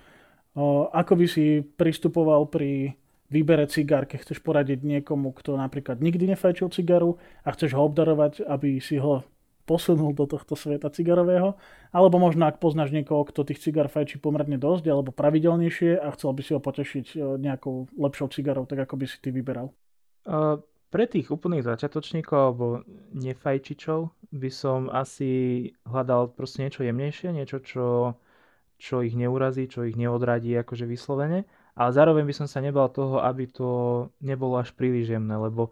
Ako 0.90 1.14
by 1.14 1.26
si 1.30 1.62
pristupoval 1.62 2.50
pri 2.50 2.98
výbere 3.28 3.68
cigár, 3.68 4.08
keď 4.08 4.24
chceš 4.24 4.40
poradiť 4.40 4.84
niekomu, 4.84 5.36
kto 5.36 5.60
napríklad 5.60 6.00
nikdy 6.00 6.32
nefajčil 6.36 6.72
cigaru 6.72 7.20
a 7.44 7.52
chceš 7.52 7.76
ho 7.76 7.88
obdarovať, 7.88 8.48
aby 8.48 8.80
si 8.80 9.00
ho 9.00 9.28
posunul 9.68 10.16
do 10.16 10.24
tohto 10.24 10.56
sveta 10.56 10.88
cigarového, 10.88 11.60
alebo 11.92 12.16
možno 12.24 12.48
ak 12.48 12.64
poznáš 12.64 12.96
niekoho, 12.96 13.28
kto 13.28 13.44
tých 13.44 13.60
cigár 13.60 13.92
fajčí 13.92 14.24
pomerne 14.24 14.56
dosť, 14.56 14.88
alebo 14.88 15.12
pravidelnejšie 15.12 16.00
a 16.00 16.08
chcel 16.16 16.32
by 16.32 16.42
si 16.42 16.52
ho 16.56 16.64
potešiť 16.64 17.06
nejakou 17.36 17.92
lepšou 18.00 18.32
cigarou, 18.32 18.64
tak 18.64 18.88
ako 18.88 18.96
by 18.96 19.06
si 19.12 19.20
ty 19.20 19.36
vyberal. 19.36 19.76
Uh, 20.24 20.64
pre 20.88 21.04
tých 21.04 21.28
úplných 21.28 21.68
začiatočníkov 21.68 22.40
alebo 22.40 22.88
nefajčičov 23.12 24.32
by 24.32 24.50
som 24.52 24.88
asi 24.88 25.32
hľadal 25.84 26.32
proste 26.32 26.64
niečo 26.64 26.88
jemnejšie, 26.88 27.36
niečo, 27.36 27.60
čo, 27.60 28.16
čo 28.80 29.04
ich 29.04 29.20
neurazí, 29.20 29.68
čo 29.68 29.84
ich 29.84 30.00
neodradí 30.00 30.56
akože 30.56 30.88
vyslovene, 30.88 31.44
ale 31.78 31.90
zároveň 31.94 32.26
by 32.26 32.34
som 32.34 32.48
sa 32.50 32.58
nebal 32.58 32.90
toho, 32.90 33.22
aby 33.22 33.46
to 33.46 33.70
nebolo 34.26 34.58
až 34.58 34.74
príliš 34.74 35.14
jemné, 35.14 35.38
lebo 35.38 35.70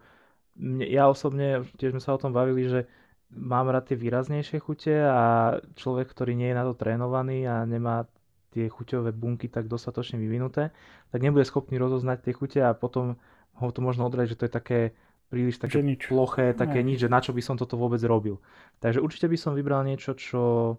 mne, 0.54 0.86
ja 0.86 1.10
osobne, 1.10 1.66
tiež 1.82 1.98
sme 1.98 2.02
sa 2.04 2.14
o 2.14 2.22
tom 2.22 2.30
bavili, 2.32 2.70
že 2.70 2.86
mám 3.34 3.68
rád 3.74 3.92
tie 3.92 3.98
výraznejšie 3.98 4.62
chute 4.62 4.94
a 4.94 5.58
človek, 5.76 6.08
ktorý 6.14 6.38
nie 6.38 6.54
je 6.54 6.58
na 6.62 6.64
to 6.64 6.78
trénovaný 6.78 7.50
a 7.50 7.66
nemá 7.66 8.06
tie 8.54 8.70
chuťové 8.70 9.12
bunky 9.12 9.52
tak 9.52 9.68
dostatočne 9.68 10.22
vyvinuté, 10.22 10.72
tak 11.12 11.20
nebude 11.20 11.44
schopný 11.44 11.76
rozoznať 11.76 12.24
tie 12.24 12.34
chute 12.38 12.62
a 12.64 12.72
potom 12.72 13.20
ho 13.60 13.68
to 13.74 13.82
možno 13.84 14.08
odrať, 14.08 14.32
že 14.32 14.38
to 14.40 14.46
je 14.48 14.54
také 14.54 14.80
príliš 15.28 15.58
také 15.60 15.82
nič. 15.82 16.06
ploché, 16.08 16.54
také 16.54 16.86
ne. 16.86 16.94
nič, 16.94 17.04
že 17.04 17.10
na 17.12 17.20
čo 17.20 17.34
by 17.34 17.42
som 17.42 17.58
toto 17.58 17.76
vôbec 17.76 18.00
robil. 18.06 18.40
Takže 18.80 19.02
určite 19.02 19.28
by 19.28 19.38
som 19.42 19.58
vybral 19.58 19.82
niečo, 19.84 20.14
čo, 20.16 20.78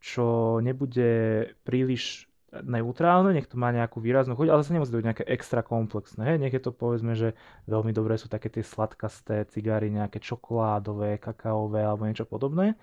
čo 0.00 0.58
nebude 0.64 1.44
príliš 1.62 2.31
neutrálne, 2.60 3.32
nech 3.32 3.48
to 3.48 3.56
má 3.56 3.72
nejakú 3.72 3.96
výraznú 3.96 4.36
chuť, 4.36 4.48
ale 4.52 4.60
sa 4.60 4.76
nemusí 4.76 4.92
to 4.92 5.00
byť 5.00 5.08
nejaké 5.08 5.24
extra 5.24 5.64
komplexné. 5.64 6.36
Hej? 6.36 6.36
Nech 6.36 6.52
je 6.52 6.60
to 6.60 6.76
povedzme, 6.76 7.16
že 7.16 7.32
veľmi 7.64 7.96
dobré 7.96 8.20
sú 8.20 8.28
také 8.28 8.52
tie 8.52 8.60
sladkasté 8.60 9.48
cigary, 9.48 9.88
nejaké 9.88 10.20
čokoládové, 10.20 11.16
kakaové 11.16 11.80
alebo 11.80 12.04
niečo 12.04 12.28
podobné. 12.28 12.76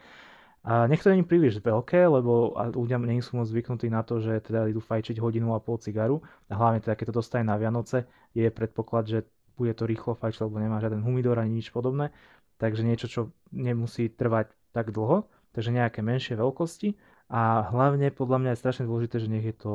A 0.66 0.90
nech 0.92 1.00
to 1.00 1.14
není 1.14 1.24
príliš 1.24 1.64
veľké, 1.64 2.04
lebo 2.10 2.52
ľudia 2.76 3.00
nie 3.00 3.24
sú 3.24 3.40
moc 3.40 3.48
zvyknutí 3.48 3.88
na 3.88 4.04
to, 4.04 4.20
že 4.20 4.44
teda 4.44 4.68
idú 4.68 4.84
fajčiť 4.84 5.16
hodinu 5.22 5.56
a 5.56 5.64
pol 5.64 5.80
cigaru. 5.80 6.20
A 6.52 6.60
hlavne 6.60 6.84
teda, 6.84 7.00
keď 7.00 7.16
to 7.16 7.20
dostane 7.24 7.48
na 7.48 7.56
Vianoce, 7.56 8.10
je 8.36 8.50
predpoklad, 8.52 9.08
že 9.08 9.20
bude 9.56 9.72
to 9.78 9.88
rýchlo 9.88 10.20
fajčiť, 10.20 10.44
lebo 10.44 10.60
nemá 10.60 10.84
žiaden 10.84 11.00
humidor 11.00 11.40
ani 11.40 11.64
nič 11.64 11.72
podobné. 11.72 12.12
Takže 12.60 12.84
niečo, 12.84 13.08
čo 13.08 13.22
nemusí 13.56 14.12
trvať 14.12 14.52
tak 14.76 14.92
dlho. 14.92 15.32
Takže 15.56 15.72
nejaké 15.72 16.04
menšie 16.04 16.36
veľkosti. 16.36 16.94
A 17.30 17.70
hlavne 17.70 18.10
podľa 18.10 18.38
mňa 18.42 18.50
je 18.54 18.62
strašne 18.62 18.86
dôležité, 18.90 19.22
že 19.22 19.30
nech 19.30 19.46
je 19.46 19.56
to 19.56 19.74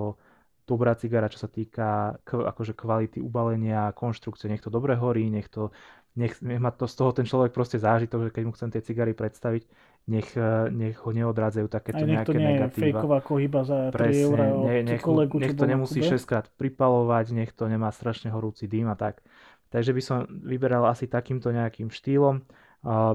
dobrá 0.66 0.96
cigara, 0.98 1.30
čo 1.30 1.38
sa 1.38 1.46
týka 1.46 2.18
akože 2.24 2.74
kvality 2.74 3.20
ubalenia, 3.20 3.94
konštrukcie, 3.94 4.48
nech 4.48 4.64
to 4.64 4.72
dobre 4.72 4.96
horí, 4.96 5.28
nech 5.28 5.46
to 5.52 5.70
nech, 6.14 6.38
nech 6.42 6.62
má 6.62 6.70
to 6.70 6.86
z 6.86 6.94
toho 6.94 7.10
ten 7.10 7.26
človek 7.26 7.50
proste 7.50 7.78
zážitok, 7.78 8.30
že 8.30 8.34
keď 8.34 8.42
mu 8.46 8.52
chcem 8.54 8.70
tie 8.70 8.82
cigary 8.86 9.12
predstaviť, 9.18 9.66
nech, 10.06 10.30
eh, 10.38 10.70
nech 10.70 10.96
ho 11.02 11.10
neodrádzajú 11.10 11.66
takéto 11.66 12.06
nejaké 12.06 12.30
to 12.30 12.38
nie 12.38 12.46
negatíva. 12.54 13.02
fejková 13.02 13.18
kohyba 13.18 13.60
za 13.66 13.90
3 13.90 14.14
eurá 14.22 14.46
ne, 14.54 14.76
nech, 14.86 15.02
kolegu, 15.02 15.42
nech 15.42 15.58
to 15.58 15.66
nemusí 15.66 16.00
6 16.06 16.22
krát 16.22 16.46
pripalovať, 16.54 17.34
nech 17.34 17.50
to 17.50 17.66
nemá 17.66 17.90
strašne 17.90 18.30
horúci 18.30 18.70
dým 18.70 18.86
a 18.92 18.96
tak. 18.96 19.26
Takže 19.74 19.90
by 19.90 20.02
som 20.06 20.18
vyberal 20.30 20.86
asi 20.86 21.10
takýmto 21.10 21.50
nejakým 21.50 21.90
štýlom. 21.90 22.46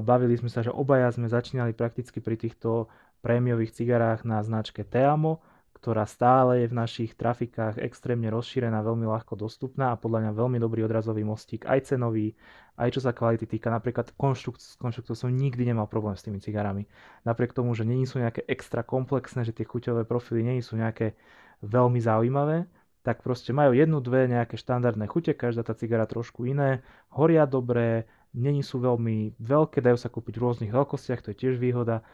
Bavili 0.04 0.36
sme 0.36 0.52
sa, 0.52 0.60
že 0.60 0.68
obaja 0.68 1.08
sme 1.08 1.24
začínali 1.24 1.72
prakticky 1.72 2.20
pri 2.20 2.36
týchto 2.36 2.92
prémiových 3.20 3.76
cigarách 3.76 4.24
na 4.24 4.40
značke 4.42 4.82
Teamo 4.82 5.40
ktorá 5.80 6.04
stále 6.04 6.60
je 6.62 6.66
v 6.68 6.76
našich 6.76 7.16
trafikách 7.16 7.80
extrémne 7.80 8.28
rozšírená, 8.28 8.84
veľmi 8.84 9.08
ľahko 9.08 9.32
dostupná 9.32 9.96
a 9.96 10.00
podľa 10.00 10.28
mňa 10.28 10.32
veľmi 10.36 10.58
dobrý 10.60 10.84
odrazový 10.84 11.24
mostík, 11.24 11.64
aj 11.64 11.96
cenový, 11.96 12.36
aj 12.76 12.92
čo 12.92 13.00
sa 13.00 13.16
kvality 13.16 13.48
týka. 13.48 13.72
Napríklad 13.72 14.12
konštrukt, 14.20 14.60
konštrukciou 14.76 15.16
som 15.16 15.32
nikdy 15.32 15.72
nemal 15.72 15.88
problém 15.88 16.20
s 16.20 16.24
tými 16.28 16.36
cigarami. 16.36 16.84
Napriek 17.24 17.56
tomu, 17.56 17.72
že 17.72 17.88
není 17.88 18.04
sú 18.04 18.20
nejaké 18.20 18.44
extra 18.44 18.84
komplexné, 18.84 19.40
že 19.48 19.56
tie 19.56 19.64
chuťové 19.64 20.04
profily 20.04 20.44
nie 20.44 20.60
sú 20.60 20.76
nejaké 20.76 21.16
veľmi 21.64 21.96
zaujímavé, 21.96 22.68
tak 23.00 23.24
proste 23.24 23.56
majú 23.56 23.72
jednu, 23.72 24.04
dve 24.04 24.28
nejaké 24.28 24.60
štandardné 24.60 25.08
chute, 25.08 25.32
každá 25.32 25.64
tá 25.64 25.72
cigara 25.72 26.04
trošku 26.04 26.44
iné, 26.44 26.84
horia 27.08 27.48
dobre, 27.48 28.04
není 28.36 28.60
sú 28.60 28.84
veľmi 28.84 29.40
veľké, 29.40 29.80
dajú 29.80 29.96
sa 29.96 30.12
kúpiť 30.12 30.36
v 30.36 30.44
rôznych 30.44 30.72
veľkostiach, 30.76 31.24
to 31.24 31.32
je 31.32 31.40
tiež 31.40 31.54
výhoda 31.56 32.04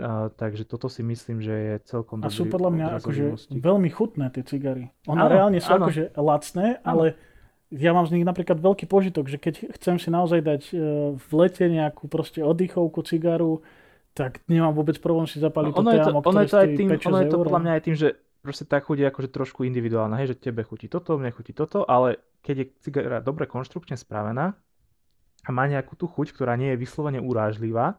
a, 0.00 0.32
takže 0.32 0.64
toto 0.64 0.88
si 0.88 1.04
myslím, 1.04 1.44
že 1.44 1.52
je 1.52 1.74
celkom 1.84 2.24
dobrý 2.24 2.32
A 2.32 2.32
sú 2.32 2.48
podľa 2.48 2.70
mňa 2.72 2.86
akože 2.96 3.24
veľmi 3.52 3.90
chutné 3.92 4.32
tie 4.32 4.40
cigary. 4.40 4.88
Ona 5.04 5.28
reálne 5.28 5.60
sú 5.60 5.76
áno. 5.76 5.84
akože 5.84 6.16
lacné, 6.16 6.80
áno. 6.80 6.88
ale 6.88 7.06
ja 7.72 7.92
mám 7.92 8.08
z 8.08 8.16
nich 8.16 8.24
napríklad 8.24 8.60
veľký 8.60 8.88
požitok, 8.88 9.28
že 9.28 9.36
keď 9.36 9.76
chcem 9.76 9.96
si 10.00 10.08
naozaj 10.08 10.40
dať 10.44 10.62
e, 10.72 10.74
v 11.16 11.30
lete 11.36 11.64
nejakú 11.68 12.08
proste 12.08 12.44
oddychovku 12.44 13.04
cigaru, 13.04 13.60
tak 14.12 14.44
nemám 14.48 14.76
vôbec 14.76 14.96
problém 15.00 15.24
si 15.24 15.40
zapaliť 15.40 15.72
no, 15.72 15.80
ono 15.80 15.88
to 15.88 15.96
téamo, 15.96 16.18
ono 16.20 16.40
je 16.44 16.48
to, 16.52 16.58
aj 16.60 16.68
tým, 16.76 16.88
ono 16.92 17.18
je 17.20 17.28
to 17.32 17.38
podľa 17.40 17.60
mňa 17.64 17.72
aj 17.72 17.82
tým, 17.84 17.96
že 17.96 18.08
proste 18.44 18.64
tá 18.68 18.80
chuť 18.80 18.96
je 18.96 19.06
akože 19.08 19.28
trošku 19.32 19.64
individuálna, 19.64 20.20
hej, 20.20 20.36
že 20.36 20.52
tebe 20.52 20.64
chutí 20.64 20.88
toto, 20.88 21.16
mne 21.16 21.32
chutí 21.32 21.56
toto, 21.56 21.88
ale 21.88 22.20
keď 22.44 22.54
je 22.60 22.66
cigara 22.84 23.18
dobre 23.24 23.48
konštrukčne 23.48 23.96
spravená 23.96 24.52
a 25.44 25.50
má 25.52 25.64
nejakú 25.64 25.96
tú 25.96 26.08
chuť, 26.08 26.36
ktorá 26.36 26.60
nie 26.60 26.76
je 26.76 26.80
vyslovene 26.80 27.24
urážlivá, 27.24 27.96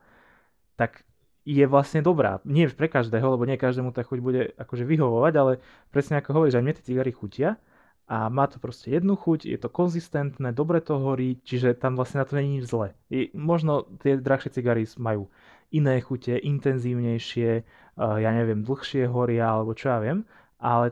tak 0.78 1.02
je 1.44 1.66
vlastne 1.68 2.00
dobrá. 2.00 2.40
Nie 2.48 2.72
pre 2.72 2.88
každého, 2.88 3.36
lebo 3.36 3.44
nie 3.44 3.60
každému 3.60 3.92
tá 3.92 4.04
chuť 4.04 4.20
bude 4.24 4.42
akože 4.56 4.88
vyhovovať, 4.88 5.34
ale 5.36 5.52
presne 5.92 6.20
ako 6.24 6.40
hovoríš, 6.40 6.56
aj 6.60 6.64
mne 6.64 6.76
tie 6.80 6.88
cigary 6.88 7.12
chutia 7.12 7.60
a 8.08 8.28
má 8.28 8.48
to 8.52 8.60
proste 8.60 8.92
jednu 8.92 9.16
chuť, 9.16 9.48
je 9.48 9.60
to 9.60 9.72
konzistentné, 9.72 10.52
dobre 10.52 10.84
to 10.84 11.00
horí, 11.00 11.40
čiže 11.44 11.76
tam 11.80 11.96
vlastne 11.96 12.24
na 12.24 12.28
to 12.28 12.36
není 12.36 12.60
nič 12.60 12.68
zle. 12.68 12.96
I 13.08 13.32
možno 13.32 13.88
tie 14.04 14.20
drahšie 14.20 14.52
cigary 14.52 14.84
majú 15.00 15.32
iné 15.72 16.04
chute, 16.04 16.36
intenzívnejšie, 16.36 17.64
uh, 17.64 18.20
ja 18.20 18.32
neviem, 18.36 18.62
dlhšie 18.62 19.08
horia, 19.08 19.56
alebo 19.56 19.72
čo 19.72 19.96
ja 19.96 20.00
viem, 20.04 20.28
ale 20.60 20.92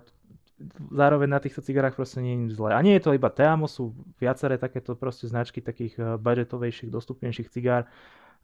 zároveň 0.89 1.29
na 1.29 1.41
týchto 1.41 1.61
cigarách 1.61 1.97
proste 1.97 2.21
nie 2.21 2.33
je 2.37 2.41
nič 2.47 2.51
zlé. 2.57 2.73
A 2.77 2.81
nie 2.81 2.95
je 2.97 3.03
to 3.05 3.17
iba 3.17 3.29
Teamo, 3.29 3.65
sú 3.65 3.93
viaceré 4.21 4.57
takéto 4.61 4.93
proste 4.93 5.25
značky 5.29 5.61
takých 5.61 5.93
eh, 5.97 6.05
budgetovejších, 6.17 6.89
dostupnejších 6.89 7.49
cigár, 7.49 7.89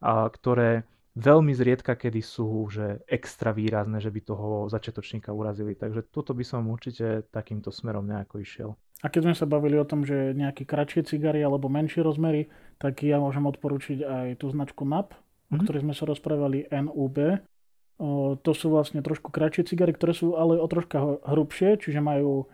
ktoré 0.06 0.86
veľmi 1.18 1.50
zriedka, 1.58 1.98
kedy 1.98 2.22
sú 2.22 2.70
že 2.70 3.02
extra 3.10 3.50
výrazné, 3.50 3.98
že 3.98 4.14
by 4.14 4.22
toho 4.22 4.48
začiatočníka 4.70 5.34
urazili. 5.34 5.74
Takže 5.74 6.06
toto 6.14 6.38
by 6.38 6.46
som 6.46 6.70
určite 6.70 7.26
takýmto 7.34 7.74
smerom 7.74 8.06
nejako 8.06 8.36
išiel. 8.46 8.70
A 9.02 9.10
keď 9.10 9.30
sme 9.30 9.36
sa 9.38 9.46
bavili 9.50 9.78
o 9.78 9.86
tom, 9.86 10.06
že 10.06 10.34
nejaké 10.34 10.66
kratšie 10.66 11.06
cigary 11.06 11.42
alebo 11.42 11.70
menšie 11.70 12.02
rozmery, 12.02 12.50
tak 12.82 13.02
ja 13.06 13.22
môžem 13.22 13.46
odporučiť 13.46 14.02
aj 14.02 14.28
tú 14.42 14.50
značku 14.50 14.86
NAP, 14.86 15.14
mm-hmm. 15.14 15.54
o 15.54 15.56
mhm. 15.58 15.64
ktorej 15.66 15.82
sme 15.86 15.94
sa 15.98 16.04
rozprávali 16.06 16.70
NUB. 16.70 17.18
O, 17.98 18.38
to 18.38 18.54
sú 18.54 18.70
vlastne 18.70 19.02
trošku 19.02 19.34
kratšie 19.34 19.66
cigary, 19.66 19.94
ktoré 19.94 20.14
sú 20.14 20.38
ale 20.38 20.62
o 20.62 20.68
troška 20.70 21.22
hrubšie, 21.26 21.82
čiže 21.82 21.98
majú 21.98 22.46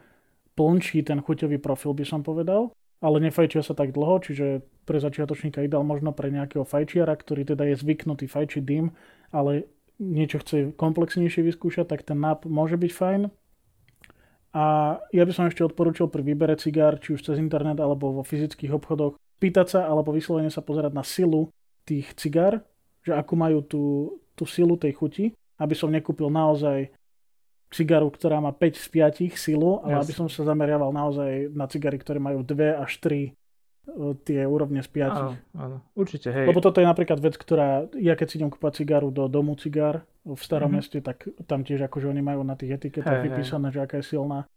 plnší 0.56 1.04
ten 1.04 1.20
chuťový 1.20 1.60
profil, 1.60 1.92
by 1.92 2.06
som 2.08 2.24
povedal. 2.24 2.72
Ale 3.04 3.20
nefajčia 3.20 3.60
sa 3.60 3.76
tak 3.76 3.92
dlho, 3.92 4.24
čiže 4.24 4.64
pre 4.88 4.96
začiatočníka 4.96 5.60
ideál 5.60 5.84
možno 5.84 6.16
pre 6.16 6.32
nejakého 6.32 6.64
fajčiara, 6.64 7.12
ktorý 7.20 7.44
teda 7.44 7.68
je 7.68 7.76
zvyknutý 7.76 8.32
fajčiť 8.32 8.64
dým, 8.64 8.96
ale 9.36 9.68
niečo 10.00 10.40
chce 10.40 10.72
komplexnejšie 10.80 11.44
vyskúšať, 11.44 11.92
tak 11.92 12.08
ten 12.08 12.16
nap 12.16 12.48
môže 12.48 12.80
byť 12.80 12.92
fajn. 12.96 13.22
A 14.54 14.64
ja 15.10 15.24
by 15.26 15.32
som 15.34 15.50
ešte 15.50 15.66
odporúčil 15.66 16.08
pri 16.08 16.22
výbere 16.22 16.56
cigár, 16.56 17.02
či 17.02 17.18
už 17.18 17.26
cez 17.26 17.42
internet 17.42 17.82
alebo 17.82 18.22
vo 18.22 18.24
fyzických 18.24 18.72
obchodoch, 18.72 19.18
pýtať 19.42 19.68
sa 19.68 19.80
alebo 19.90 20.14
vyslovene 20.14 20.54
sa 20.54 20.62
pozerať 20.62 20.94
na 20.94 21.04
silu 21.04 21.50
tých 21.84 22.14
cigár, 22.16 22.64
že 23.04 23.12
akú 23.18 23.36
majú 23.36 23.66
tú, 23.66 23.84
tú 24.38 24.48
silu 24.48 24.80
tej 24.80 24.96
chuti, 24.96 25.26
aby 25.60 25.74
som 25.76 25.92
nekúpil 25.92 26.30
naozaj 26.30 26.88
cigaru, 27.74 28.14
ktorá 28.14 28.38
má 28.38 28.54
5 28.54 28.78
z 28.78 28.88
5 29.34 29.34
silu, 29.34 29.82
ale 29.82 29.98
yes. 29.98 30.06
aby 30.06 30.14
som 30.14 30.28
sa 30.30 30.46
zameriaval 30.46 30.94
naozaj 30.94 31.50
na 31.52 31.66
cigary, 31.66 31.98
ktoré 31.98 32.22
majú 32.22 32.46
2 32.46 32.78
až 32.78 33.02
3 33.02 33.34
tie 34.24 34.48
úrovne 34.48 34.80
z 34.80 34.90
5. 34.96 35.12
Áno, 35.12 35.34
áno, 35.60 35.78
určite, 35.92 36.32
hej. 36.32 36.48
Lebo 36.48 36.64
toto 36.64 36.80
je 36.80 36.88
napríklad 36.88 37.20
vec, 37.20 37.36
ktorá, 37.36 37.92
ja 38.00 38.16
keď 38.16 38.28
si 38.32 38.36
idem 38.40 38.48
kúpať 38.48 38.80
cigaru 38.80 39.12
do 39.12 39.28
domu 39.28 39.60
cigár 39.60 40.08
v 40.24 40.40
starom 40.40 40.72
mm-hmm. 40.72 40.78
meste, 40.80 40.98
tak 41.04 41.28
tam 41.44 41.68
tiež 41.68 41.84
akože 41.92 42.08
oni 42.08 42.24
majú 42.24 42.48
na 42.48 42.56
tých 42.56 42.80
etiketách 42.80 43.20
hey, 43.20 43.26
vypísané, 43.28 43.68
hey. 43.68 43.76
že 43.76 43.80
aká 43.84 43.96
je 44.00 44.06
silná. 44.08 44.48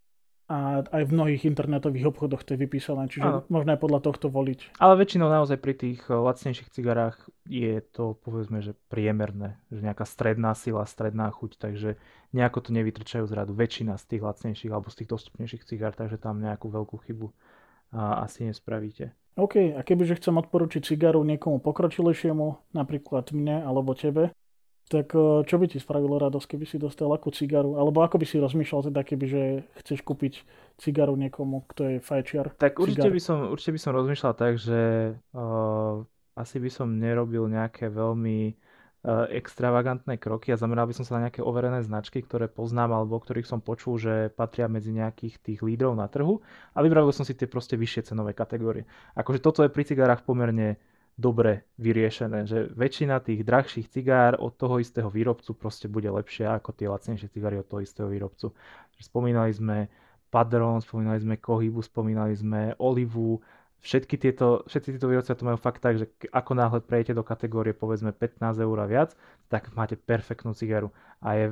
A 0.47 0.86
aj 0.86 1.11
v 1.11 1.14
mnohých 1.18 1.42
internetových 1.42 2.14
obchodoch 2.14 2.47
to 2.47 2.55
je 2.55 2.62
vypísané, 2.62 3.11
čiže 3.11 3.26
áno. 3.26 3.40
možno 3.51 3.74
aj 3.74 3.82
podľa 3.82 4.01
tohto 4.07 4.30
voliť. 4.30 4.78
Ale 4.78 4.94
väčšinou 4.94 5.26
naozaj 5.26 5.59
pri 5.59 5.74
tých 5.74 6.07
eh, 6.07 6.14
lacnejších 6.14 6.70
cigarách 6.70 7.18
je 7.51 7.82
to 7.82 8.14
povedzme, 8.22 8.62
že 8.62 8.78
priemerné, 8.86 9.59
že 9.74 9.82
nejaká 9.82 10.07
stredná 10.07 10.55
sila, 10.55 10.86
stredná 10.86 11.34
chuť, 11.34 11.59
takže 11.59 11.99
nejako 12.30 12.62
to 12.62 12.70
nevytrčajú 12.70 13.26
z 13.26 13.32
radu. 13.34 13.59
Väčšina 13.59 13.99
z 13.99 14.05
tých 14.07 14.22
lacnejších 14.22 14.70
alebo 14.70 14.86
z 14.86 15.03
tých 15.03 15.11
dostupnejších 15.11 15.66
cigár, 15.66 15.99
takže 15.99 16.22
tam 16.22 16.38
nejakú 16.38 16.70
veľkú 16.70 16.94
chybu 17.11 17.34
a 17.94 18.22
asi 18.26 18.47
nespravíte. 18.47 19.14
OK, 19.36 19.76
a 19.76 19.80
kebyže 19.84 20.16
chcem 20.16 20.32
odporučiť 20.40 20.97
cigaru 20.97 21.20
niekomu 21.20 21.61
pokročilejšiemu, 21.61 22.72
napríklad 22.72 23.36
mne 23.36 23.68
alebo 23.68 23.92
tebe, 23.92 24.32
tak 24.87 25.12
eh, 25.14 25.43
čo 25.45 25.57
by 25.59 25.66
ti 25.66 25.78
spravilo 25.78 26.16
radosť, 26.18 26.47
keby 26.57 26.64
si 26.64 26.76
dostal 26.78 27.11
akú 27.12 27.34
cigaru? 27.34 27.76
Alebo 27.76 28.03
ako 28.03 28.22
by 28.22 28.26
si 28.26 28.39
rozmýšľal 28.39 28.91
teda, 28.93 29.01
kebyže 29.03 29.43
chceš 29.82 30.01
kúpiť 30.07 30.47
cigaru 30.80 31.14
niekomu, 31.18 31.66
kto 31.70 31.82
je 31.87 31.97
fajčiar? 32.03 32.55
Tak 32.57 32.78
určite 32.78 33.09
by, 33.11 33.20
som, 33.20 33.51
určite 33.51 33.74
by 33.76 33.80
som 33.80 33.93
rozmýšľal 33.97 34.34
tak, 34.37 34.61
že 34.61 34.80
uh, 35.32 36.05
asi 36.37 36.57
by 36.61 36.70
som 36.70 37.01
nerobil 37.01 37.49
nejaké 37.49 37.89
veľmi 37.89 38.55
Eh, 39.07 39.39
extravagantné 39.39 40.18
kroky 40.18 40.51
a 40.51 40.59
zameral 40.59 40.91
by 40.91 40.99
som 40.99 41.07
sa 41.07 41.14
na 41.14 41.30
nejaké 41.30 41.39
overené 41.39 41.78
značky, 41.78 42.26
ktoré 42.26 42.51
poznám 42.51 42.91
alebo 42.91 43.22
ktorých 43.22 43.47
som 43.47 43.62
počul, 43.62 44.03
že 44.03 44.34
patria 44.34 44.66
medzi 44.66 44.91
nejakých 44.91 45.39
tých 45.47 45.61
lídrov 45.62 45.95
na 45.95 46.11
trhu 46.11 46.43
a 46.74 46.82
vybral 46.82 47.07
som 47.14 47.22
si 47.22 47.39
tie 47.39 47.47
proste 47.47 47.78
vyššie 47.78 48.11
cenové 48.11 48.34
kategórie. 48.34 48.82
Akože 49.14 49.39
toto 49.39 49.62
je 49.62 49.70
pri 49.70 49.87
cigárach 49.87 50.26
pomerne 50.26 50.82
dobre 51.16 51.64
vyriešené, 51.80 52.44
že 52.44 52.68
väčšina 52.76 53.24
tých 53.24 53.40
drahších 53.40 53.88
cigár 53.88 54.36
od 54.36 54.52
toho 54.52 54.76
istého 54.76 55.08
výrobcu 55.08 55.56
proste 55.56 55.88
bude 55.88 56.12
lepšia 56.12 56.60
ako 56.60 56.76
tie 56.76 56.92
lacnejšie 56.92 57.32
cigary 57.32 57.56
od 57.56 57.66
toho 57.66 57.80
istého 57.80 58.08
výrobcu. 58.12 58.52
Spomínali 59.00 59.50
sme 59.56 59.88
Padron, 60.28 60.84
spomínali 60.84 61.16
sme 61.16 61.40
Kohibu, 61.40 61.80
spomínali 61.80 62.36
sme 62.36 62.76
Olivu, 62.76 63.40
všetky 63.80 64.20
tieto, 64.20 64.68
všetci 64.68 65.00
tieto 65.00 65.08
výrobcovia 65.08 65.40
to 65.40 65.48
majú 65.48 65.58
fakt 65.58 65.80
tak, 65.80 65.96
že 65.96 66.06
ako 66.28 66.52
náhle 66.52 66.84
prejete 66.84 67.16
do 67.16 67.24
kategórie 67.24 67.72
povedzme 67.72 68.12
15 68.12 68.60
eur 68.60 68.76
a 68.76 68.86
viac, 68.86 69.10
tak 69.48 69.72
máte 69.72 69.96
perfektnú 69.96 70.52
cigaru. 70.52 70.92
A 71.24 71.28
je, 71.38 71.44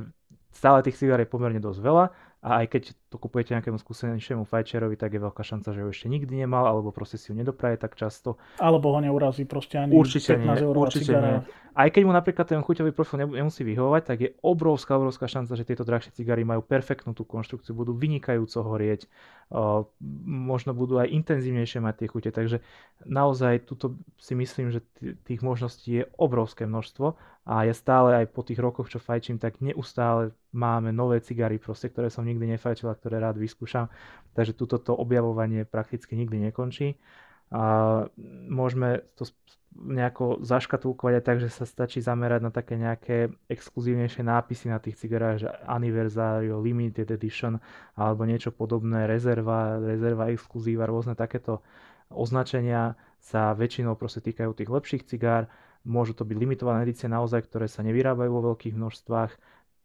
stále 0.53 0.85
tých 0.85 1.01
cigár 1.01 1.17
je 1.17 1.29
pomerne 1.29 1.57
dosť 1.57 1.81
veľa 1.81 2.05
a 2.45 2.61
aj 2.61 2.77
keď 2.77 2.83
to 3.09 3.17
kupujete 3.17 3.57
nejakému 3.57 3.81
skúsenejšiemu 3.81 4.45
fajčerovi, 4.45 4.93
tak 4.93 5.17
je 5.17 5.19
veľká 5.25 5.41
šanca, 5.41 5.73
že 5.73 5.81
ho 5.81 5.89
ešte 5.89 6.05
nikdy 6.05 6.45
nemal, 6.45 6.69
alebo 6.69 6.93
proste 6.93 7.17
si 7.17 7.33
ho 7.33 7.35
nedopraje 7.35 7.81
tak 7.81 7.97
často. 7.97 8.37
Alebo 8.61 8.93
ho 8.93 9.01
neurazí 9.01 9.49
proste 9.49 9.81
ani 9.81 9.97
určite 9.97 10.37
15 10.37 10.61
nie, 10.61 10.69
určite 10.69 11.09
cigara. 11.09 11.25
nie. 11.25 11.37
Aj 11.73 11.89
keď 11.89 12.05
mu 12.05 12.13
napríklad 12.13 12.45
ten 12.45 12.61
chuťový 12.61 12.93
profil 12.93 13.25
nemusí 13.33 13.65
vyhovovať, 13.65 14.01
tak 14.05 14.17
je 14.21 14.29
obrovská, 14.45 14.95
obrovská 14.95 15.25
šanca, 15.25 15.57
že 15.57 15.65
tieto 15.65 15.81
drahšie 15.81 16.13
cigary 16.13 16.45
majú 16.45 16.61
perfektnú 16.61 17.17
tú 17.17 17.25
konštrukciu, 17.25 17.73
budú 17.73 17.97
vynikajúco 17.97 18.61
horieť, 18.61 19.09
možno 20.25 20.73
budú 20.73 20.97
aj 20.97 21.13
intenzívnejšie 21.13 21.77
mať 21.77 21.95
tie 22.01 22.07
chute, 22.09 22.29
takže 22.33 22.57
naozaj 23.05 23.69
tuto 23.69 23.93
si 24.17 24.33
myslím, 24.33 24.73
že 24.73 24.81
tých 25.21 25.45
možností 25.45 26.01
je 26.01 26.09
obrovské 26.17 26.65
množstvo 26.65 27.13
a 27.45 27.61
ja 27.61 27.73
stále 27.77 28.25
aj 28.25 28.33
po 28.33 28.41
tých 28.41 28.57
rokoch, 28.57 28.89
čo 28.89 28.97
fajčím, 28.97 29.37
tak 29.37 29.61
neustále 29.61 30.33
máme 30.49 30.89
nové 30.89 31.21
cigary, 31.21 31.61
proste, 31.61 31.93
ktoré 31.93 32.09
som 32.09 32.25
nikdy 32.25 32.57
nefajčil 32.57 32.89
a 32.89 32.97
ktoré 32.97 33.21
rád 33.21 33.37
vyskúšam. 33.37 33.85
Takže 34.33 34.57
túto 34.57 34.81
to 34.81 34.97
objavovanie 34.97 35.61
prakticky 35.61 36.17
nikdy 36.17 36.49
nekončí. 36.49 36.97
A 37.53 37.63
môžeme 38.49 39.05
to 39.13 39.29
nejako 39.75 40.39
zaškatulkovať 40.39 41.13
aj 41.19 41.23
tak, 41.23 41.37
že 41.43 41.49
sa 41.51 41.67
stačí 41.67 41.99
zamerať 41.99 42.41
na 42.47 42.51
také 42.51 42.79
nejaké 42.79 43.27
exkluzívnejšie 43.51 44.23
nápisy 44.23 44.71
na 44.71 44.79
tých 44.79 44.95
cigarách, 44.95 45.43
že 45.43 45.49
Anniversario, 45.67 46.63
Limited 46.63 47.11
Edition 47.11 47.59
alebo 47.99 48.23
niečo 48.23 48.55
podobné, 48.55 49.03
rezerva, 49.03 49.75
rezerva 49.83 50.31
exkluzíva, 50.31 50.87
rôzne 50.87 51.13
takéto 51.13 51.59
označenia 52.07 52.95
sa 53.19 53.51
väčšinou 53.51 53.99
proste 53.99 54.23
týkajú 54.23 54.55
tých 54.55 54.71
lepších 54.71 55.03
cigár. 55.03 55.51
Môžu 55.83 56.15
to 56.15 56.23
byť 56.23 56.37
limitované 56.39 56.87
edície 56.87 57.11
naozaj, 57.11 57.45
ktoré 57.45 57.67
sa 57.67 57.83
nevyrábajú 57.83 58.31
vo 58.31 58.45
veľkých 58.53 58.73
množstvách, 58.73 59.31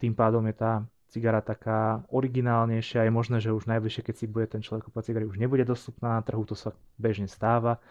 tým 0.00 0.16
pádom 0.16 0.46
je 0.48 0.54
tá 0.56 0.72
cigara 1.10 1.42
taká 1.42 2.06
originálnejšia. 2.14 3.04
Je 3.04 3.12
možné, 3.12 3.42
že 3.42 3.50
už 3.50 3.66
najbližšie, 3.66 4.02
keď 4.06 4.14
si 4.14 4.26
bude 4.30 4.46
ten 4.46 4.62
človek 4.62 4.88
kúpať 4.88 5.10
cigary, 5.10 5.26
už 5.26 5.42
nebude 5.42 5.66
dostupná 5.66 6.18
na 6.18 6.22
trhu, 6.22 6.46
to 6.46 6.54
sa 6.54 6.72
bežne 6.96 7.26
stáva. 7.26 7.82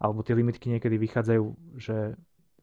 Alebo 0.00 0.24
tie 0.24 0.32
limitky 0.32 0.72
niekedy 0.72 0.96
vychádzajú, 0.96 1.44
že 1.76 2.14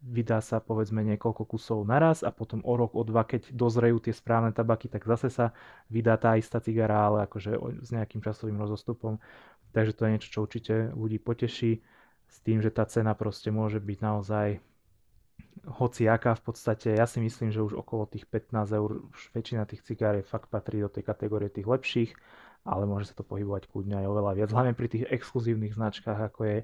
vydá 0.01 0.39
sa 0.41 0.61
povedzme 0.61 1.01
niekoľko 1.03 1.43
kusov 1.45 1.83
naraz 1.85 2.21
a 2.21 2.29
potom 2.29 2.61
o 2.63 2.73
rok, 2.77 2.93
o 2.93 3.03
dva, 3.03 3.25
keď 3.25 3.51
dozrejú 3.53 3.99
tie 4.01 4.13
správne 4.13 4.53
tabaky, 4.53 4.89
tak 4.89 5.05
zase 5.05 5.29
sa 5.33 5.51
vydá 5.89 6.17
tá 6.17 6.37
istá 6.37 6.61
cigara, 6.61 7.09
ale 7.09 7.25
akože 7.25 7.57
s 7.81 7.89
nejakým 7.91 8.21
časovým 8.21 8.57
rozostupom. 8.57 9.17
Takže 9.73 9.93
to 9.93 10.01
je 10.05 10.11
niečo, 10.15 10.29
čo 10.31 10.39
určite 10.45 10.73
ľudí 10.93 11.19
poteší 11.21 11.81
s 12.27 12.37
tým, 12.41 12.61
že 12.61 12.71
tá 12.71 12.85
cena 12.85 13.13
proste 13.17 13.49
môže 13.49 13.81
byť 13.81 13.99
naozaj 13.99 14.47
hoci 15.67 16.07
aká 16.07 16.31
v 16.39 16.43
podstate, 16.47 16.95
ja 16.95 17.03
si 17.03 17.19
myslím, 17.19 17.51
že 17.51 17.59
už 17.59 17.75
okolo 17.75 18.07
tých 18.07 18.23
15 18.23 18.55
eur, 18.71 18.91
už 19.11 19.21
väčšina 19.35 19.67
tých 19.67 19.83
cigáriek 19.83 20.23
fakt 20.23 20.47
patrí 20.47 20.79
do 20.79 20.87
tej 20.87 21.03
kategórie 21.03 21.51
tých 21.51 21.67
lepších, 21.67 22.11
ale 22.63 22.87
môže 22.87 23.11
sa 23.11 23.15
to 23.19 23.27
pohybovať 23.27 23.67
kľudne 23.67 23.99
aj 23.99 24.07
oveľa 24.07 24.31
viac, 24.39 24.49
hlavne 24.51 24.73
pri 24.75 24.87
tých 24.87 25.05
exkluzívnych 25.11 25.75
značkách, 25.75 26.19
ako 26.31 26.39
je 26.47 26.57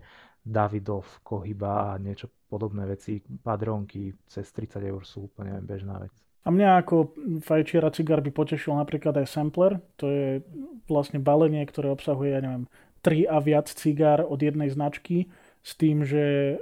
Davidov, 0.43 1.07
Kohyba 1.24 1.95
a 1.95 1.99
niečo 1.99 2.32
podobné 2.47 2.84
veci, 2.88 3.24
padronky 3.24 4.15
cez 4.28 4.47
30 4.51 4.84
eur 4.84 5.03
sú 5.03 5.32
úplne 5.32 5.59
bežná 5.63 5.99
vec. 5.99 6.11
A 6.43 6.51
mňa 6.51 6.84
ako 6.84 7.15
fajčiara 7.39 7.88
cigár 7.95 8.19
by 8.19 8.32
potešil 8.36 8.76
napríklad 8.76 9.15
aj 9.15 9.32
sampler, 9.32 9.80
to 9.95 10.11
je 10.11 10.28
vlastne 10.91 11.24
balenie, 11.24 11.63
ktoré 11.63 11.88
obsahuje, 11.88 12.36
ja 12.36 12.43
neviem, 12.43 12.67
3 12.99 13.32
a 13.32 13.39
viac 13.39 13.71
cigár 13.71 14.28
od 14.28 14.39
jednej 14.43 14.67
značky, 14.67 15.32
s 15.63 15.80
tým, 15.80 16.03
že 16.03 16.55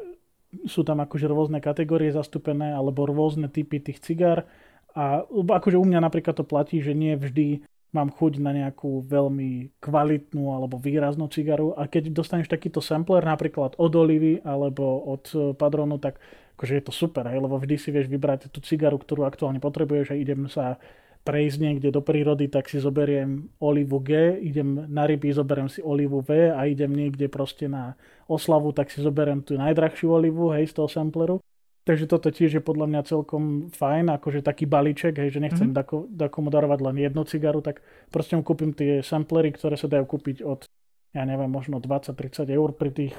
sú 0.68 0.84
tam 0.84 1.00
akože 1.04 1.28
rôzne 1.28 1.64
kategórie 1.64 2.12
zastúpené 2.12 2.76
alebo 2.76 3.08
rôzne 3.08 3.48
typy 3.48 3.80
tých 3.80 4.04
cigár. 4.04 4.48
A 4.92 5.24
akože 5.30 5.80
u 5.80 5.86
mňa 5.88 6.04
napríklad 6.04 6.36
to 6.36 6.44
platí, 6.44 6.84
že 6.84 6.92
nie 6.92 7.16
vždy 7.16 7.64
mám 7.92 8.12
chuť 8.12 8.40
na 8.40 8.56
nejakú 8.56 9.04
veľmi 9.04 9.80
kvalitnú 9.84 10.52
alebo 10.52 10.80
výraznú 10.80 11.28
cigaru. 11.28 11.76
A 11.76 11.88
keď 11.88 12.12
dostaneš 12.12 12.48
takýto 12.48 12.80
sampler 12.80 13.24
napríklad 13.24 13.76
od 13.76 13.92
Olivy 13.96 14.40
alebo 14.44 15.04
od 15.12 15.24
eh, 15.36 15.40
Padronu, 15.56 16.00
tak 16.00 16.20
akože 16.56 16.78
je 16.78 16.84
to 16.86 16.94
super, 16.94 17.26
hej, 17.26 17.42
lebo 17.42 17.58
vždy 17.58 17.76
si 17.80 17.90
vieš 17.90 18.06
vybrať 18.06 18.54
tú 18.54 18.62
cigaru, 18.62 19.02
ktorú 19.02 19.26
aktuálne 19.26 19.58
potrebuješ 19.58 20.14
a 20.14 20.20
idem 20.20 20.46
sa 20.46 20.78
prejsť 21.22 21.58
niekde 21.62 21.90
do 21.94 22.02
prírody, 22.02 22.50
tak 22.50 22.66
si 22.66 22.82
zoberiem 22.82 23.50
olivu 23.62 24.02
G, 24.02 24.42
idem 24.42 24.90
na 24.90 25.06
ryby, 25.06 25.30
zoberiem 25.30 25.70
si 25.70 25.78
olivu 25.86 26.26
V 26.26 26.50
a 26.50 26.66
idem 26.66 26.90
niekde 26.90 27.30
proste 27.30 27.70
na 27.70 27.94
oslavu, 28.26 28.74
tak 28.74 28.90
si 28.90 29.06
zoberiem 29.06 29.46
tú 29.46 29.54
najdrahšiu 29.54 30.10
olivu, 30.10 30.50
hej, 30.58 30.74
z 30.74 30.82
toho 30.82 30.90
sampleru. 30.90 31.38
Takže 31.82 32.06
toto 32.06 32.30
tiež 32.30 32.62
je 32.62 32.64
podľa 32.64 32.86
mňa 32.94 33.02
celkom 33.10 33.74
fajn, 33.74 34.14
akože 34.18 34.46
taký 34.46 34.70
balíček, 34.70 35.18
hej, 35.18 35.34
že 35.34 35.42
nechcem 35.42 35.74
mm-hmm. 35.74 36.14
dakomu 36.14 36.54
darovať 36.54 36.80
len 36.86 36.98
jednu 37.02 37.26
cigaru, 37.26 37.62
tak 37.62 37.82
proste 38.14 38.38
mu 38.38 38.46
kúpim 38.46 38.74
tie 38.74 39.02
samplery, 39.02 39.50
ktoré 39.54 39.78
sa 39.78 39.90
dajú 39.90 40.06
kúpiť 40.06 40.46
od, 40.46 40.70
ja 41.14 41.26
neviem, 41.26 41.50
možno 41.50 41.82
20-30 41.82 42.50
eur 42.54 42.70
pri 42.78 42.90
tých 42.94 43.18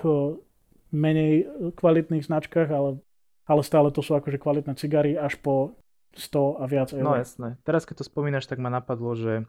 menej 0.95 1.51
kvalitných 1.75 2.23
značkách, 2.23 2.71
ale, 2.71 3.03
ale 3.47 3.63
stále 3.67 3.91
to 3.91 3.99
sú 3.99 4.15
akože 4.15 4.39
kvalitné 4.39 4.79
cigary 4.79 5.19
až 5.19 5.39
po 5.43 5.75
100 6.15 6.61
a 6.61 6.65
viac 6.69 6.89
eur. 6.93 7.05
No 7.05 7.17
jasné. 7.17 7.57
Teraz 7.65 7.89
keď 7.89 8.03
to 8.03 8.05
spomínaš, 8.09 8.49
tak 8.49 8.61
ma 8.61 8.69
napadlo, 8.69 9.17
že 9.17 9.45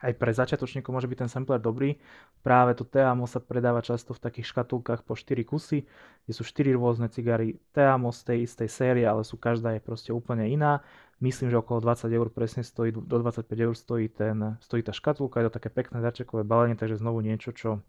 aj 0.00 0.16
pre 0.16 0.32
začiatočníkov 0.32 0.96
môže 0.96 1.08
byť 1.12 1.18
ten 1.20 1.30
sampler 1.30 1.60
dobrý. 1.60 2.00
Práve 2.40 2.72
to 2.72 2.88
Teamo 2.88 3.28
sa 3.28 3.36
predáva 3.36 3.84
často 3.84 4.16
v 4.16 4.22
takých 4.24 4.48
škatulkách 4.48 5.04
po 5.04 5.12
4 5.12 5.44
kusy, 5.44 5.84
kde 6.24 6.32
sú 6.32 6.40
4 6.40 6.72
rôzne 6.72 7.12
cigary 7.12 7.60
Teamo 7.76 8.08
z 8.08 8.20
tej 8.32 8.38
istej 8.48 8.68
série, 8.72 9.04
ale 9.04 9.28
sú 9.28 9.36
každá 9.36 9.76
je 9.76 9.84
proste 9.84 10.08
úplne 10.08 10.48
iná. 10.48 10.80
myslím, 11.20 11.52
že 11.52 11.60
okolo 11.60 11.84
20 11.84 12.08
eur 12.08 12.32
presne 12.32 12.64
stojí, 12.64 12.96
do 12.96 13.16
25 13.20 13.44
eur 13.52 13.76
stojí, 13.76 14.08
ten, 14.08 14.56
stojí 14.64 14.80
tá 14.80 14.96
škatulka, 14.96 15.44
je 15.44 15.52
to 15.52 15.56
také 15.60 15.68
pekné 15.68 16.00
darčekové 16.00 16.48
balenie, 16.48 16.80
takže 16.80 16.96
znovu 16.96 17.20
niečo, 17.20 17.52
čo 17.52 17.84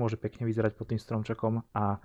môže 0.00 0.16
pekne 0.16 0.48
vyzerať 0.48 0.72
pod 0.72 0.88
tým 0.88 1.00
stromčekom 1.02 1.68
a 1.76 2.00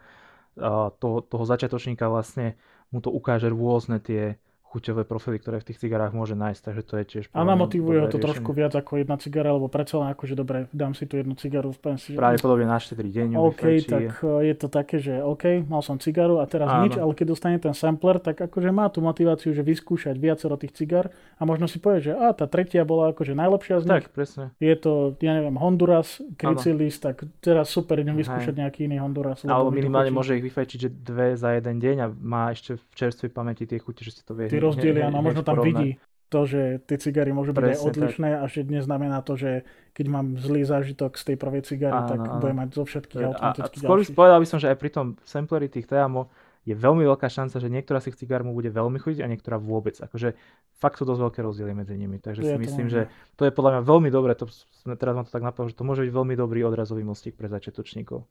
toho, 1.00 1.20
toho 1.24 1.44
začiatočníka 1.44 2.08
vlastne 2.08 2.56
mu 2.92 3.04
to 3.04 3.12
ukáže 3.12 3.52
rôzne 3.52 4.00
tie 4.00 4.40
chuťové 4.76 5.08
profily, 5.08 5.40
ktoré 5.40 5.64
v 5.64 5.72
tých 5.72 5.88
cigarách 5.88 6.12
môže 6.12 6.36
nájsť, 6.36 6.62
takže 6.68 6.82
to 6.84 6.94
je 7.00 7.06
tiež... 7.08 7.24
A 7.32 7.48
namotivuje 7.48 8.04
ho 8.04 8.12
to 8.12 8.20
riešenie. 8.20 8.28
trošku 8.28 8.52
viac 8.52 8.76
ako 8.76 8.92
jedna 9.00 9.16
cigara, 9.16 9.56
lebo 9.56 9.72
predsa 9.72 10.04
len 10.04 10.12
akože 10.12 10.36
dobre, 10.36 10.68
dám 10.76 10.92
si 10.92 11.08
tu 11.08 11.16
jednu 11.16 11.40
cigaru 11.40 11.72
v 11.72 11.80
pensi. 11.80 12.12
podobne 12.44 12.68
na 12.68 12.76
4 12.76 13.00
deň. 13.00 13.28
OK, 13.40 13.64
tak 13.88 14.20
e, 14.20 14.52
je 14.52 14.56
to 14.60 14.68
také, 14.68 15.00
že 15.00 15.24
OK, 15.24 15.64
mal 15.72 15.80
som 15.80 15.96
cigaru 15.96 16.44
a 16.44 16.46
teraz 16.46 16.68
Áno. 16.68 16.84
nič, 16.84 17.00
ale 17.00 17.16
keď 17.16 17.26
dostane 17.32 17.58
ten 17.64 17.72
sampler, 17.72 18.20
tak 18.20 18.36
akože 18.36 18.70
má 18.76 18.92
tú 18.92 19.00
motiváciu, 19.00 19.56
že 19.56 19.64
vyskúšať 19.64 20.20
viacero 20.20 20.60
tých 20.60 20.76
cigar 20.76 21.16
a 21.40 21.48
možno 21.48 21.72
si 21.72 21.80
povie, 21.80 22.12
že 22.12 22.12
a 22.12 22.36
tá 22.36 22.44
tretia 22.44 22.84
bola 22.84 23.16
akože 23.16 23.32
najlepšia 23.32 23.80
z 23.80 23.84
nich. 23.88 23.94
Tak, 23.96 24.12
presne. 24.12 24.52
Je 24.60 24.76
to, 24.76 25.16
ja 25.24 25.40
neviem, 25.40 25.56
Honduras, 25.56 26.20
Chrysalis, 26.36 27.00
tak 27.00 27.24
teraz 27.40 27.72
super, 27.72 27.96
idem 28.04 28.20
vyskúšať 28.20 28.60
nejaký 28.60 28.92
iný 28.92 29.00
Honduras. 29.00 29.48
Alebo 29.48 29.72
minimálne 29.72 30.12
môže 30.12 30.36
ich 30.36 30.44
vyfajčiť, 30.44 30.78
že 30.84 30.90
dve 30.92 31.40
za 31.40 31.56
jeden 31.56 31.80
deň 31.80 31.96
a 32.04 32.08
má 32.12 32.52
ešte 32.52 32.76
v 32.76 32.94
čerstvej 32.98 33.32
pamäti 33.32 33.64
tie 33.64 33.80
chute, 33.80 34.04
že 34.04 34.12
si 34.12 34.22
to 34.26 34.36
vie 34.36 34.52
rozdiely, 34.66 34.99
áno, 35.05 35.22
možno 35.22 35.41
tam 35.45 35.61
vidí 35.61 36.01
to, 36.34 36.43
že 36.49 36.61
tie 36.89 36.97
cigary 36.97 37.32
môžu 37.32 37.53
byť 37.53 37.61
Presne, 37.61 37.78
aj 37.78 37.86
odlišné 37.86 38.30
tak. 38.34 38.41
a 38.41 38.45
že 38.49 38.59
dnes 38.66 38.84
znamená 38.84 39.18
to, 39.22 39.38
že 39.38 39.51
keď 39.93 40.05
mám 40.09 40.26
zlý 40.41 40.66
zážitok 40.66 41.16
z 41.16 41.24
tej 41.32 41.38
prvej 41.38 41.61
cigary, 41.63 41.95
áno, 41.95 42.09
tak 42.09 42.20
áno. 42.26 42.41
budem 42.41 42.57
mať 42.59 42.70
zo 42.74 42.84
všetkých 42.84 43.22
a, 43.22 43.26
automaticky 43.30 43.76
a, 43.78 43.82
skôr 43.86 43.97
povedal 44.11 44.39
by 44.41 44.47
som, 44.49 44.59
že 44.59 44.68
aj 44.74 44.78
pri 44.82 44.89
tom 44.89 45.07
sampleri 45.22 45.70
tých 45.70 45.86
Teamo 45.86 46.34
je 46.66 46.74
veľmi 46.74 47.05
veľká 47.05 47.30
šanca, 47.30 47.61
že 47.61 47.70
niektorá 47.70 48.01
z 48.01 48.09
tých 48.09 48.26
cigár 48.26 48.41
mu 48.41 48.57
bude 48.57 48.74
veľmi 48.74 48.97
chutiť 48.97 49.22
a 49.22 49.30
niektorá 49.30 49.61
vôbec. 49.61 50.01
Akože 50.01 50.34
fakt 50.74 50.97
sú 50.97 51.05
dosť 51.05 51.22
veľké 51.30 51.39
rozdiely 51.45 51.78
medzi 51.78 51.93
nimi. 51.93 52.18
Takže 52.18 52.41
je 52.41 52.49
si 52.49 52.57
myslím, 52.57 52.89
že 52.89 53.05
to 53.38 53.45
je 53.45 53.53
podľa 53.53 53.78
mňa 53.78 53.82
veľmi 53.86 54.09
dobré. 54.09 54.34
To, 54.34 54.49
teraz 54.97 55.13
mám 55.13 55.30
to 55.30 55.34
tak 55.34 55.45
napadlo, 55.45 55.70
že 55.70 55.78
to 55.78 55.86
môže 55.86 56.01
byť 56.01 56.09
veľmi 56.09 56.34
dobrý 56.34 56.66
odrazový 56.66 57.05
mostík 57.05 57.38
pre 57.38 57.45
začiatočníkov. 57.53 58.26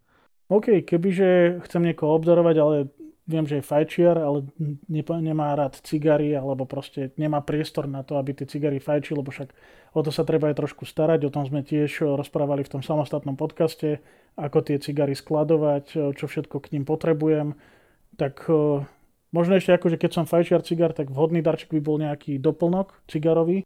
OK, 0.50 0.82
kebyže 0.82 1.62
chcem 1.62 1.82
niekoho 1.86 2.18
obdarovať, 2.18 2.56
ale 2.58 2.76
viem, 3.24 3.48
že 3.48 3.60
je 3.60 3.64
fajčiar, 3.64 4.20
ale 4.20 4.44
nemá 5.20 5.56
rád 5.56 5.80
cigary, 5.80 6.36
alebo 6.36 6.68
proste 6.68 7.16
nemá 7.16 7.40
priestor 7.40 7.88
na 7.88 8.04
to, 8.04 8.20
aby 8.20 8.36
tie 8.36 8.44
cigary 8.44 8.80
fajčil, 8.80 9.20
lebo 9.20 9.32
však 9.32 9.52
o 9.96 10.00
to 10.04 10.12
sa 10.12 10.28
treba 10.28 10.52
aj 10.52 10.60
trošku 10.60 10.84
starať. 10.84 11.24
O 11.24 11.32
tom 11.32 11.48
sme 11.48 11.64
tiež 11.64 12.04
rozprávali 12.04 12.64
v 12.64 12.72
tom 12.78 12.82
samostatnom 12.84 13.36
podcaste, 13.36 14.04
ako 14.36 14.66
tie 14.66 14.76
cigary 14.76 15.16
skladovať, 15.16 16.16
čo 16.16 16.24
všetko 16.28 16.56
k 16.58 16.76
ním 16.76 16.84
potrebujem. 16.84 17.56
Tak 18.20 18.48
možno 19.34 19.52
ešte 19.58 19.74
akože 19.74 19.96
keď 19.98 20.10
som 20.12 20.24
fajčiar 20.26 20.62
cigar, 20.62 20.92
tak 20.92 21.08
vhodný 21.10 21.40
darček 21.40 21.72
by 21.74 21.80
bol 21.80 21.96
nejaký 21.98 22.38
doplnok 22.38 23.04
cigarový. 23.10 23.64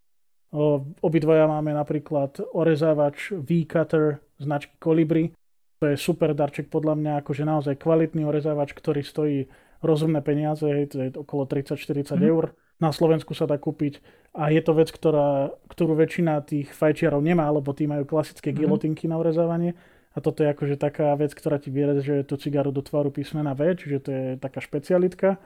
Obidvaja 1.05 1.45
máme 1.45 1.77
napríklad 1.77 2.41
orezávač 2.57 3.37
V-Cutter 3.37 4.17
značky 4.41 4.73
Colibri, 4.81 5.37
to 5.79 5.95
je 5.95 5.97
super 5.97 6.35
darček 6.35 6.67
podľa 6.69 6.95
mňa, 6.99 7.13
akože 7.23 7.43
naozaj 7.47 7.75
kvalitný 7.79 8.27
orezávač, 8.27 8.75
ktorý 8.75 9.07
stojí 9.07 9.47
rozumné 9.79 10.21
peniaze, 10.27 10.67
hej, 10.67 10.87
to 10.91 10.97
je 10.99 11.09
okolo 11.15 11.47
30-40 11.47 12.19
mm. 12.19 12.23
eur. 12.27 12.51
Na 12.79 12.95
Slovensku 12.95 13.35
sa 13.35 13.47
dá 13.47 13.59
kúpiť 13.59 14.03
a 14.35 14.55
je 14.55 14.63
to 14.63 14.75
vec, 14.75 14.91
ktorá, 14.91 15.51
ktorú 15.71 15.99
väčšina 15.99 16.43
tých 16.47 16.71
fajčiarov 16.71 17.23
nemá, 17.23 17.51
lebo 17.51 17.75
tí 17.75 17.91
majú 17.91 18.07
klasické 18.07 18.55
mm. 18.55 18.57
gilotinky 18.59 19.05
na 19.11 19.19
orezávanie. 19.19 19.75
A 20.15 20.19
toto 20.19 20.43
je 20.43 20.51
akože 20.51 20.75
taká 20.79 21.15
vec, 21.15 21.31
ktorá 21.31 21.63
ti 21.63 21.71
že 22.03 22.27
tú 22.27 22.35
cigaru 22.35 22.75
do 22.75 22.83
tvaru 22.83 23.15
písmena 23.15 23.55
V, 23.55 23.79
čiže 23.79 23.99
to 24.03 24.11
je 24.11 24.25
taká 24.39 24.59
špecialitka. 24.59 25.39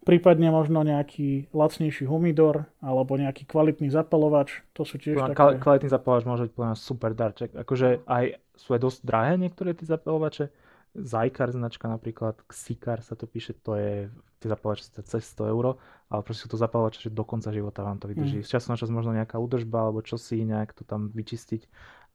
Prípadne 0.00 0.48
možno 0.48 0.80
nejaký 0.80 1.52
lacnejší 1.52 2.08
humidor 2.08 2.70
alebo 2.80 3.20
nejaký 3.20 3.44
kvalitný 3.44 3.92
zapalovač. 3.92 4.64
To 4.78 4.86
sú 4.86 4.96
tiež 4.96 5.18
také... 5.34 5.60
Kvalitný 5.60 5.90
zapalovač 5.92 6.24
môže 6.24 6.44
byť 6.48 6.78
super 6.78 7.12
darček. 7.12 7.52
Akože 7.52 8.06
aj 8.08 8.38
sú 8.60 8.76
aj 8.76 8.80
dosť 8.84 9.00
drahé 9.02 9.34
niektoré 9.40 9.72
tie 9.72 9.88
zapalovače. 9.88 10.52
Zajkar 10.90 11.54
značka 11.54 11.86
napríklad, 11.86 12.42
Xikar 12.50 13.00
sa 13.00 13.14
to 13.14 13.24
píše, 13.24 13.54
to 13.54 13.78
je, 13.78 14.10
tie 14.42 14.48
zapalovače 14.50 15.00
cez 15.06 15.22
100 15.38 15.48
euro, 15.48 15.78
ale 16.10 16.20
proste 16.26 16.44
sú 16.44 16.50
to 16.50 16.58
zapalovače, 16.58 17.08
že 17.08 17.14
do 17.14 17.22
konca 17.22 17.54
života 17.54 17.86
vám 17.86 18.02
to 18.02 18.10
vydrží. 18.10 18.42
Mm. 18.42 18.44
Z 18.44 18.58
času 18.58 18.66
na 18.74 18.76
čas 18.76 18.90
možno 18.90 19.14
nejaká 19.14 19.38
údržba 19.38 19.86
alebo 19.86 20.02
čosi, 20.02 20.42
nejak 20.42 20.74
to 20.74 20.82
tam 20.82 21.14
vyčistiť, 21.14 21.62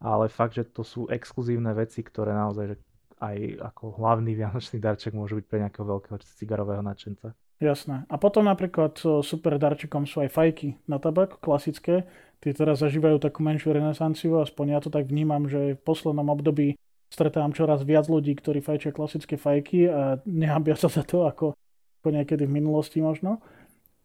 ale 0.04 0.28
fakt, 0.28 0.60
že 0.60 0.68
to 0.68 0.84
sú 0.84 1.08
exkluzívne 1.08 1.72
veci, 1.72 2.04
ktoré 2.04 2.36
naozaj 2.36 2.66
že 2.68 2.78
aj 3.24 3.38
ako 3.74 3.96
hlavný 3.96 4.36
vianočný 4.36 4.84
darček 4.84 5.16
môžu 5.16 5.40
byť 5.40 5.46
pre 5.48 5.64
nejakého 5.64 5.88
veľkého 5.88 6.20
cigarového 6.36 6.84
nadšenca. 6.84 7.32
Jasné. 7.64 8.04
A 8.12 8.16
potom 8.20 8.44
napríklad 8.44 9.00
super 9.24 9.56
darčekom 9.56 10.04
sú 10.04 10.20
aj 10.20 10.36
fajky 10.36 10.76
na 10.92 11.00
tabak, 11.00 11.40
klasické. 11.40 12.04
Tie 12.44 12.52
teraz 12.54 12.84
zažívajú 12.84 13.18
takú 13.18 13.42
menšiu 13.42 13.74
renesanciu, 13.74 14.38
aspoň 14.42 14.66
ja 14.76 14.80
to 14.84 14.94
tak 14.94 15.10
vnímam, 15.10 15.50
že 15.50 15.76
v 15.76 15.82
poslednom 15.82 16.30
období 16.30 16.78
stretávam 17.10 17.56
čoraz 17.56 17.82
viac 17.82 18.06
ľudí, 18.12 18.36
ktorí 18.36 18.60
fajčia 18.60 18.92
klasické 18.92 19.40
fajky 19.40 19.90
a 19.90 20.02
nehambia 20.28 20.76
sa 20.78 20.92
za 20.92 21.02
to, 21.02 21.26
ako, 21.26 21.56
ako 22.02 22.10
niekedy 22.12 22.44
v 22.46 22.56
minulosti 22.60 23.00
možno. 23.00 23.40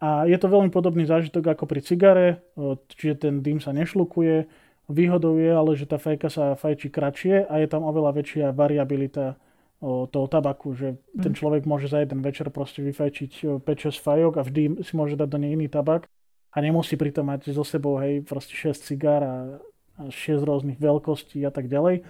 A 0.00 0.24
je 0.24 0.38
to 0.40 0.48
veľmi 0.48 0.72
podobný 0.72 1.04
zážitok 1.04 1.52
ako 1.52 1.64
pri 1.68 1.80
cigare, 1.84 2.28
čiže 2.96 3.28
ten 3.28 3.44
dým 3.44 3.60
sa 3.60 3.76
nešlukuje. 3.76 4.48
Výhodou 4.88 5.36
je 5.36 5.50
ale, 5.52 5.76
že 5.76 5.84
tá 5.84 6.00
fajka 6.00 6.28
sa 6.32 6.44
fajčí 6.56 6.88
kratšie 6.88 7.44
a 7.44 7.60
je 7.60 7.68
tam 7.68 7.84
oveľa 7.84 8.16
väčšia 8.16 8.56
variabilita 8.56 9.36
toho 9.84 10.26
tabaku, 10.28 10.76
že 10.76 11.00
ten 11.16 11.32
človek 11.32 11.64
môže 11.64 11.88
za 11.88 12.04
jeden 12.04 12.20
večer 12.20 12.52
proste 12.52 12.84
vyfajčiť 12.84 13.64
5-6 13.64 13.96
fajok 13.96 14.32
a 14.36 14.44
vždy 14.44 14.84
si 14.84 14.92
môže 14.92 15.16
dať 15.16 15.28
do 15.28 15.38
nej 15.40 15.56
iný 15.56 15.72
tabak 15.72 16.04
a 16.50 16.56
nemusí 16.58 16.98
pritom 16.98 17.26
mať 17.30 17.54
so 17.54 17.62
sebou 17.62 17.98
hej, 18.02 18.26
proste 18.26 18.54
6 18.58 18.74
cigár 18.82 19.22
a, 19.22 19.36
a 19.98 20.02
6 20.10 20.42
rôznych 20.42 20.78
veľkostí 20.82 21.42
a 21.46 21.52
tak 21.54 21.70
ďalej. 21.70 22.02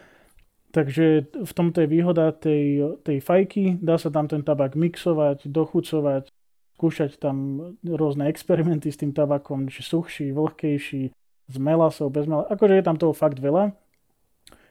Takže 0.70 1.34
v 1.34 1.52
tomto 1.52 1.82
je 1.82 1.88
výhoda 1.90 2.30
tej, 2.30 2.96
tej 3.02 3.18
fajky, 3.18 3.82
dá 3.82 3.98
sa 3.98 4.06
tam 4.08 4.30
ten 4.30 4.46
tabak 4.46 4.78
mixovať, 4.78 5.50
dochucovať, 5.50 6.30
skúšať 6.78 7.18
tam 7.18 7.36
rôzne 7.82 8.30
experimenty 8.30 8.88
s 8.88 8.96
tým 8.96 9.10
tabakom, 9.10 9.66
či 9.66 9.82
suchší, 9.82 10.30
vlhkejší, 10.30 11.10
s 11.50 11.56
melasou, 11.58 12.08
bez 12.08 12.30
melasou. 12.30 12.48
Akože 12.54 12.78
je 12.78 12.86
tam 12.86 12.96
toho 12.96 13.10
fakt 13.10 13.42
veľa. 13.42 13.74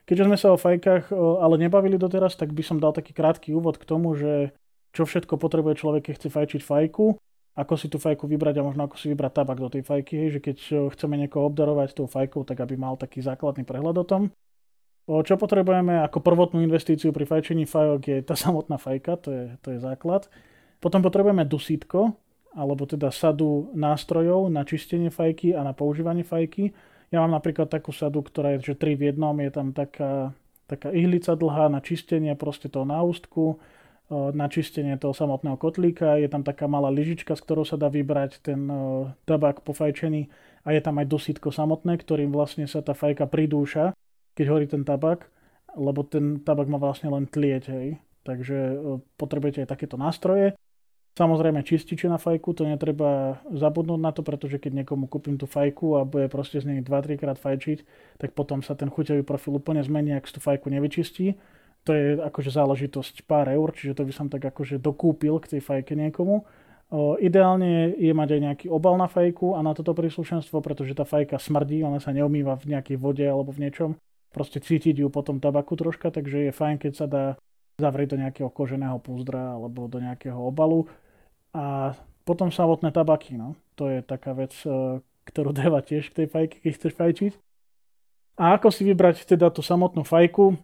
Keďže 0.08 0.26
sme 0.26 0.38
sa 0.40 0.50
o 0.50 0.58
fajkách 0.58 1.14
ale 1.14 1.54
nebavili 1.60 2.00
doteraz, 2.00 2.34
tak 2.34 2.50
by 2.50 2.64
som 2.64 2.82
dal 2.82 2.90
taký 2.90 3.14
krátky 3.14 3.54
úvod 3.54 3.78
k 3.78 3.86
tomu, 3.86 4.16
že 4.16 4.56
čo 4.90 5.06
všetko 5.06 5.38
potrebuje 5.38 5.78
človek, 5.78 6.10
keď 6.10 6.14
chce 6.18 6.28
fajčiť 6.34 6.60
fajku, 6.66 7.14
ako 7.58 7.74
si 7.74 7.90
tú 7.90 7.98
fajku 7.98 8.30
vybrať 8.30 8.62
a 8.62 8.66
možno 8.66 8.86
ako 8.86 8.96
si 8.96 9.10
vybrať 9.10 9.42
tabak 9.42 9.58
do 9.58 9.68
tej 9.68 9.82
fajky, 9.82 10.14
hej, 10.16 10.28
že 10.38 10.40
keď 10.40 10.56
chceme 10.94 11.18
niekoho 11.18 11.50
obdarovať 11.50 11.98
tou 11.98 12.06
fajkou, 12.06 12.46
tak 12.46 12.62
aby 12.62 12.78
mal 12.78 12.94
taký 12.94 13.20
základný 13.20 13.66
prehľad 13.66 13.96
o 14.00 14.06
tom. 14.06 14.22
Čo 15.10 15.34
potrebujeme 15.34 15.98
ako 16.06 16.22
prvotnú 16.22 16.62
investíciu 16.62 17.10
pri 17.10 17.26
fajčení 17.26 17.66
fajok 17.66 18.00
je 18.06 18.18
tá 18.22 18.38
samotná 18.46 18.78
fajka, 18.78 19.12
to 19.18 19.28
je, 19.34 19.44
to 19.58 19.68
je 19.74 19.78
základ. 19.82 20.30
Potom 20.78 21.02
potrebujeme 21.02 21.44
dusítko, 21.44 22.14
alebo 22.54 22.86
teda 22.86 23.10
sadu 23.10 23.70
nástrojov 23.74 24.50
na 24.50 24.62
čistenie 24.66 25.10
fajky 25.10 25.54
a 25.54 25.66
na 25.66 25.74
používanie 25.74 26.22
fajky. 26.22 26.70
Ja 27.10 27.22
mám 27.26 27.34
napríklad 27.34 27.66
takú 27.66 27.90
sadu, 27.90 28.22
ktorá 28.22 28.54
je 28.56 28.74
že 28.74 28.78
3 28.78 28.94
v 28.94 29.02
jednom, 29.10 29.34
je 29.38 29.50
tam 29.50 29.74
taká, 29.74 30.30
taká 30.70 30.94
ihlica 30.94 31.34
dlhá 31.34 31.66
na 31.66 31.82
čistenie 31.82 32.34
proste 32.38 32.70
toho 32.70 32.86
náustku, 32.86 33.58
na 34.10 34.50
čistenie 34.50 34.98
toho 34.98 35.14
samotného 35.14 35.54
kotlíka, 35.54 36.18
je 36.18 36.26
tam 36.26 36.42
taká 36.42 36.66
malá 36.66 36.90
lyžička, 36.90 37.38
s 37.38 37.44
ktorou 37.46 37.62
sa 37.62 37.78
dá 37.78 37.86
vybrať 37.86 38.42
ten 38.42 38.66
tabak 39.22 39.62
po 39.62 39.70
fajčení 39.70 40.26
a 40.66 40.74
je 40.74 40.82
tam 40.82 40.98
aj 40.98 41.06
dosítko 41.06 41.54
samotné, 41.54 41.94
ktorým 41.94 42.34
vlastne 42.34 42.66
sa 42.66 42.82
tá 42.82 42.90
fajka 42.90 43.30
pridúša, 43.30 43.94
keď 44.34 44.46
horí 44.50 44.66
ten 44.66 44.82
tabak, 44.82 45.30
lebo 45.78 46.02
ten 46.02 46.42
tabak 46.42 46.66
má 46.66 46.82
vlastne 46.82 47.06
len 47.06 47.30
tlieť, 47.30 47.64
hej. 47.70 48.02
Takže 48.26 48.82
potrebujete 49.14 49.62
aj 49.62 49.70
takéto 49.70 49.94
nástroje. 49.94 50.58
Samozrejme 51.14 51.66
čističe 51.66 52.06
na 52.06 52.18
fajku, 52.18 52.54
to 52.54 52.66
netreba 52.66 53.42
zabudnúť 53.50 54.00
na 54.00 54.10
to, 54.14 54.22
pretože 54.22 54.62
keď 54.62 54.82
niekomu 54.82 55.10
kúpim 55.10 55.38
tú 55.38 55.46
fajku 55.46 55.98
a 55.98 56.06
bude 56.06 56.26
proste 56.30 56.62
z 56.62 56.70
nej 56.70 56.80
2-3 56.82 57.18
krát 57.18 57.38
fajčiť, 57.38 57.86
tak 58.18 58.34
potom 58.34 58.62
sa 58.62 58.74
ten 58.74 58.90
chuťový 58.90 59.26
profil 59.26 59.58
úplne 59.58 59.82
zmení, 59.82 60.14
ak 60.14 60.26
tú 60.30 60.38
fajku 60.38 60.70
nevyčistí. 60.70 61.34
To 61.88 61.90
je 61.96 62.20
akože 62.20 62.50
záležitosť 62.52 63.24
pár 63.24 63.48
eur, 63.48 63.72
čiže 63.72 63.96
to 63.96 64.04
by 64.04 64.12
som 64.12 64.26
tak 64.28 64.44
akože 64.44 64.76
dokúpil 64.76 65.40
k 65.40 65.56
tej 65.56 65.60
fajke 65.64 65.96
niekomu. 65.96 66.44
O, 66.90 67.14
ideálne 67.16 67.94
je 67.96 68.10
mať 68.10 68.28
aj 68.36 68.40
nejaký 68.40 68.66
obal 68.68 68.98
na 68.98 69.06
fajku 69.06 69.54
a 69.56 69.62
na 69.62 69.72
toto 69.72 69.94
príslušenstvo, 69.94 70.60
pretože 70.60 70.92
tá 70.92 71.06
fajka 71.06 71.38
smrdí, 71.38 71.80
ona 71.86 72.02
sa 72.02 72.10
neumýva 72.10 72.58
v 72.58 72.76
nejakej 72.76 72.96
vode 72.98 73.24
alebo 73.24 73.54
v 73.54 73.64
niečom. 73.64 73.90
Proste 74.34 74.58
cítiť 74.58 75.00
ju 75.00 75.08
potom 75.08 75.38
tabaku 75.38 75.78
troška, 75.78 76.10
takže 76.12 76.50
je 76.50 76.52
fajn, 76.52 76.76
keď 76.82 76.92
sa 76.92 77.06
dá 77.06 77.24
zavrieť 77.80 78.14
do 78.14 78.20
nejakého 78.20 78.50
koženého 78.52 78.98
púzdra 79.00 79.56
alebo 79.56 79.88
do 79.88 79.98
nejakého 80.02 80.36
obalu. 80.36 80.90
A 81.56 81.96
potom 82.28 82.52
samotné 82.52 82.92
tabaky, 82.92 83.34
no. 83.34 83.56
To 83.74 83.88
je 83.88 84.04
taká 84.04 84.36
vec, 84.36 84.54
e, 84.62 85.00
ktorú 85.30 85.54
dáva 85.60 85.80
tiež 85.80 86.12
k 86.12 86.22
tej 86.22 86.26
fajke, 86.28 86.56
keď 86.60 86.72
chceš 86.76 86.92
fajčiť. 86.94 87.32
A 88.40 88.56
ako 88.56 88.72
si 88.72 88.82
vybrať 88.86 89.30
teda 89.30 89.50
tú 89.50 89.62
samotnú 89.62 90.02
fajku? 90.02 90.58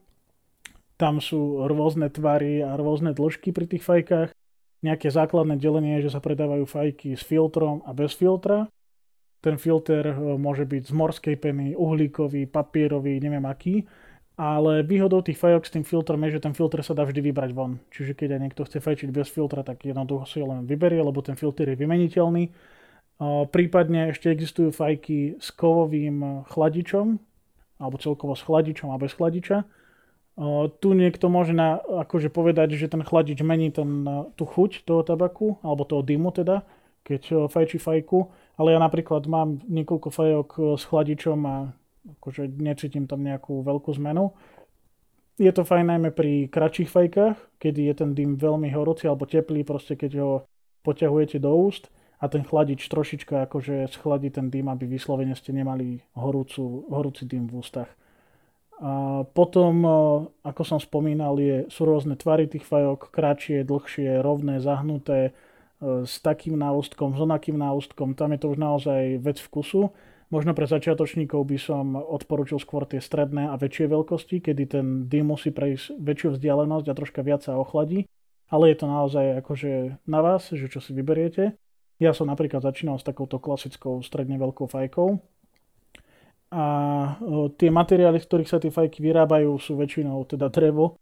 Tam 0.97 1.21
sú 1.21 1.69
rôzne 1.69 2.09
tvary 2.09 2.65
a 2.65 2.73
rôzne 2.81 3.13
dĺžky 3.13 3.53
pri 3.53 3.69
tých 3.69 3.85
fajkách. 3.85 4.33
Nejaké 4.81 5.13
základné 5.13 5.61
delenie 5.61 6.01
je, 6.01 6.09
že 6.09 6.17
sa 6.17 6.25
predávajú 6.25 6.65
fajky 6.65 7.13
s 7.17 7.25
filtrom 7.25 7.85
a 7.85 7.93
bez 7.93 8.17
filtra. 8.17 8.69
ten 9.47 9.63
filter 9.63 10.11
môže 10.19 10.67
byť 10.67 10.83
z 10.91 10.93
morskej 10.93 11.37
peny, 11.39 11.79
uhlíkový, 11.79 12.51
papierový, 12.51 13.23
neviem 13.23 13.47
aký. 13.47 13.87
Ale 14.37 14.83
výhodou 14.83 15.23
tých 15.23 15.39
fajok 15.39 15.65
s 15.65 15.73
tým 15.73 15.87
filtrom 15.87 16.19
je, 16.27 16.37
že 16.37 16.45
ten 16.45 16.53
filter 16.53 16.83
sa 16.83 16.93
dá 16.93 17.07
vždy 17.07 17.31
vybrať 17.31 17.51
von. 17.55 17.79
Čiže 17.95 18.19
keď 18.19 18.37
aj 18.37 18.41
niekto 18.43 18.67
chce 18.67 18.79
fajčiť 18.83 19.09
bez 19.15 19.31
filtra, 19.31 19.63
tak 19.63 19.87
jednoducho 19.87 20.27
si 20.27 20.43
ho 20.43 20.51
len 20.51 20.67
vyberie, 20.67 21.01
lebo 21.01 21.23
ten 21.23 21.39
filter 21.39 21.73
je 21.73 21.79
vymeniteľný. 21.79 22.51
Prípadne 23.49 24.13
ešte 24.13 24.29
existujú 24.29 24.75
fajky 24.77 25.41
s 25.41 25.49
kovovým 25.55 26.45
chladičom, 26.53 27.17
alebo 27.81 27.97
celkovo 27.97 28.37
s 28.37 28.45
chladičom 28.45 28.93
a 28.93 29.01
bez 29.01 29.15
chladiča. 29.17 29.65
Tu 30.37 30.89
niekto 30.93 31.33
môže 31.33 31.57
na, 31.57 31.81
akože 31.81 32.29
povedať, 32.29 32.77
že 32.77 32.93
ten 32.93 33.01
chladič 33.01 33.41
mení 33.41 33.73
ten, 33.73 34.05
tú 34.37 34.45
chuť 34.45 34.85
toho 34.85 35.01
tabaku, 35.01 35.57
alebo 35.65 35.89
toho 35.89 36.05
dymu 36.05 36.29
teda, 36.29 36.61
keď 37.09 37.49
fajčí 37.49 37.81
fajku. 37.81 38.29
Ale 38.61 38.77
ja 38.77 38.81
napríklad 38.81 39.25
mám 39.25 39.65
niekoľko 39.65 40.09
fajok 40.13 40.49
s 40.77 40.85
chladičom 40.85 41.41
a 41.49 41.73
akože 42.21 42.53
necítim 42.61 43.09
tam 43.09 43.25
nejakú 43.25 43.65
veľkú 43.65 43.97
zmenu. 43.97 44.37
Je 45.37 45.53
to 45.53 45.69
fajn 45.69 45.93
najmä 45.93 46.17
pri 46.17 46.49
kratších 46.49 46.89
fajkách, 46.89 47.37
kedy 47.61 47.93
je 47.93 47.95
ten 47.97 48.11
dym 48.17 48.41
veľmi 48.41 48.73
horúci 48.73 49.05
alebo 49.05 49.29
teplý, 49.29 49.65
proste 49.65 49.93
keď 49.93 50.13
ho 50.21 50.33
poťahujete 50.81 51.37
do 51.41 51.53
úst 51.53 51.93
a 52.21 52.29
ten 52.33 52.41
chladič 52.41 52.89
trošička 52.89 53.45
akože 53.45 53.93
schladí 53.93 54.33
ten 54.33 54.49
dym, 54.49 54.73
aby 54.73 54.89
vyslovene 54.89 55.37
ste 55.37 55.53
nemali 55.53 56.01
horúcu, 56.17 56.89
horúci 56.89 57.29
dym 57.29 57.53
v 57.53 57.61
ústach. 57.61 57.89
A 58.77 59.25
potom, 59.33 59.73
ako 60.45 60.63
som 60.69 60.77
spomínal, 60.77 61.41
je, 61.41 61.65
sú 61.73 61.89
rôzne 61.89 62.13
tvary 62.13 62.45
tých 62.45 62.69
fajok, 62.69 63.09
kratšie, 63.09 63.65
dlhšie, 63.65 64.21
rovné, 64.21 64.61
zahnuté, 64.61 65.33
s 65.81 66.25
takým 66.25 66.57
náustkom, 66.57 67.17
s 67.17 67.21
onakým 67.21 67.57
náustkom. 67.61 68.17
Tam 68.17 68.33
je 68.33 68.41
to 68.41 68.53
už 68.53 68.59
naozaj 68.61 69.21
vec 69.21 69.37
vkusu. 69.41 69.93
Možno 70.27 70.57
pre 70.59 70.67
začiatočníkov 70.67 71.41
by 71.47 71.59
som 71.61 71.95
odporučil 71.95 72.59
skôr 72.59 72.83
tie 72.89 72.99
stredné 72.99 73.47
a 73.47 73.55
väčšie 73.55 73.87
veľkosti, 73.87 74.43
kedy 74.43 74.63
ten 74.67 74.87
dym 75.07 75.31
musí 75.31 75.55
prejsť 75.55 76.01
väčšiu 76.01 76.29
vzdialenosť 76.35 76.87
a 76.91 76.97
troška 76.97 77.21
viac 77.23 77.45
sa 77.47 77.55
ochladí. 77.61 78.09
Ale 78.51 78.73
je 78.73 78.77
to 78.79 78.87
naozaj 78.91 79.25
akože 79.45 80.03
na 80.09 80.21
vás, 80.25 80.51
že 80.51 80.67
čo 80.67 80.83
si 80.83 80.97
vyberiete. 80.97 81.55
Ja 82.03 82.11
som 82.13 82.29
napríklad 82.29 82.61
začínal 82.61 82.99
s 82.99 83.07
takouto 83.07 83.39
klasickou 83.39 84.03
stredne 84.03 84.37
veľkou 84.37 84.67
fajkou. 84.67 85.17
A 86.57 86.65
tie 87.61 87.69
materiály, 87.69 88.17
z 88.17 88.29
ktorých 88.33 88.49
sa 88.49 88.57
tie 88.57 88.73
fajky 88.73 89.05
vyrábajú, 89.05 89.61
sú 89.61 89.77
väčšinou 89.77 90.25
teda 90.25 90.49
drevo. 90.49 90.97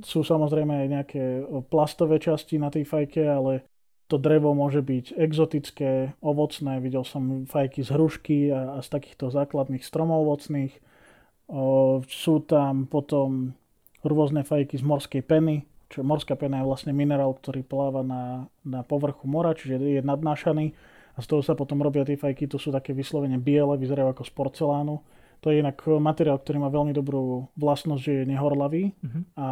Sú 0.00 0.24
samozrejme 0.24 0.72
aj 0.72 0.88
nejaké 0.88 1.22
plastové 1.68 2.16
časti 2.16 2.56
na 2.56 2.72
tej 2.72 2.88
fajke, 2.88 3.20
ale 3.20 3.68
to 4.08 4.16
drevo 4.16 4.56
môže 4.56 4.80
byť 4.80 5.16
exotické, 5.16 6.16
ovocné, 6.24 6.80
videl 6.80 7.04
som 7.04 7.44
fajky 7.44 7.84
z 7.84 7.90
hrušky 7.92 8.38
a, 8.48 8.76
a 8.76 8.84
z 8.84 8.88
takýchto 8.88 9.28
základných 9.28 9.84
stromov 9.84 10.24
ovocných. 10.24 10.72
O, 11.52 12.00
sú 12.08 12.40
tam 12.44 12.88
potom 12.88 13.52
rôzne 14.00 14.44
fajky 14.44 14.80
z 14.80 14.84
morskej 14.84 15.22
peny, 15.24 15.68
čo 15.92 16.00
morská 16.00 16.36
pena 16.36 16.60
je 16.60 16.68
vlastne 16.68 16.96
minerál, 16.96 17.36
ktorý 17.36 17.60
pláva 17.60 18.00
na, 18.00 18.48
na 18.64 18.80
povrchu 18.84 19.28
mora, 19.28 19.52
čiže 19.52 19.80
je 19.80 20.00
nadnášaný 20.00 20.72
a 21.14 21.18
z 21.22 21.26
toho 21.30 21.42
sa 21.46 21.54
potom 21.54 21.78
robia 21.78 22.02
tie 22.02 22.18
fajky, 22.18 22.50
to 22.50 22.58
sú 22.58 22.74
také 22.74 22.90
vyslovene 22.90 23.38
biele, 23.38 23.78
vyzerajú 23.78 24.10
ako 24.10 24.22
z 24.26 24.32
porcelánu. 24.34 24.96
To 25.46 25.52
je 25.52 25.60
inak 25.60 25.76
materiál, 26.00 26.40
ktorý 26.40 26.58
má 26.58 26.72
veľmi 26.72 26.96
dobrú 26.96 27.52
vlastnosť, 27.60 28.00
že 28.02 28.12
je 28.22 28.30
nehorlavý 28.32 28.96
uh-huh. 28.96 29.22
a 29.36 29.48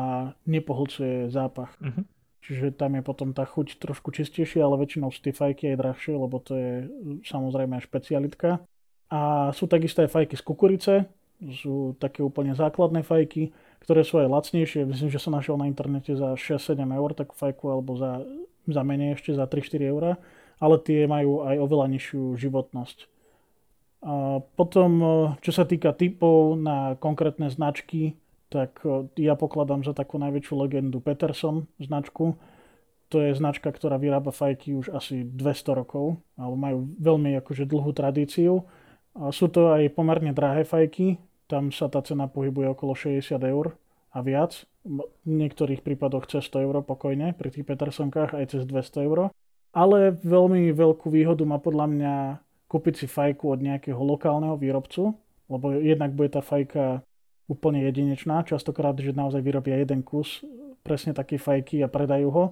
nepohlcuje 0.48 1.28
zápach. 1.28 1.76
Uh-huh. 1.78 2.02
Čiže 2.42 2.74
tam 2.74 2.98
je 2.98 3.02
potom 3.04 3.30
tá 3.30 3.46
chuť 3.46 3.78
trošku 3.78 4.10
čistejšia, 4.10 4.66
ale 4.66 4.80
väčšinou 4.82 5.14
sú 5.14 5.22
tie 5.22 5.30
fajky 5.30 5.76
aj 5.76 5.78
drahšie, 5.78 6.14
lebo 6.18 6.42
to 6.42 6.58
je 6.58 6.72
samozrejme 7.22 7.78
špecialitka. 7.78 8.64
A 9.12 9.52
sú 9.52 9.68
takisto 9.68 10.02
aj 10.02 10.10
fajky 10.10 10.34
z 10.34 10.42
kukurice, 10.42 10.94
sú 11.50 11.94
také 11.98 12.24
úplne 12.24 12.54
základné 12.54 13.06
fajky, 13.06 13.54
ktoré 13.82 14.02
sú 14.02 14.18
aj 14.18 14.30
lacnejšie. 14.30 14.86
Myslím, 14.86 15.10
že 15.10 15.22
som 15.22 15.34
našiel 15.34 15.54
na 15.58 15.66
internete 15.66 16.14
za 16.14 16.34
6-7 16.34 16.82
eur 16.82 17.10
takú 17.14 17.34
fajku, 17.34 17.66
alebo 17.66 17.94
za, 17.94 18.22
za 18.66 18.82
menej 18.86 19.18
ešte 19.18 19.34
za 19.34 19.46
3-4 19.46 19.92
eur, 19.92 20.02
ale 20.62 20.78
tie 20.78 21.10
majú 21.10 21.42
aj 21.42 21.58
oveľa 21.58 21.86
nižšiu 21.90 22.38
životnosť. 22.38 23.10
A 24.06 24.38
potom, 24.54 24.90
čo 25.42 25.50
sa 25.50 25.66
týka 25.66 25.90
typov 25.90 26.54
na 26.54 26.94
konkrétne 27.02 27.50
značky, 27.50 28.14
tak 28.46 28.78
ja 29.18 29.34
pokladám 29.34 29.82
za 29.82 29.90
takú 29.90 30.22
najväčšiu 30.22 30.54
legendu 30.54 31.02
Peterson 31.02 31.66
značku. 31.82 32.38
To 33.10 33.16
je 33.20 33.34
značka, 33.34 33.68
ktorá 33.68 33.98
vyrába 33.98 34.30
fajky 34.30 34.78
už 34.78 34.94
asi 34.94 35.26
200 35.26 35.78
rokov, 35.82 36.22
alebo 36.38 36.56
majú 36.56 36.78
veľmi 36.96 37.36
akože 37.42 37.66
dlhú 37.66 37.90
tradíciu. 37.92 38.64
A 39.12 39.28
sú 39.34 39.52
to 39.52 39.72
aj 39.76 39.92
pomerne 39.92 40.32
drahé 40.32 40.64
fajky, 40.64 41.20
tam 41.44 41.68
sa 41.68 41.92
tá 41.92 42.00
cena 42.00 42.30
pohybuje 42.32 42.72
okolo 42.72 42.96
60 42.96 43.36
eur 43.44 43.76
a 44.12 44.18
viac. 44.24 44.64
V 44.88 45.04
niektorých 45.28 45.84
prípadoch 45.84 46.24
cez 46.26 46.48
100 46.48 46.64
eur 46.64 46.80
pokojne, 46.80 47.36
pri 47.36 47.48
tých 47.52 47.68
Petersonkách 47.68 48.32
aj 48.32 48.56
cez 48.56 48.62
200 48.64 49.04
eur. 49.04 49.28
Ale 49.72 50.20
veľmi 50.20 50.68
veľkú 50.72 51.08
výhodu 51.08 51.42
má 51.48 51.56
podľa 51.56 51.86
mňa 51.88 52.14
kúpiť 52.68 53.04
si 53.04 53.06
fajku 53.08 53.56
od 53.56 53.60
nejakého 53.60 53.98
lokálneho 54.00 54.56
výrobcu, 54.56 55.16
lebo 55.48 55.76
jednak 55.76 56.12
bude 56.12 56.32
tá 56.32 56.44
fajka 56.44 57.04
úplne 57.48 57.84
jedinečná. 57.84 58.44
Častokrát, 58.44 58.96
že 58.96 59.16
naozaj 59.16 59.40
vyrobia 59.44 59.80
jeden 59.80 60.04
kus 60.04 60.44
presne 60.80 61.12
také 61.16 61.36
fajky 61.36 61.80
a 61.84 61.88
predajú 61.88 62.28
ho. 62.32 62.44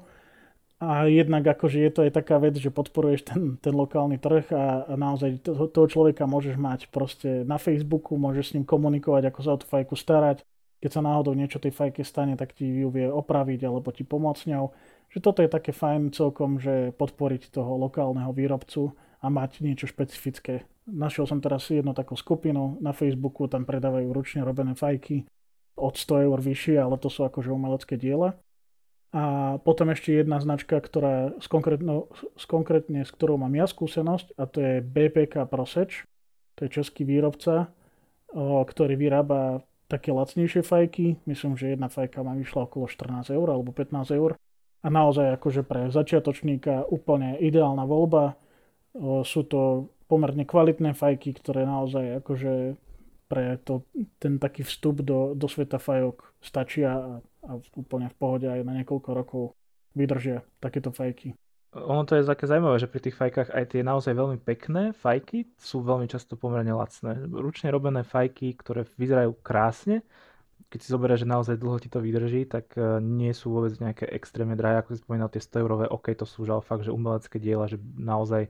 A 0.80 1.04
jednak 1.12 1.44
akože 1.44 1.76
je 1.76 1.92
to 1.92 2.00
aj 2.08 2.12
taká 2.16 2.40
vec, 2.40 2.56
že 2.56 2.72
podporuješ 2.72 3.28
ten, 3.28 3.60
ten 3.60 3.74
lokálny 3.76 4.16
trh 4.16 4.48
a, 4.56 4.88
a 4.88 4.94
naozaj 4.96 5.44
toho, 5.44 5.68
toho 5.68 5.86
človeka 5.92 6.24
môžeš 6.24 6.56
mať 6.56 6.88
proste 6.88 7.44
na 7.44 7.60
Facebooku, 7.60 8.16
môžeš 8.16 8.44
s 8.48 8.54
ním 8.56 8.64
komunikovať, 8.64 9.28
ako 9.28 9.40
sa 9.44 9.50
o 9.52 9.60
tú 9.60 9.68
fajku 9.68 9.92
starať. 9.92 10.40
Keď 10.80 10.90
sa 10.96 11.04
náhodou 11.04 11.36
niečo 11.36 11.60
tej 11.60 11.76
fajke 11.76 12.00
stane, 12.00 12.32
tak 12.40 12.56
ti 12.56 12.64
ju 12.64 12.88
vie 12.88 13.04
opraviť 13.12 13.60
alebo 13.68 13.92
ti 13.92 14.08
pomôcť 14.08 14.56
ňou. 14.56 14.72
Že 15.10 15.18
toto 15.20 15.42
je 15.42 15.50
také 15.50 15.74
fajn 15.74 16.14
celkom, 16.14 16.62
že 16.62 16.94
podporiť 16.94 17.50
toho 17.50 17.74
lokálneho 17.76 18.30
výrobcu 18.30 18.94
a 19.20 19.26
mať 19.26 19.60
niečo 19.60 19.90
špecifické 19.90 20.64
Našiel 20.90 21.28
som 21.30 21.38
teraz 21.38 21.70
jednu 21.70 21.94
takú 21.94 22.18
skupinu 22.18 22.80
na 22.82 22.90
Facebooku, 22.90 23.46
tam 23.46 23.62
predávajú 23.62 24.10
ručne 24.10 24.42
robené 24.42 24.74
fajky 24.74 25.22
od 25.78 25.94
100 25.94 26.26
eur 26.26 26.38
vyššie, 26.42 26.76
ale 26.82 26.98
to 26.98 27.06
sú 27.06 27.22
akože 27.24 27.54
umelecké 27.54 27.94
diela. 27.94 28.34
A 29.10 29.56
potom 29.62 29.90
ešte 29.90 30.14
jedna 30.14 30.38
značka, 30.38 30.78
ktorá 30.78 31.34
s, 31.38 31.46
s 32.38 32.44
konkrétne 32.46 33.02
s 33.02 33.10
ktorou 33.10 33.42
mám 33.42 33.54
ja 33.58 33.66
skúsenosť 33.66 34.38
a 34.38 34.44
to 34.46 34.58
je 34.62 34.74
BPK 34.82 35.46
Proseč. 35.50 36.06
To 36.58 36.66
je 36.66 36.70
český 36.70 37.02
výrobca, 37.02 37.74
ktorý 38.36 38.94
vyrába 38.94 39.66
také 39.90 40.14
lacnejšie 40.14 40.62
fajky. 40.62 41.18
Myslím, 41.26 41.58
že 41.58 41.74
jedna 41.74 41.90
fajka 41.90 42.22
má 42.22 42.38
vyšla 42.38 42.70
okolo 42.70 42.86
14 42.86 43.34
eur 43.34 43.48
alebo 43.50 43.74
15 43.74 44.14
eur. 44.14 44.38
A 44.80 44.88
naozaj 44.88 45.36
akože 45.36 45.60
pre 45.62 45.92
začiatočníka 45.92 46.88
úplne 46.88 47.36
ideálna 47.36 47.84
voľba. 47.84 48.40
Sú 49.28 49.44
to 49.44 49.92
pomerne 50.08 50.42
kvalitné 50.42 50.96
fajky, 50.96 51.36
ktoré 51.36 51.68
naozaj 51.68 52.24
akože 52.24 52.80
pre 53.30 53.62
to, 53.62 53.86
ten 54.18 54.42
taký 54.42 54.66
vstup 54.66 55.06
do, 55.06 55.38
do 55.38 55.46
sveta 55.46 55.78
fajok 55.78 56.34
stačia 56.42 56.98
a, 56.98 57.22
a 57.46 57.50
úplne 57.78 58.10
v 58.10 58.16
pohode 58.18 58.46
aj 58.50 58.66
na 58.66 58.74
niekoľko 58.82 59.10
rokov 59.14 59.42
vydržia 59.94 60.42
takéto 60.58 60.90
fajky. 60.90 61.38
Ono 61.70 62.02
to 62.02 62.18
je 62.18 62.26
také 62.26 62.50
zaujímavé, 62.50 62.82
že 62.82 62.90
pri 62.90 63.00
tých 63.06 63.14
fajkách 63.14 63.54
aj 63.54 63.64
tie 63.70 63.86
naozaj 63.86 64.18
veľmi 64.18 64.42
pekné 64.42 64.90
fajky 64.90 65.54
sú 65.54 65.86
veľmi 65.86 66.10
často 66.10 66.34
pomerne 66.34 66.74
lacné. 66.74 67.22
Ručne 67.30 67.70
robené 67.70 68.02
fajky, 68.02 68.58
ktoré 68.58 68.82
vyzerajú 68.98 69.38
krásne, 69.38 70.02
keď 70.70 70.78
si 70.80 70.88
zoberieš, 70.94 71.26
že 71.26 71.32
naozaj 71.34 71.56
dlho 71.58 71.82
ti 71.82 71.90
to 71.90 71.98
vydrží, 71.98 72.46
tak 72.46 72.70
e, 72.78 73.02
nie 73.02 73.34
sú 73.34 73.50
vôbec 73.50 73.74
nejaké 73.76 74.06
extrémne 74.06 74.54
drahé, 74.54 74.80
ako 74.80 74.94
si 74.94 75.02
spomínal, 75.02 75.26
tie 75.26 75.42
100 75.42 75.66
eurové, 75.66 75.86
ok, 75.90 76.14
to 76.14 76.26
sú 76.30 76.46
žal 76.46 76.62
fakt, 76.62 76.86
že 76.86 76.94
umelecké 76.94 77.42
diela, 77.42 77.66
že 77.66 77.82
naozaj 77.98 78.46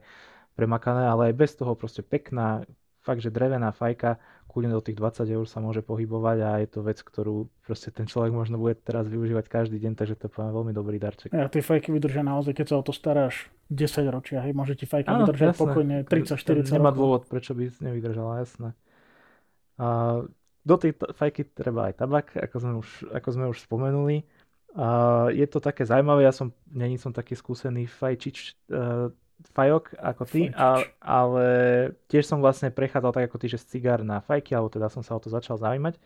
premakané, 0.53 1.09
ale 1.09 1.33
aj 1.33 1.35
bez 1.35 1.51
toho 1.57 1.73
proste 1.73 2.05
pekná, 2.05 2.61
fakt, 3.01 3.25
že 3.25 3.33
drevená 3.33 3.73
fajka, 3.73 4.21
kľudne 4.45 4.77
do 4.77 4.83
tých 4.83 4.99
20 4.99 5.25
eur 5.33 5.45
sa 5.49 5.63
môže 5.63 5.81
pohybovať 5.81 6.37
a 6.43 6.49
je 6.61 6.67
to 6.69 6.79
vec, 6.85 6.99
ktorú 7.01 7.49
proste 7.65 7.89
ten 7.89 8.05
človek 8.05 8.35
možno 8.35 8.61
bude 8.61 8.77
teraz 8.77 9.09
využívať 9.09 9.47
každý 9.49 9.81
deň, 9.81 9.97
takže 9.97 10.19
to 10.19 10.29
je 10.29 10.31
veľmi 10.37 10.75
dobrý 10.75 11.01
darček. 11.01 11.33
A 11.33 11.49
tie 11.49 11.63
fajky 11.63 11.89
vydržia 11.89 12.21
naozaj, 12.21 12.53
keď 12.53 12.65
sa 12.69 12.75
o 12.77 12.83
to 12.85 12.93
staráš 12.93 13.49
10 13.73 14.11
ročia, 14.11 14.43
hej, 14.43 14.53
môže 14.53 14.75
ti 14.75 14.85
fajka 14.85 15.09
Áno, 15.09 15.25
vydržať 15.25 15.55
jasné. 15.55 15.61
pokojne 15.63 15.97
30-40 16.05 16.77
Nemá 16.77 16.91
dôvod, 16.91 17.25
prečo 17.31 17.55
by 17.55 17.71
nevydržala, 17.79 18.43
jasné. 18.43 18.75
A 19.79 20.21
do 20.61 20.75
tej 20.77 20.93
fajky 20.93 21.51
treba 21.53 21.89
aj 21.89 22.01
tabak, 22.01 22.37
ako 22.37 22.55
sme 22.61 22.73
už, 22.77 22.89
ako 23.09 23.29
sme 23.33 23.45
už 23.49 23.57
spomenuli. 23.65 24.23
A 24.71 25.27
je 25.35 25.43
to 25.51 25.59
také 25.59 25.83
zaujímavé, 25.83 26.23
ja 26.23 26.31
som, 26.31 26.55
není 26.71 26.95
som 26.95 27.11
taký 27.11 27.35
skúsený 27.35 27.91
fajčič, 27.91 28.55
uh, 28.71 29.11
fajok 29.51 29.97
ako 29.97 30.23
ty, 30.29 30.53
ale, 30.53 30.85
ale 31.01 31.45
tiež 32.07 32.29
som 32.29 32.39
vlastne 32.39 32.69
prechádzal 32.69 33.11
tak 33.11 33.25
ako 33.27 33.37
ty, 33.41 33.47
že 33.49 33.61
z 33.61 33.77
cigár 33.77 34.05
na 34.05 34.21
fajky, 34.21 34.53
alebo 34.53 34.69
teda 34.69 34.87
som 34.87 35.01
sa 35.01 35.17
o 35.17 35.21
to 35.21 35.33
začal 35.33 35.57
zaujímať, 35.57 35.97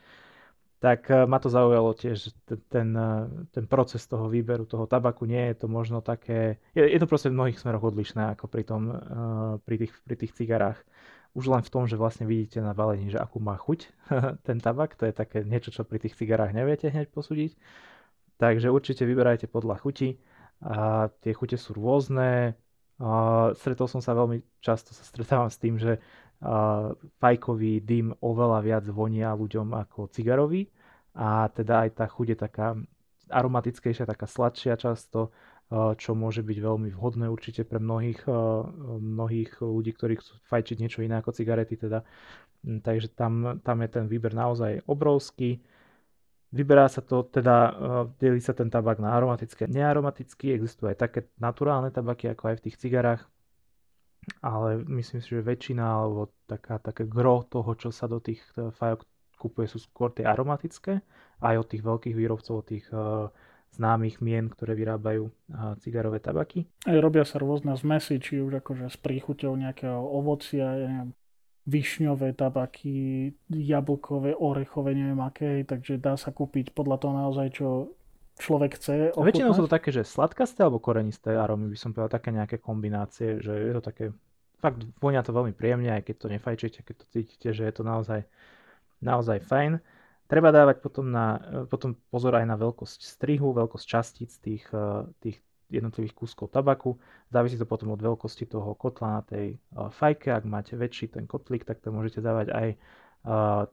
tak 0.79 1.09
eh, 1.11 1.25
ma 1.27 1.37
to 1.39 1.51
zaujalo 1.51 1.91
tiež, 1.95 2.31
ten, 2.47 2.59
ten, 2.71 2.89
eh, 2.95 3.25
ten 3.51 3.65
proces 3.67 4.03
toho 4.07 4.31
výberu 4.31 4.63
toho 4.69 4.87
tabaku 4.87 5.27
nie 5.27 5.51
je 5.51 5.65
to 5.65 5.67
možno 5.67 5.99
také, 5.99 6.61
je, 6.77 6.83
je 6.83 6.99
to 6.99 7.09
proste 7.09 7.31
v 7.31 7.37
mnohých 7.37 7.59
smeroch 7.59 7.83
odlišné 7.83 8.37
ako 8.37 8.45
pri, 8.47 8.63
tom, 8.63 8.81
eh, 8.91 9.53
pri, 9.63 9.75
tých, 9.85 9.93
pri 10.05 10.15
tých 10.15 10.31
cigarách. 10.35 10.79
Už 11.35 11.51
len 11.51 11.61
v 11.61 11.69
tom, 11.71 11.83
že 11.83 11.99
vlastne 11.99 12.23
vidíte 12.23 12.63
na 12.63 12.71
balení, 12.71 13.11
že 13.11 13.19
akú 13.19 13.43
má 13.43 13.59
chuť 13.59 13.79
ten 14.47 14.57
tabak, 14.63 14.95
to 14.95 15.03
je 15.05 15.13
také 15.13 15.43
niečo, 15.43 15.69
čo 15.69 15.83
pri 15.83 15.99
tých 15.99 16.15
cigarách 16.15 16.55
neviete 16.55 16.87
hneď 16.87 17.11
posúdiť. 17.11 17.53
Takže 18.39 18.71
určite 18.71 19.03
vyberajte 19.03 19.47
podľa 19.47 19.79
chuti. 19.79 20.19
A 20.63 21.07
tie 21.23 21.35
chute 21.35 21.59
sú 21.59 21.75
rôzne. 21.75 22.55
A 22.99 23.11
stretol 23.55 23.91
som 23.91 23.99
sa 23.99 24.15
veľmi 24.15 24.39
často, 24.63 24.95
sa 24.95 25.03
stretávam 25.03 25.51
s 25.51 25.59
tým, 25.59 25.75
že 25.75 25.99
fajkový 27.19 27.79
dym 27.83 28.11
oveľa 28.19 28.59
viac 28.63 28.85
vonia 28.91 29.31
ľuďom 29.35 29.71
ako 29.71 30.11
cigarový. 30.11 30.67
A 31.15 31.47
teda 31.47 31.87
aj 31.87 31.89
tá 31.95 32.05
chuť 32.11 32.27
je 32.35 32.37
taká 32.39 32.67
aromatickejšia, 33.31 34.07
taká 34.07 34.27
sladšia 34.27 34.75
často 34.75 35.31
čo 35.73 36.13
môže 36.13 36.45
byť 36.45 36.57
veľmi 36.61 36.89
vhodné 36.93 37.25
určite 37.25 37.65
pre 37.65 37.81
mnohých, 37.81 38.29
mnohých 39.01 39.65
ľudí, 39.65 39.97
ktorí 39.97 40.21
chcú 40.21 40.37
fajčiť 40.45 40.77
niečo 40.77 41.01
iné 41.01 41.17
ako 41.17 41.33
cigarety. 41.33 41.73
Teda. 41.73 42.05
Mm, 42.61 42.85
takže 42.85 43.09
tam, 43.17 43.61
tam 43.65 43.77
je 43.81 43.89
ten 43.89 44.05
výber 44.05 44.37
naozaj 44.37 44.85
obrovský. 44.85 45.57
Vyberá 46.53 46.87
sa 46.87 47.01
to, 47.01 47.25
teda 47.25 47.75
delí 48.21 48.39
sa 48.39 48.53
ten 48.55 48.69
tabak 48.69 49.01
na 49.01 49.17
aromatické 49.17 49.65
a 49.65 49.73
nearomatický. 49.73 50.53
Existujú 50.53 50.93
aj 50.93 51.01
také 51.01 51.19
naturálne 51.41 51.89
tabaky, 51.89 52.31
ako 52.31 52.53
aj 52.53 52.55
v 52.61 52.63
tých 52.69 52.79
cigarách. 52.79 53.25
Ale 54.41 54.81
myslím 54.85 55.21
si, 55.21 55.33
že 55.33 55.43
väčšina, 55.43 55.83
alebo 55.85 56.33
taká, 56.49 56.81
také 56.81 57.05
gro 57.05 57.45
toho, 57.45 57.73
čo 57.77 57.89
sa 57.93 58.09
do 58.09 58.17
tých 58.17 58.41
e, 58.57 58.73
fajok 58.73 59.05
kupuje, 59.37 59.69
sú 59.69 59.77
skôr 59.83 60.15
tie 60.15 60.25
aromatické. 60.25 61.01
Aj 61.43 61.55
od 61.59 61.67
tých 61.67 61.83
veľkých 61.83 62.15
výrobcov, 62.15 62.53
od 62.55 62.65
tých 62.65 62.85
známych 63.73 64.21
mien, 64.21 64.47
ktoré 64.47 64.77
vyrábajú 64.77 65.33
cigarové 65.81 66.21
tabaky. 66.21 66.69
Aj 66.85 66.95
robia 67.01 67.25
sa 67.25 67.41
rôzne 67.41 67.75
zmesy, 67.75 68.21
či 68.21 68.39
už 68.39 68.61
akože 68.63 68.87
s 68.87 68.97
príchuťou 69.01 69.57
nejakého 69.57 69.99
ovocia, 69.99 70.63
ja 70.63 70.87
neviem, 70.87 71.11
višňové 71.65 72.37
tabaky, 72.37 73.33
jablkové, 73.49 74.37
orechové, 74.37 74.93
neviem 74.93 75.17
aké, 75.25 75.65
takže 75.65 75.97
dá 75.97 76.13
sa 76.13 76.29
kúpiť 76.29 76.77
podľa 76.77 76.97
toho 77.01 77.13
naozaj, 77.17 77.47
čo 77.57 77.67
človek 78.37 78.77
chce 78.77 78.93
ochutnať. 79.17 79.27
Väčšinou 79.33 79.51
sú 79.57 79.63
to 79.65 79.73
také, 79.73 79.89
že 79.89 80.05
sladkasté 80.05 80.61
alebo 80.61 80.77
korenisté 80.77 81.33
arómy, 81.33 81.73
by 81.73 81.77
som 81.79 81.91
povedal, 81.91 82.21
také 82.21 82.29
nejaké 82.31 82.61
kombinácie, 82.61 83.41
že 83.41 83.49
je 83.49 83.73
to 83.75 83.81
také, 83.81 84.13
fakt 84.61 84.85
vonia 85.01 85.25
to 85.25 85.33
veľmi 85.33 85.57
príjemne, 85.57 85.89
aj 85.89 86.05
keď 86.05 86.15
to 86.15 86.27
nefajčíte, 86.37 86.79
keď 86.85 86.95
to 87.01 87.05
cítite, 87.11 87.49
že 87.51 87.63
je 87.65 87.73
to 87.73 87.83
naozaj, 87.83 88.21
naozaj 89.01 89.41
fajn. 89.43 89.81
Treba 90.25 90.49
dávať 90.49 90.81
potom, 90.81 91.05
na, 91.09 91.37
potom 91.69 91.93
pozor 92.09 92.33
aj 92.33 92.45
na 92.49 92.57
veľkosť 92.57 92.99
strihu, 93.05 93.53
veľkosť 93.53 93.85
častíc 93.85 94.31
tých, 94.41 94.65
eh, 94.73 95.05
tých 95.21 95.37
jednotlivých 95.69 96.13
kúskov 96.17 96.53
tabaku. 96.53 96.97
Závisí 97.29 97.57
to 97.57 97.65
potom 97.65 97.93
od 97.93 98.01
veľkosti 98.01 98.49
toho 98.49 98.73
kotla 98.73 99.19
na 99.19 99.21
tej 99.21 99.55
eh, 99.55 99.89
fajke. 99.93 100.33
Ak 100.33 100.49
máte 100.49 100.73
väčší 100.73 101.13
ten 101.13 101.29
kotlík, 101.29 101.65
tak 101.65 101.81
to 101.85 101.93
môžete 101.93 102.21
dávať 102.21 102.49
aj 102.53 102.69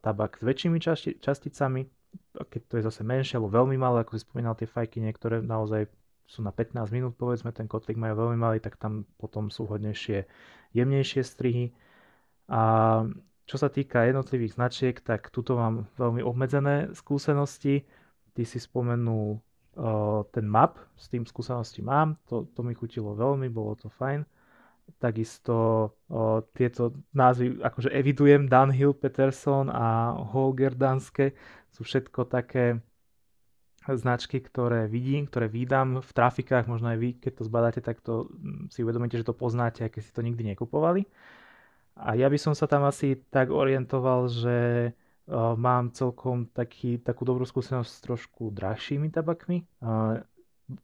tabak 0.00 0.40
s 0.40 0.42
väčšími 0.42 0.80
časti, 0.80 1.20
časticami. 1.20 1.84
Keď 2.32 2.62
to 2.68 2.74
je 2.80 2.82
zase 2.88 3.04
menšie 3.04 3.36
alebo 3.36 3.52
veľmi 3.52 3.76
malé, 3.76 4.00
ako 4.00 4.16
si 4.16 4.24
spomínal 4.24 4.56
tie 4.56 4.64
fajky, 4.68 5.00
niektoré 5.00 5.44
naozaj 5.44 5.88
sú 6.24 6.40
na 6.40 6.48
15 6.48 6.88
minút, 6.88 7.12
povedzme, 7.20 7.52
ten 7.52 7.68
kotlík 7.68 8.00
majú 8.00 8.16
veľmi 8.16 8.38
malý, 8.40 8.58
tak 8.64 8.80
tam 8.80 9.04
potom 9.20 9.52
sú 9.52 9.68
hodnejšie, 9.68 10.24
jemnejšie 10.72 11.20
strihy. 11.20 11.76
A 12.48 12.62
čo 13.46 13.56
sa 13.58 13.68
týka 13.68 14.06
jednotlivých 14.06 14.56
značiek, 14.56 14.94
tak 15.02 15.28
tuto 15.34 15.58
mám 15.58 15.90
veľmi 15.98 16.22
obmedzené 16.22 16.94
skúsenosti. 16.94 17.82
Ty 18.32 18.42
si 18.48 18.58
spomenul 18.62 19.36
uh, 19.36 20.22
ten 20.32 20.46
map, 20.48 20.80
s 20.96 21.10
tým 21.12 21.26
skúsenosti 21.28 21.84
mám, 21.84 22.16
to, 22.24 22.48
to 22.56 22.64
mi 22.64 22.72
chutilo 22.72 23.12
veľmi, 23.12 23.52
bolo 23.52 23.76
to 23.76 23.92
fajn. 23.92 24.24
Takisto 24.98 25.56
uh, 26.08 26.40
tieto 26.56 26.96
názvy, 27.12 27.60
akože 27.60 27.90
evidujem, 27.92 28.48
Dunhill, 28.48 28.96
Peterson 28.96 29.68
a 29.68 30.16
Holger 30.32 30.72
Danske, 30.72 31.36
sú 31.72 31.84
všetko 31.84 32.28
také 32.28 32.80
značky, 33.90 34.38
ktoré 34.38 34.86
vidím, 34.86 35.26
ktoré 35.26 35.50
vydám 35.50 35.98
v 35.98 36.10
trafikách, 36.14 36.70
možno 36.70 36.94
aj 36.94 36.98
vy, 37.02 37.10
keď 37.18 37.32
to 37.34 37.42
zbadáte, 37.50 37.80
tak 37.82 37.98
to 37.98 38.30
mm, 38.30 38.70
si 38.70 38.86
uvedomíte, 38.86 39.18
že 39.18 39.26
to 39.26 39.34
poznáte, 39.34 39.82
keď 39.90 40.02
si 40.06 40.12
to 40.14 40.22
nikdy 40.22 40.54
nekupovali. 40.54 41.02
A 41.96 42.16
ja 42.16 42.26
by 42.26 42.38
som 42.40 42.54
sa 42.56 42.64
tam 42.64 42.88
asi 42.88 43.20
tak 43.28 43.52
orientoval, 43.52 44.28
že 44.32 44.56
uh, 44.92 45.54
mám 45.54 45.92
celkom 45.92 46.48
taký, 46.50 46.96
takú 46.98 47.28
dobrú 47.28 47.44
skúsenosť 47.44 47.90
s 47.90 48.00
trošku 48.00 48.48
drahšími 48.52 49.12
tabakmi. 49.12 49.64
Uh, 49.84 50.24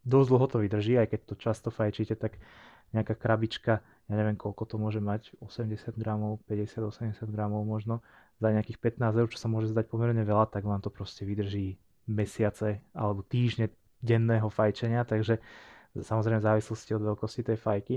dosť 0.05 0.29
dlho 0.29 0.47
to 0.53 0.59
vydrží, 0.61 0.95
aj 1.01 1.09
keď 1.17 1.21
to 1.25 1.35
často 1.41 1.69
fajčíte, 1.73 2.15
tak 2.19 2.37
nejaká 2.93 3.17
krabička, 3.17 3.85
ja 4.09 4.15
neviem 4.17 4.37
koľko 4.37 4.65
to 4.65 4.77
môže 4.81 5.01
mať, 5.01 5.37
80 5.45 5.93
gramov, 6.01 6.41
50-80 6.49 7.29
gramov 7.29 7.65
možno, 7.69 8.01
za 8.41 8.49
nejakých 8.49 8.97
15 8.97 9.21
eur, 9.21 9.29
čo 9.29 9.39
sa 9.41 9.49
môže 9.51 9.69
zdať 9.69 9.91
pomerne 9.91 10.25
veľa, 10.25 10.49
tak 10.49 10.65
vám 10.65 10.81
to 10.81 10.89
proste 10.89 11.27
vydrží 11.27 11.77
mesiace 12.09 12.81
alebo 12.97 13.21
týždne 13.27 13.69
denného 14.01 14.49
fajčenia, 14.49 15.05
takže 15.05 15.43
samozrejme 15.99 16.41
v 16.41 16.49
závislosti 16.49 16.97
od 16.97 17.03
veľkosti 17.03 17.43
tej 17.45 17.59
fajky. 17.59 17.97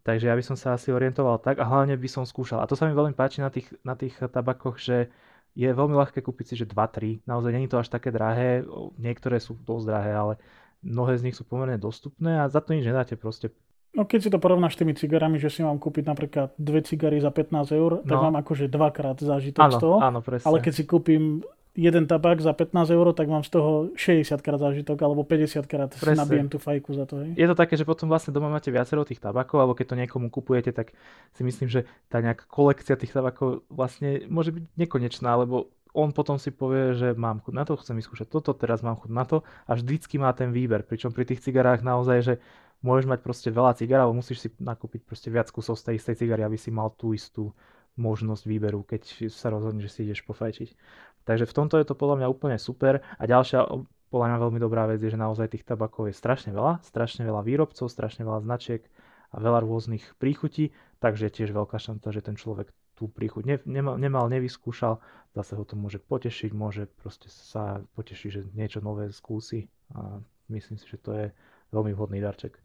Takže 0.00 0.32
ja 0.32 0.34
by 0.36 0.44
som 0.44 0.56
sa 0.56 0.76
asi 0.76 0.88
orientoval 0.88 1.40
tak 1.44 1.60
a 1.60 1.68
hlavne 1.68 1.96
by 1.96 2.08
som 2.08 2.24
skúšal. 2.24 2.64
A 2.64 2.68
to 2.68 2.76
sa 2.76 2.88
mi 2.88 2.96
veľmi 2.96 3.12
páči 3.12 3.44
na 3.44 3.52
tých, 3.52 3.68
na 3.84 3.92
tých 3.92 4.16
tabakoch, 4.16 4.80
že 4.80 5.12
je 5.52 5.68
veľmi 5.68 5.92
ľahké 5.92 6.22
kúpiť 6.22 6.52
si, 6.52 6.54
že 6.56 6.66
2-3. 6.66 7.26
Naozaj 7.26 7.50
není 7.52 7.66
to 7.66 7.76
až 7.76 7.90
také 7.90 8.14
drahé. 8.14 8.64
Niektoré 8.96 9.42
sú 9.42 9.58
dosť 9.60 9.84
drahé, 9.84 10.12
ale 10.14 10.34
mnohé 10.80 11.20
z 11.20 11.24
nich 11.28 11.36
sú 11.36 11.44
pomerne 11.44 11.76
dostupné 11.76 12.40
a 12.40 12.48
za 12.48 12.64
to 12.64 12.72
nič 12.72 12.86
nedáte 12.86 13.18
proste. 13.18 13.52
No 13.90 14.06
keď 14.06 14.20
si 14.22 14.30
to 14.30 14.38
porovnáš 14.38 14.78
s 14.78 14.86
tými 14.86 14.94
cigarami, 14.94 15.42
že 15.42 15.50
si 15.50 15.66
mám 15.66 15.82
kúpiť 15.82 16.06
napríklad 16.06 16.54
dve 16.54 16.86
cigary 16.86 17.18
za 17.18 17.34
15 17.34 17.74
eur, 17.74 17.92
tak 18.06 18.16
no. 18.22 18.30
mám 18.30 18.38
akože 18.38 18.70
dvakrát 18.70 19.18
zážitok 19.18 19.66
áno, 19.66 19.74
z 19.74 19.82
toho. 19.82 19.96
Áno, 19.98 20.18
presne. 20.22 20.46
Ale 20.46 20.62
keď 20.62 20.72
si 20.78 20.84
kúpim 20.86 21.42
jeden 21.74 22.04
tabak 22.10 22.42
za 22.42 22.50
15 22.50 22.90
eur, 22.90 23.06
tak 23.14 23.30
mám 23.30 23.46
z 23.46 23.50
toho 23.54 23.70
60 23.94 24.42
krát 24.42 24.58
zážitok 24.58 24.98
alebo 25.02 25.22
50 25.22 25.70
krát 25.70 25.90
Presne. 25.94 26.18
nabijem 26.18 26.48
tú 26.50 26.58
fajku 26.58 26.90
za 26.94 27.06
to. 27.06 27.22
Hej. 27.22 27.38
Je 27.38 27.46
to 27.46 27.54
také, 27.54 27.78
že 27.78 27.86
potom 27.86 28.10
vlastne 28.10 28.34
doma 28.34 28.50
máte 28.50 28.74
viacero 28.74 29.06
tých 29.06 29.22
tabakov, 29.22 29.62
alebo 29.62 29.78
keď 29.78 29.94
to 29.94 30.00
niekomu 30.00 30.28
kupujete, 30.34 30.74
tak 30.74 30.90
si 31.34 31.42
myslím, 31.46 31.70
že 31.70 31.86
tá 32.10 32.18
nejaká 32.18 32.46
kolekcia 32.50 32.98
tých 32.98 33.14
tabakov 33.14 33.62
vlastne 33.70 34.26
môže 34.26 34.50
byť 34.50 34.64
nekonečná, 34.74 35.30
lebo 35.38 35.70
on 35.90 36.14
potom 36.14 36.38
si 36.38 36.54
povie, 36.54 36.94
že 36.94 37.18
mám 37.18 37.42
chuť 37.42 37.54
na 37.54 37.64
to, 37.66 37.74
chcem 37.78 37.98
vyskúšať 37.98 38.30
toto, 38.30 38.54
teraz 38.54 38.82
mám 38.82 38.94
chuť 38.94 39.10
na 39.10 39.24
to 39.26 39.42
a 39.66 39.74
vždycky 39.74 40.22
má 40.22 40.30
ten 40.30 40.54
výber. 40.54 40.86
Pričom 40.86 41.10
pri 41.10 41.26
tých 41.26 41.42
cigarách 41.42 41.82
naozaj, 41.82 42.18
že 42.22 42.34
môžeš 42.86 43.06
mať 43.10 43.20
proste 43.20 43.48
veľa 43.50 43.74
cigár, 43.74 44.06
ale 44.06 44.14
musíš 44.14 44.46
si 44.46 44.48
nakúpiť 44.62 45.02
proste 45.02 45.28
viac 45.34 45.50
kusov 45.50 45.76
z 45.76 45.90
tej 45.90 45.94
istej 45.98 46.14
cigary, 46.26 46.42
aby 46.46 46.54
si 46.54 46.70
mal 46.70 46.94
tú 46.94 47.10
istú 47.10 47.50
možnosť 47.98 48.42
výberu, 48.46 48.80
keď 48.86 49.28
sa 49.28 49.50
rozhodneš, 49.52 49.90
že 49.90 49.92
si 49.92 50.00
ideš 50.08 50.24
pofajčiť. 50.24 50.68
Takže 51.30 51.46
v 51.46 51.56
tomto 51.62 51.78
je 51.78 51.86
to 51.86 51.94
podľa 51.94 52.18
mňa 52.18 52.26
úplne 52.26 52.58
super. 52.58 53.06
A 53.14 53.22
ďalšia 53.22 53.62
podľa 54.10 54.26
mňa 54.26 54.38
veľmi 54.42 54.58
dobrá 54.58 54.90
vec 54.90 54.98
je, 54.98 55.14
že 55.14 55.22
naozaj 55.22 55.54
tých 55.54 55.62
tabakov 55.62 56.10
je 56.10 56.14
strašne 56.18 56.50
veľa, 56.50 56.82
strašne 56.82 57.22
veľa 57.22 57.46
výrobcov, 57.46 57.86
strašne 57.86 58.26
veľa 58.26 58.42
značiek 58.42 58.82
a 59.30 59.38
veľa 59.38 59.62
rôznych 59.62 60.18
príchutí, 60.18 60.74
takže 60.98 61.30
je 61.30 61.34
tiež 61.38 61.54
veľká 61.54 61.78
šanca, 61.78 62.10
že 62.10 62.26
ten 62.26 62.34
človek 62.34 62.74
tú 62.98 63.06
príchuť 63.06 63.46
ne, 63.46 63.56
nemal, 63.62 63.94
nemal, 63.94 64.26
nevyskúšal, 64.26 64.98
zase 65.38 65.54
ho 65.54 65.62
to 65.62 65.78
môže 65.78 66.02
potešiť, 66.02 66.50
môže 66.50 66.90
proste 66.98 67.30
sa 67.30 67.86
potešiť, 67.94 68.30
že 68.34 68.42
niečo 68.50 68.82
nové 68.82 69.14
skúsi 69.14 69.70
a 69.94 70.18
myslím 70.50 70.82
si, 70.82 70.90
že 70.90 70.98
to 70.98 71.14
je 71.14 71.26
veľmi 71.70 71.94
vhodný 71.94 72.18
darček. 72.18 72.58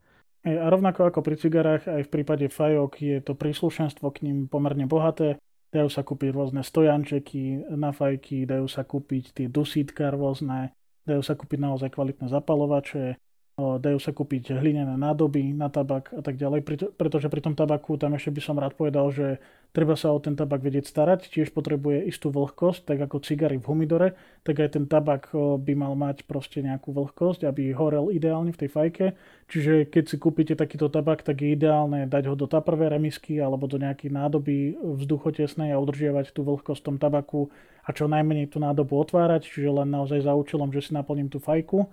A 0.46 0.66
rovnako 0.74 1.14
ako 1.14 1.22
pri 1.22 1.38
cigarách, 1.38 1.86
aj 1.86 2.10
v 2.10 2.14
prípade 2.14 2.46
fajok 2.50 2.92
je 2.98 3.18
to 3.22 3.38
príslušenstvo 3.38 4.10
k 4.10 4.26
ním 4.26 4.38
pomerne 4.50 4.90
bohaté. 4.90 5.38
Dajú 5.76 5.92
sa 5.92 6.08
kúpiť 6.08 6.32
rôzne 6.32 6.64
stojančeky 6.64 7.76
na 7.76 7.92
fajky, 7.92 8.48
dajú 8.48 8.64
sa 8.72 8.88
kúpiť 8.88 9.36
tie 9.36 9.48
dusítka 9.52 10.08
rôzne, 10.08 10.72
dajú 11.04 11.20
sa 11.20 11.36
kúpiť 11.36 11.60
naozaj 11.60 11.92
kvalitné 11.92 12.32
zapalovače, 12.32 13.20
dajú 13.56 14.04
sa 14.04 14.12
kúpiť 14.12 14.52
hlinené 14.60 15.00
nádoby 15.00 15.56
na 15.56 15.72
tabak 15.72 16.12
a 16.12 16.20
tak 16.20 16.36
ďalej, 16.36 16.68
pretože 17.00 17.32
pri 17.32 17.40
tom 17.40 17.56
tabaku 17.56 17.96
tam 17.96 18.12
ešte 18.20 18.36
by 18.36 18.42
som 18.44 18.60
rád 18.60 18.76
povedal, 18.76 19.08
že 19.16 19.40
treba 19.72 19.96
sa 19.96 20.12
o 20.12 20.20
ten 20.20 20.36
tabak 20.36 20.60
vedieť 20.60 20.92
starať, 20.92 21.32
tiež 21.32 21.56
potrebuje 21.56 22.04
istú 22.04 22.36
vlhkosť, 22.36 22.84
tak 22.84 23.00
ako 23.08 23.24
cigary 23.24 23.56
v 23.56 23.68
humidore, 23.72 24.20
tak 24.44 24.60
aj 24.60 24.76
ten 24.76 24.84
tabak 24.92 25.32
by 25.36 25.72
mal 25.72 25.96
mať 25.96 26.28
proste 26.28 26.60
nejakú 26.60 26.92
vlhkosť, 26.92 27.48
aby 27.48 27.72
horel 27.72 28.12
ideálne 28.12 28.52
v 28.52 28.60
tej 28.60 28.70
fajke, 28.76 29.06
čiže 29.48 29.88
keď 29.88 30.04
si 30.04 30.16
kúpite 30.20 30.60
takýto 30.60 30.92
tabak, 30.92 31.24
tak 31.24 31.40
je 31.40 31.56
ideálne 31.56 32.12
dať 32.12 32.24
ho 32.28 32.36
do 32.36 32.52
taprvé 32.52 32.92
remisky 32.92 33.40
alebo 33.40 33.72
do 33.72 33.80
nejakej 33.80 34.12
nádoby 34.12 34.76
vzduchotesnej 34.84 35.72
a 35.72 35.80
udržiavať 35.80 36.36
tú 36.36 36.44
vlhkosť 36.44 36.84
v 36.84 36.88
tom 36.92 36.98
tabaku 37.00 37.48
a 37.88 37.96
čo 37.96 38.12
najmenej 38.12 38.52
tú 38.52 38.60
nádobu 38.60 39.00
otvárať, 39.00 39.48
čiže 39.48 39.72
len 39.72 39.96
naozaj 39.96 40.28
za 40.28 40.36
účelom, 40.36 40.76
že 40.76 40.84
si 40.84 40.92
naplním 40.92 41.32
tú 41.32 41.40
fajku. 41.40 41.88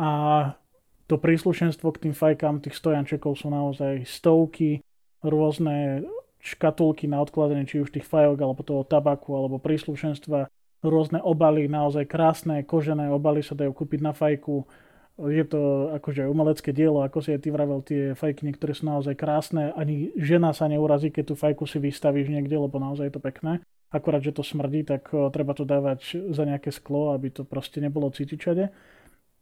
A 0.00 0.08
to 1.10 1.18
príslušenstvo 1.18 1.90
k 1.90 2.06
tým 2.06 2.14
fajkám 2.14 2.62
tých 2.62 2.78
stojančekov 2.78 3.34
sú 3.34 3.50
naozaj 3.50 4.06
stovky, 4.06 4.86
rôzne 5.26 6.06
škatulky 6.38 7.10
na 7.10 7.18
odkladanie 7.18 7.66
či 7.66 7.82
už 7.82 7.90
tých 7.90 8.06
fajok 8.06 8.38
alebo 8.38 8.62
toho 8.62 8.86
tabaku 8.86 9.34
alebo 9.34 9.58
príslušenstva, 9.58 10.46
rôzne 10.86 11.18
obaly, 11.18 11.66
naozaj 11.66 12.06
krásne 12.06 12.62
kožené 12.62 13.10
obaly 13.10 13.42
sa 13.42 13.58
dajú 13.58 13.74
kúpiť 13.74 14.00
na 14.00 14.14
fajku, 14.14 14.64
je 15.20 15.44
to 15.44 15.92
akože 16.00 16.24
umelecké 16.24 16.72
dielo, 16.72 17.04
ako 17.04 17.20
si 17.20 17.36
aj 17.36 17.44
ty 17.44 17.52
vravel, 17.52 17.84
tie 17.84 18.16
fajky 18.16 18.48
niektoré 18.48 18.72
sú 18.72 18.88
naozaj 18.88 19.12
krásne, 19.18 19.74
ani 19.76 20.14
žena 20.16 20.56
sa 20.56 20.64
neurazí, 20.64 21.12
keď 21.12 21.24
tú 21.28 21.34
fajku 21.36 21.68
si 21.68 21.76
vystavíš 21.76 22.32
niekde, 22.32 22.56
lebo 22.56 22.80
naozaj 22.80 23.12
je 23.12 23.14
to 23.18 23.20
pekné. 23.20 23.60
Akorát, 23.90 24.22
že 24.22 24.32
to 24.32 24.46
smrdí, 24.46 24.86
tak 24.86 25.10
treba 25.10 25.52
to 25.52 25.66
dávať 25.66 26.30
za 26.30 26.46
nejaké 26.46 26.70
sklo, 26.72 27.12
aby 27.12 27.28
to 27.28 27.42
proste 27.42 27.82
nebolo 27.82 28.08
cítiť 28.08 28.38
všade. 28.38 28.64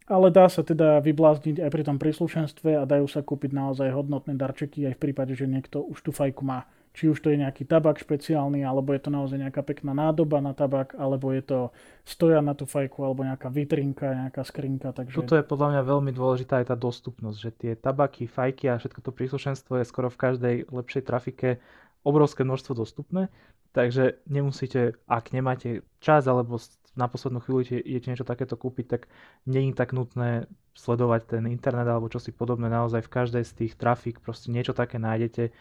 Ale 0.09 0.33
dá 0.33 0.49
sa 0.49 0.65
teda 0.65 1.05
vyblázniť 1.05 1.61
aj 1.61 1.71
pri 1.71 1.83
tom 1.85 2.01
príslušenstve 2.01 2.81
a 2.81 2.89
dajú 2.89 3.05
sa 3.05 3.21
kúpiť 3.21 3.53
naozaj 3.53 3.93
hodnotné 3.93 4.41
darčeky 4.41 4.89
aj 4.89 4.97
v 4.97 5.03
prípade, 5.05 5.37
že 5.37 5.45
niekto 5.45 5.85
už 5.85 6.01
tú 6.01 6.11
fajku 6.17 6.41
má. 6.49 6.65
Či 6.97 7.13
už 7.13 7.21
to 7.21 7.29
je 7.31 7.39
nejaký 7.39 7.69
tabak 7.69 8.01
špeciálny, 8.01 8.65
alebo 8.65 8.91
je 8.97 9.05
to 9.05 9.13
naozaj 9.13 9.39
nejaká 9.39 9.61
pekná 9.63 9.93
nádoba 9.93 10.41
na 10.41 10.57
tabak, 10.57 10.97
alebo 10.97 11.31
je 11.31 11.45
to 11.45 11.59
stoja 12.03 12.41
na 12.41 12.57
tú 12.57 12.65
fajku, 12.65 13.05
alebo 13.05 13.23
nejaká 13.23 13.53
vitrinka, 13.53 14.27
nejaká 14.27 14.43
skrinka. 14.43 14.91
Takže... 14.97 15.15
Toto 15.15 15.37
je 15.37 15.45
podľa 15.45 15.77
mňa 15.77 15.83
veľmi 15.85 16.11
dôležitá 16.17 16.65
aj 16.65 16.73
tá 16.73 16.77
dostupnosť, 16.81 17.39
že 17.39 17.51
tie 17.55 17.73
tabaky, 17.77 18.27
fajky 18.27 18.73
a 18.73 18.81
všetko 18.81 19.05
to 19.05 19.13
príslušenstvo 19.13 19.79
je 19.79 19.85
skoro 19.87 20.09
v 20.09 20.19
každej 20.19 20.55
lepšej 20.73 21.03
trafike 21.05 21.61
obrovské 22.03 22.43
množstvo 22.43 22.73
dostupné, 22.73 23.29
takže 23.77 24.19
nemusíte, 24.25 24.97
ak 25.07 25.31
nemáte 25.37 25.85
čas 26.01 26.25
alebo 26.25 26.57
na 26.99 27.07
poslednú 27.07 27.39
chvíľu 27.39 27.79
idete 27.79 28.11
niečo 28.11 28.27
takéto 28.27 28.59
kúpiť, 28.59 28.87
tak 28.91 29.03
je 29.47 29.63
tak 29.71 29.95
nutné 29.95 30.51
sledovať 30.75 31.39
ten 31.39 31.47
internet 31.47 31.87
alebo 31.87 32.11
čo 32.11 32.19
si 32.19 32.35
podobné. 32.35 32.67
Naozaj 32.67 33.07
v 33.07 33.13
každej 33.15 33.45
z 33.47 33.53
tých 33.55 33.73
trafík 33.79 34.19
proste 34.19 34.51
niečo 34.51 34.75
také 34.75 34.99
nájdete. 34.99 35.55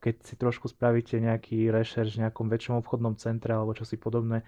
Keď 0.00 0.14
si 0.24 0.34
trošku 0.40 0.68
spravíte 0.72 1.20
nejaký 1.20 1.68
rešerš 1.68 2.16
v 2.16 2.22
nejakom 2.24 2.48
väčšom 2.48 2.80
obchodnom 2.80 3.20
centre 3.20 3.52
alebo 3.52 3.76
čo 3.76 3.84
si 3.84 4.00
podobné, 4.00 4.44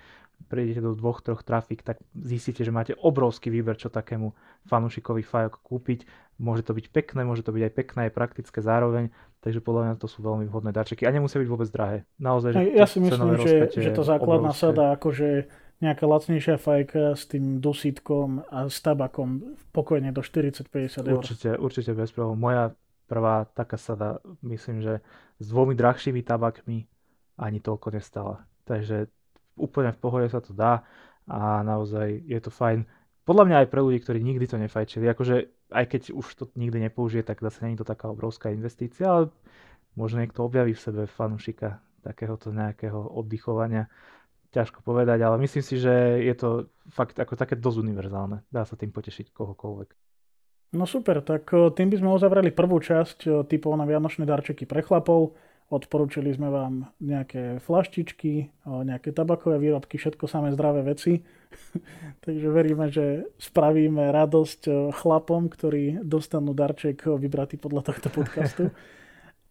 prejdete 0.49 0.81
do 0.81 0.97
dvoch, 0.97 1.21
troch 1.21 1.45
trafík, 1.45 1.85
tak 1.85 2.01
zistíte, 2.17 2.65
že 2.65 2.73
máte 2.73 2.97
obrovský 2.97 3.53
výber, 3.53 3.77
čo 3.77 3.93
takému 3.93 4.33
fanúšikovi 4.65 5.21
fajok 5.21 5.61
kúpiť. 5.61 6.09
Môže 6.41 6.65
to 6.65 6.73
byť 6.73 6.89
pekné, 6.91 7.21
môže 7.23 7.45
to 7.45 7.53
byť 7.53 7.63
aj 7.69 7.73
pekné, 7.77 8.01
aj 8.09 8.13
praktické 8.17 8.59
zároveň, 8.59 9.13
takže 9.45 9.63
podľa 9.63 9.83
mňa 9.87 9.95
to 10.01 10.09
sú 10.09 10.25
veľmi 10.25 10.49
vhodné 10.51 10.75
darčeky 10.75 11.07
a 11.07 11.15
nemusia 11.15 11.39
byť 11.39 11.49
vôbec 11.53 11.69
drahé. 11.71 12.09
Naozaj, 12.19 12.51
že 12.51 12.63
ja 12.75 12.89
si 12.89 12.99
myslím, 13.05 13.39
že, 13.39 13.71
že 13.71 13.91
to 13.95 14.03
základná 14.03 14.51
obrovské. 14.51 14.65
sada 14.67 14.99
akože 14.99 15.29
nejaká 15.85 16.09
lacnejšia 16.09 16.57
fajka 16.57 17.13
s 17.13 17.29
tým 17.29 17.61
dusítkom 17.61 18.43
a 18.49 18.67
s 18.67 18.81
tabakom 18.81 19.55
pokojne 19.71 20.11
do 20.11 20.25
40-50 20.25 21.05
eur. 21.05 21.21
Určite, 21.21 21.51
určite 21.61 21.93
bez 21.93 22.11
problémov. 22.11 22.41
Moja 22.41 22.65
prvá 23.05 23.45
taká 23.53 23.77
sada, 23.77 24.25
myslím, 24.41 24.81
že 24.81 25.05
s 25.37 25.47
dvomi 25.53 25.77
drahšími 25.77 26.25
tabakmi 26.25 26.89
ani 27.37 27.59
toľko 27.61 27.93
nestala. 27.93 28.49
Takže 28.65 29.13
úplne 29.61 29.93
v 29.93 30.01
pohode 30.01 30.27
sa 30.33 30.41
to 30.41 30.57
dá 30.57 30.83
a 31.29 31.61
naozaj 31.61 32.25
je 32.25 32.41
to 32.41 32.49
fajn. 32.49 32.89
Podľa 33.25 33.45
mňa 33.45 33.57
aj 33.65 33.69
pre 33.73 33.81
ľudí, 33.81 33.99
ktorí 34.05 34.21
nikdy 34.21 34.45
to 34.49 34.57
nefajčili, 34.61 35.09
akože 35.09 35.37
aj 35.73 35.85
keď 35.89 36.03
už 36.13 36.27
to 36.37 36.45
nikdy 36.57 36.81
nepoužije, 36.81 37.25
tak 37.25 37.41
zase 37.41 37.65
je 37.65 37.81
to 37.81 37.89
taká 37.89 38.13
obrovská 38.13 38.53
investícia, 38.53 39.09
ale 39.09 39.33
možno 39.97 40.21
niekto 40.21 40.45
objaví 40.45 40.77
v 40.77 40.85
sebe 40.85 41.03
fanušika 41.09 41.81
takéhoto 42.05 42.53
nejakého 42.53 43.17
oddychovania 43.17 43.89
ťažko 44.55 44.87
povedať, 44.87 45.19
ale 45.27 45.43
myslím 45.43 45.65
si, 45.67 45.83
že 45.83 46.23
je 46.23 46.35
to 46.39 46.71
fakt 46.95 47.19
ako 47.19 47.35
také 47.35 47.59
dosť 47.59 47.83
univerzálne. 47.83 48.47
Dá 48.49 48.63
sa 48.63 48.79
tým 48.79 48.95
potešiť 48.95 49.35
kohokoľvek. 49.35 49.91
No 50.75 50.87
super, 50.87 51.23
tak 51.23 51.51
tým 51.51 51.89
by 51.91 51.97
sme 51.99 52.11
uzavreli 52.15 52.51
prvú 52.51 52.83
časť 52.83 53.47
typov 53.47 53.79
na 53.79 53.87
vianočné 53.87 54.27
darčeky 54.27 54.67
pre 54.67 54.83
chlapov. 54.83 55.39
Odporúčili 55.71 56.29
sme 56.35 56.51
vám 56.51 56.93
nejaké 57.01 57.63
flaštičky, 57.63 58.53
nejaké 58.67 59.15
tabakové 59.15 59.57
výrobky, 59.63 59.97
všetko 59.97 60.27
samé 60.27 60.51
zdravé 60.51 60.83
veci. 60.83 61.23
Takže 62.27 62.49
veríme, 62.51 62.91
že 62.91 63.31
spravíme 63.39 64.11
radosť 64.11 64.93
chlapom, 64.93 65.47
ktorí 65.47 66.03
dostanú 66.03 66.53
darček 66.53 67.07
vybratý 67.07 67.57
podľa 67.57 67.91
tohto 67.91 68.09
podcastu. 68.11 68.65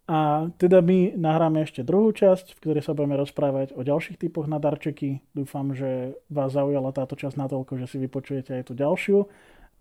A 0.04 0.52
teda 0.60 0.84
my 0.84 1.16
nahráme 1.16 1.64
ešte 1.64 1.80
druhú 1.80 2.12
časť, 2.12 2.52
v 2.52 2.60
ktorej 2.60 2.84
sa 2.84 2.92
budeme 2.92 3.16
rozprávať 3.16 3.72
o 3.72 3.80
ďalších 3.80 4.20
typoch 4.20 4.44
na 4.44 4.60
darčeky. 4.60 5.24
Dúfam, 5.32 5.72
že 5.72 6.20
vás 6.28 6.52
zaujala 6.52 6.92
táto 6.92 7.16
časť 7.16 7.40
natoľko, 7.40 7.80
že 7.80 7.88
si 7.88 7.96
vypočujete 7.96 8.60
aj 8.60 8.64
tú 8.68 8.76
ďalšiu. 8.76 9.24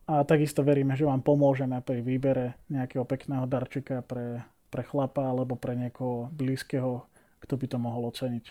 A 0.07 0.23
takisto 0.23 0.63
veríme, 0.63 0.95
že 0.95 1.03
vám 1.03 1.23
pomôžeme 1.23 1.79
pri 1.83 1.99
výbere 1.99 2.55
nejakého 2.71 3.03
pekného 3.03 3.43
darčeka 3.47 4.03
pre, 4.03 4.47
pre 4.71 4.83
chlapa 4.87 5.27
alebo 5.27 5.59
pre 5.59 5.75
niekoho 5.75 6.31
blízkeho, 6.31 7.03
kto 7.43 7.53
by 7.59 7.65
to 7.67 7.77
mohol 7.79 8.07
oceniť. 8.07 8.45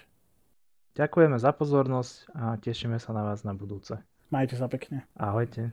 Ďakujeme 0.92 1.40
za 1.40 1.56
pozornosť 1.56 2.36
a 2.36 2.44
tešíme 2.60 3.00
sa 3.00 3.16
na 3.16 3.24
vás 3.24 3.48
na 3.48 3.56
budúce. 3.56 3.96
Majte 4.28 4.60
sa 4.60 4.68
pekne. 4.68 5.08
Ahojte. 5.16 5.72